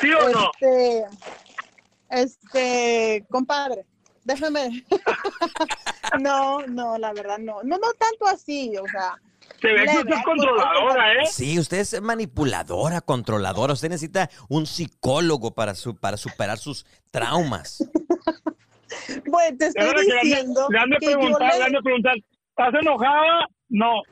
¿Sí 0.00 0.10
o 0.12 0.28
no? 0.28 0.50
Este, 0.60 1.04
este, 2.10 3.24
compadre, 3.30 3.84
déjame. 4.24 4.84
no, 6.20 6.60
no, 6.66 6.98
la 6.98 7.12
verdad 7.12 7.38
no. 7.38 7.62
No, 7.62 7.76
no 7.78 7.92
tanto 7.98 8.26
así, 8.26 8.76
o 8.76 8.86
sea. 8.88 9.14
Se 9.60 9.68
ve 9.68 9.84
que 9.86 9.98
usted 9.98 10.14
es 10.14 10.22
controladora, 10.24 11.12
¿eh? 11.14 11.26
Sí, 11.26 11.58
usted 11.58 11.78
es 11.78 12.00
manipuladora, 12.02 13.00
controladora. 13.00 13.72
Usted 13.72 13.88
necesita 13.88 14.28
un 14.48 14.66
psicólogo 14.66 15.54
para, 15.54 15.74
su, 15.74 15.96
para 15.96 16.16
superar 16.16 16.58
sus 16.58 16.84
traumas. 17.10 17.82
Bueno, 19.26 19.56
te 19.58 19.66
estoy 19.66 19.84
diciendo 20.22 20.68
le 20.70 20.78
han 20.78 20.90
de 20.90 20.96
preguntar, 20.98 21.52
le- 21.52 21.58
le 21.58 21.64
han 21.64 21.72
de 21.72 21.82
preguntar, 21.82 22.14
¿estás 22.50 22.74
enojada? 22.80 23.46
No. 23.68 24.02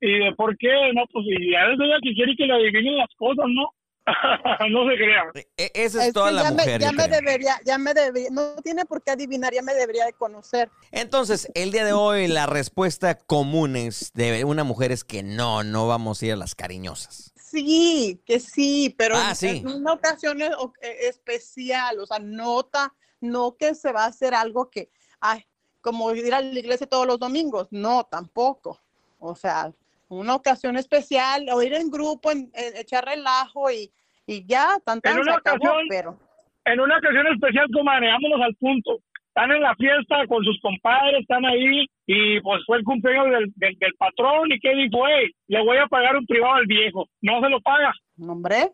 ¿Y 0.00 0.18
de 0.18 0.34
por 0.36 0.56
qué? 0.58 0.68
No, 0.94 1.02
pues 1.12 1.24
y 1.28 1.54
a 1.54 1.64
veces 1.64 1.80
ella 1.82 1.96
que 2.02 2.12
quiere 2.14 2.36
que 2.36 2.46
le 2.46 2.52
adivinen 2.54 2.98
las 2.98 3.08
cosas, 3.16 3.46
¿no? 3.48 3.70
no 4.70 4.88
se 4.88 4.96
crea. 4.96 5.24
E- 5.56 5.70
esa 5.74 6.00
es, 6.02 6.08
es 6.08 6.12
toda 6.14 6.30
la 6.30 6.42
ya 6.44 6.50
mujer. 6.50 6.66
me, 6.66 6.84
ya 6.84 6.90
yo 6.90 6.96
me 6.96 7.04
creo. 7.04 7.16
debería, 7.20 7.60
ya 7.64 7.78
me 7.78 7.94
debería, 7.94 8.30
no 8.30 8.56
tiene 8.56 8.84
por 8.84 9.02
qué 9.02 9.10
adivinar, 9.12 9.52
ya 9.52 9.62
me 9.62 9.74
debería 9.74 10.06
de 10.06 10.12
conocer. 10.12 10.70
Entonces, 10.90 11.48
el 11.54 11.72
día 11.72 11.84
de 11.84 11.92
hoy 11.92 12.26
la 12.28 12.46
respuesta 12.46 13.16
común 13.16 13.76
es 13.76 14.12
de 14.14 14.44
una 14.44 14.64
mujer 14.64 14.92
es 14.92 15.04
que 15.04 15.22
no, 15.22 15.64
no 15.64 15.86
vamos 15.86 16.22
a 16.22 16.26
ir 16.26 16.32
a 16.32 16.36
las 16.36 16.54
cariñosas. 16.54 17.32
Sí, 17.36 18.20
que 18.26 18.40
sí, 18.40 18.94
pero 18.98 19.16
Ah, 19.16 19.30
en- 19.30 19.36
sí. 19.36 19.46
en 19.48 19.68
una 19.68 19.92
ocasión 19.94 20.40
es- 20.42 20.54
o- 20.58 20.72
eh, 20.82 21.08
especial, 21.08 21.98
o 22.00 22.06
sea, 22.06 22.18
nota, 22.18 22.94
no 23.20 23.56
que 23.56 23.74
se 23.74 23.90
va 23.92 24.04
a 24.04 24.08
hacer 24.08 24.34
algo 24.34 24.70
que, 24.70 24.90
ay, 25.20 25.46
como 25.80 26.12
ir 26.14 26.34
a 26.34 26.40
la 26.40 26.58
iglesia 26.58 26.86
todos 26.86 27.06
los 27.06 27.18
domingos, 27.18 27.68
no, 27.70 28.04
tampoco. 28.04 28.78
O 29.18 29.34
sea, 29.34 29.72
una 30.08 30.34
ocasión 30.34 30.76
especial, 30.76 31.46
o 31.52 31.62
ir 31.62 31.74
en 31.74 31.90
grupo, 31.90 32.30
en, 32.30 32.50
en- 32.54 32.76
echar 32.76 33.04
relajo 33.04 33.70
y, 33.70 33.92
y 34.26 34.46
ya, 34.46 34.78
tan, 34.84 35.00
tan, 35.00 35.12
En 35.18 35.24
se 35.24 35.28
una 35.30 35.38
acabó, 35.38 35.56
ocasión- 35.56 35.86
pero 35.88 36.18
En 36.64 36.80
una 36.80 36.98
ocasión 36.98 37.26
especial, 37.28 37.66
comadre, 37.72 38.08
vámonos 38.08 38.40
al 38.42 38.54
punto. 38.56 38.98
Están 39.28 39.52
en 39.52 39.62
la 39.62 39.74
fiesta 39.76 40.26
con 40.26 40.42
sus 40.44 40.60
compadres, 40.60 41.20
están 41.20 41.44
ahí, 41.46 41.86
y 42.06 42.40
pues 42.40 42.62
fue 42.66 42.78
el 42.78 42.84
cumpleaños 42.84 43.30
del, 43.30 43.52
del, 43.56 43.78
del 43.78 43.94
patrón, 43.94 44.50
y 44.52 44.58
qué 44.60 44.74
dijo, 44.74 44.98
hey, 45.06 45.30
le 45.46 45.62
voy 45.64 45.78
a 45.78 45.86
pagar 45.86 46.16
un 46.16 46.26
privado 46.26 46.54
al 46.54 46.66
viejo. 46.66 47.06
No 47.22 47.40
se 47.40 47.48
lo 47.48 47.60
paga. 47.60 47.92
hombre, 48.20 48.72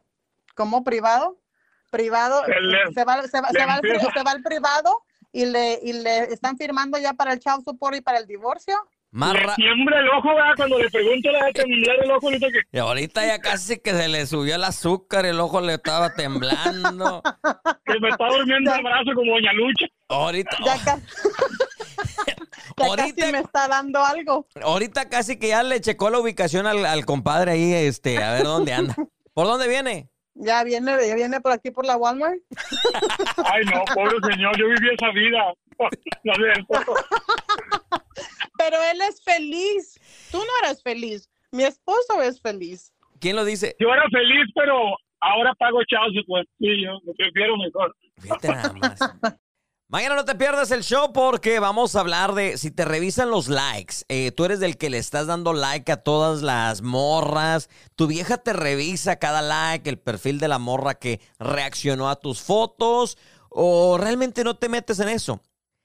como 0.56 0.82
privado, 0.82 1.38
privado, 1.90 2.42
Se 2.46 2.60
le- 2.60 2.92
se 2.94 3.04
va, 3.04 3.22
se 3.24 3.40
va, 3.40 3.48
se 3.50 3.66
va 3.66 3.80
se 3.80 4.22
va 4.24 4.30
al 4.32 4.42
privado 4.42 5.02
y 5.32 5.44
le, 5.46 5.78
y 5.82 5.92
le 5.92 6.18
están 6.32 6.56
firmando 6.56 6.96
ya 6.98 7.12
para 7.12 7.32
el 7.34 7.40
child 7.40 7.62
support 7.64 7.96
y 7.96 8.00
para 8.00 8.18
el 8.18 8.26
divorcio. 8.26 8.74
Más 9.16 9.32
Le 9.32 9.40
ra- 9.40 9.54
tiembla 9.54 10.00
el 10.00 10.08
ojo, 10.08 10.28
¿verdad? 10.34 10.52
Cuando 10.56 10.76
le 10.80 10.90
pregunto, 10.90 11.30
le 11.30 11.38
da 11.38 11.52
temblar 11.52 11.96
el 12.02 12.10
ojo, 12.10 12.30
dice 12.30 12.46
que 12.50 12.58
y 12.72 12.78
ahorita 12.80 13.24
ya 13.24 13.38
casi 13.38 13.78
que 13.78 13.92
se 13.92 14.08
le 14.08 14.26
subió 14.26 14.56
el 14.56 14.64
azúcar, 14.64 15.24
el 15.24 15.38
ojo 15.38 15.60
le 15.60 15.74
estaba 15.74 16.14
temblando. 16.14 17.22
que 17.84 18.00
me 18.00 18.08
está 18.08 18.26
durmiendo 18.26 18.74
el 18.74 18.82
brazo 18.82 19.10
como 19.14 19.34
Doña 19.34 19.52
Lucha. 19.52 19.86
Ahorita, 20.08 20.56
Ya 20.64 20.84
ca- 20.84 20.98
Ya 22.76 22.86
Ahorita- 22.86 23.14
casi 23.20 23.32
me 23.32 23.38
está 23.38 23.68
dando 23.68 24.04
algo. 24.04 24.48
Ahorita 24.60 25.08
casi 25.08 25.38
que 25.38 25.48
ya 25.48 25.62
le 25.62 25.80
checó 25.80 26.10
la 26.10 26.18
ubicación 26.18 26.66
al, 26.66 26.84
al 26.84 27.04
compadre 27.06 27.52
ahí, 27.52 27.72
este, 27.72 28.18
a 28.22 28.32
ver 28.32 28.42
dónde 28.42 28.72
anda. 28.72 28.96
¿Por 29.32 29.46
dónde 29.46 29.68
viene? 29.68 30.08
Ya 30.36 30.64
viene, 30.64 30.96
ya 31.06 31.14
viene 31.14 31.40
por 31.40 31.52
aquí 31.52 31.70
por 31.70 31.86
la 31.86 31.96
Walmart. 31.96 32.34
Ay, 33.44 33.62
no, 33.66 33.84
pobre 33.94 34.16
señor, 34.32 34.58
yo 34.58 34.66
viví 34.66 34.88
esa 34.92 35.10
vida. 35.12 35.54
No. 36.24 36.32
Pero 38.56 38.76
él 38.92 39.00
es 39.02 39.22
feliz. 39.22 39.98
Tú 40.30 40.38
no 40.38 40.66
eres 40.66 40.82
feliz. 40.82 41.28
Mi 41.50 41.64
esposo 41.64 42.22
es 42.22 42.40
feliz. 42.40 42.92
¿Quién 43.20 43.36
lo 43.36 43.44
dice? 43.44 43.76
Yo 43.78 43.88
era 43.88 44.04
feliz, 44.10 44.50
pero 44.54 44.74
ahora 45.20 45.54
pago 45.54 45.80
chauzo, 45.88 46.20
pues 46.26 46.46
sí, 46.58 46.82
yo 46.82 46.92
lo 47.04 47.12
prefiero 47.14 47.56
mejor. 47.56 47.94
Fíjate 48.18 48.48
nada 48.48 48.72
más. 48.72 48.98
Mañana 49.88 50.16
no 50.16 50.24
te 50.24 50.34
pierdas 50.34 50.70
el 50.70 50.82
show 50.82 51.12
porque 51.12 51.60
vamos 51.60 51.94
a 51.94 52.00
hablar 52.00 52.32
de 52.34 52.56
si 52.58 52.70
te 52.70 52.84
revisan 52.84 53.30
los 53.30 53.48
likes. 53.48 53.96
eh, 54.08 54.32
tú 54.32 54.44
eres 54.44 54.58
del 54.58 54.76
que 54.76 54.90
le 54.90 54.98
estás 54.98 55.26
dando 55.26 55.52
like 55.52 55.92
a 55.92 56.02
todas 56.02 56.42
las 56.42 56.82
morras. 56.82 57.68
Tu 57.94 58.06
vieja 58.06 58.38
te 58.38 58.52
revisa 58.54 59.18
cada 59.18 59.42
like, 59.42 59.88
el 59.88 59.98
perfil 59.98 60.40
de 60.40 60.48
la 60.48 60.58
morra 60.58 60.94
que 60.94 61.20
reaccionó 61.38 62.08
a 62.08 62.16
tus 62.16 62.42
fotos. 62.42 63.18
O 63.50 63.98
realmente 63.98 64.42
no 64.42 64.56
te 64.56 64.68
metes 64.68 64.98
en 65.00 65.10
eso. 65.10 65.40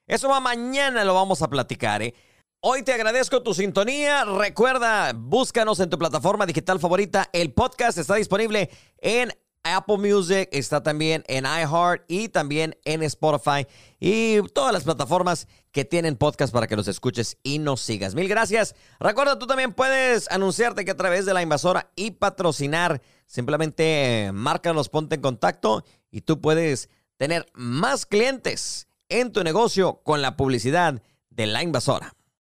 Eso 0.09 0.27
va 0.27 0.39
mañana, 0.39 1.03
lo 1.03 1.13
vamos 1.13 1.43
a 1.43 1.49
platicar, 1.51 2.01
¿eh? 2.01 2.15
Hoy 2.61 2.81
te 2.81 2.91
agradezco 2.91 3.43
tu 3.43 3.53
sintonía. 3.53 4.25
Recuerda, 4.25 5.13
búscanos 5.13 5.79
en 5.81 5.91
tu 5.91 5.99
plataforma 5.99 6.47
digital 6.47 6.79
favorita. 6.79 7.29
El 7.31 7.53
podcast 7.53 7.95
está 7.99 8.15
disponible 8.15 8.71
en 8.97 9.31
Apple 9.61 9.97
Music, 9.97 10.49
está 10.51 10.81
también 10.81 11.23
en 11.27 11.45
iHeart 11.45 12.05
y 12.07 12.29
también 12.29 12.75
en 12.85 13.03
Spotify 13.03 13.67
y 13.99 14.41
todas 14.55 14.73
las 14.73 14.83
plataformas 14.83 15.47
que 15.71 15.85
tienen 15.85 16.17
podcast 16.17 16.51
para 16.51 16.65
que 16.65 16.75
los 16.75 16.87
escuches 16.87 17.37
y 17.43 17.59
nos 17.59 17.79
sigas. 17.79 18.15
Mil 18.15 18.27
gracias. 18.27 18.73
Recuerda, 18.99 19.37
tú 19.37 19.45
también 19.45 19.73
puedes 19.73 20.27
anunciarte 20.31 20.85
que 20.85 20.91
a 20.91 20.97
través 20.97 21.27
de 21.27 21.35
la 21.35 21.43
invasora 21.43 21.91
y 21.95 22.11
patrocinar, 22.11 22.99
simplemente 23.27 24.25
eh, 24.25 24.31
márcanos, 24.31 24.89
ponte 24.89 25.13
en 25.13 25.21
contacto 25.21 25.85
y 26.09 26.21
tú 26.21 26.41
puedes 26.41 26.89
tener 27.17 27.45
más 27.53 28.07
clientes 28.07 28.88
en 29.09 29.31
tu 29.33 29.43
negocio 29.43 30.01
con 30.03 30.21
la 30.21 30.37
publicidad 30.37 31.01
de 31.29 31.47
la 31.47 31.63
invasora. 31.63 32.15